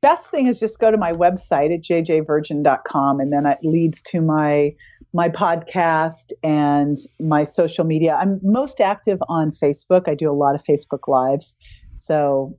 Best 0.00 0.30
thing 0.30 0.46
is 0.46 0.60
just 0.60 0.78
go 0.78 0.92
to 0.92 0.96
my 0.96 1.12
website 1.12 1.74
at 1.74 1.82
jjvirgin.com 1.82 3.18
and 3.18 3.32
then 3.32 3.46
it 3.46 3.58
leads 3.64 4.00
to 4.02 4.20
my 4.20 4.76
my 5.12 5.28
podcast 5.28 6.32
and 6.42 6.96
my 7.20 7.44
social 7.44 7.84
media. 7.84 8.14
I'm 8.14 8.40
most 8.42 8.80
active 8.80 9.18
on 9.28 9.50
Facebook. 9.50 10.08
I 10.08 10.14
do 10.14 10.30
a 10.30 10.34
lot 10.34 10.54
of 10.54 10.62
Facebook 10.62 11.08
lives. 11.08 11.56
So 11.94 12.56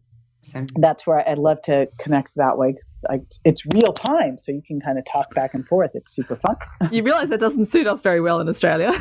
that's 0.76 1.06
where 1.06 1.28
I'd 1.28 1.38
love 1.38 1.62
to 1.64 1.90
connect 1.98 2.36
that 2.36 2.58
way. 2.58 2.76
Like 3.10 3.24
it's 3.44 3.66
real 3.74 3.94
time, 3.94 4.38
so 4.38 4.52
you 4.52 4.62
can 4.66 4.80
kind 4.80 4.98
of 4.98 5.06
talk 5.06 5.34
back 5.34 5.54
and 5.54 5.68
forth. 5.68 5.92
It's 5.94 6.14
super 6.14 6.36
fun. 6.36 6.56
You 6.92 7.04
realize 7.04 7.30
that 7.30 7.40
doesn't 7.40 7.66
suit 7.66 7.86
us 7.86 8.02
very 8.02 8.22
well 8.22 8.40
in 8.40 8.48
Australia. 8.48 8.92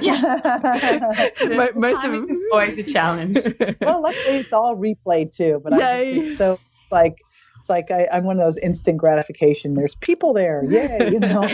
yeah, 0.00 1.30
most 1.74 2.04
of 2.04 2.12
them 2.12 2.26
is 2.28 2.40
always 2.52 2.78
a 2.78 2.82
challenge. 2.82 3.36
well, 3.80 4.02
luckily 4.02 4.38
it's 4.38 4.52
all 4.52 4.76
replayed 4.76 5.34
too. 5.34 5.60
But 5.62 5.74
I 5.74 6.34
so 6.36 6.58
like 6.90 7.16
it's 7.66 7.70
like 7.70 7.90
I, 7.90 8.16
am 8.16 8.24
one 8.24 8.38
of 8.38 8.46
those 8.46 8.58
instant 8.58 8.98
gratification. 8.98 9.74
There's 9.74 9.96
people 9.96 10.32
there, 10.32 10.62
yay! 10.64 11.10
You 11.10 11.18
know. 11.18 11.48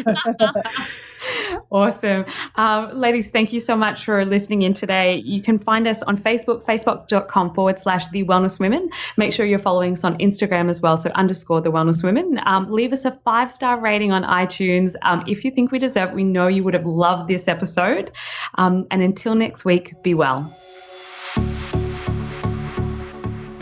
awesome, 1.71 2.27
um, 2.57 2.95
ladies. 2.95 3.31
Thank 3.31 3.53
you 3.53 3.61
so 3.61 3.77
much 3.77 4.05
for 4.05 4.25
listening 4.27 4.61
in 4.61 4.75
today. 4.75 5.17
You 5.25 5.41
can 5.41 5.59
find 5.59 5.89
us 5.89 6.03
on 6.03 6.19
Facebook, 6.19 6.65
facebook.com 6.65 7.55
forward 7.55 7.79
slash 7.79 8.09
the 8.09 8.25
Wellness 8.25 8.61
Women. 8.61 8.91
Make 9.17 9.33
sure 9.33 9.47
you're 9.47 9.59
following 9.59 9.95
us 9.95 10.05
on 10.05 10.19
Instagram 10.19 10.69
as 10.69 10.83
well, 10.83 10.99
so 10.99 11.09
underscore 11.15 11.63
the 11.63 11.73
Wellness 11.73 12.05
Women. 12.05 12.39
Um, 12.45 12.71
leave 12.71 12.93
us 12.93 13.07
a 13.07 13.13
five 13.25 13.51
star 13.51 13.81
rating 13.81 14.13
on 14.13 14.23
iTunes 14.25 14.95
um, 15.03 15.25
if 15.27 15.47
you 15.47 15.51
think 15.51 15.73
we 15.73 15.79
deserve. 15.79 16.13
We 16.13 16.25
know 16.25 16.47
you 16.47 16.63
would 16.63 16.75
have 16.75 16.87
loved 16.87 17.29
this 17.29 17.49
episode. 17.49 18.11
Um, 18.57 18.87
and 18.91 19.03
until 19.03 19.35
next 19.35 19.65
week, 19.65 19.95
be 20.03 20.13
well. 20.13 20.55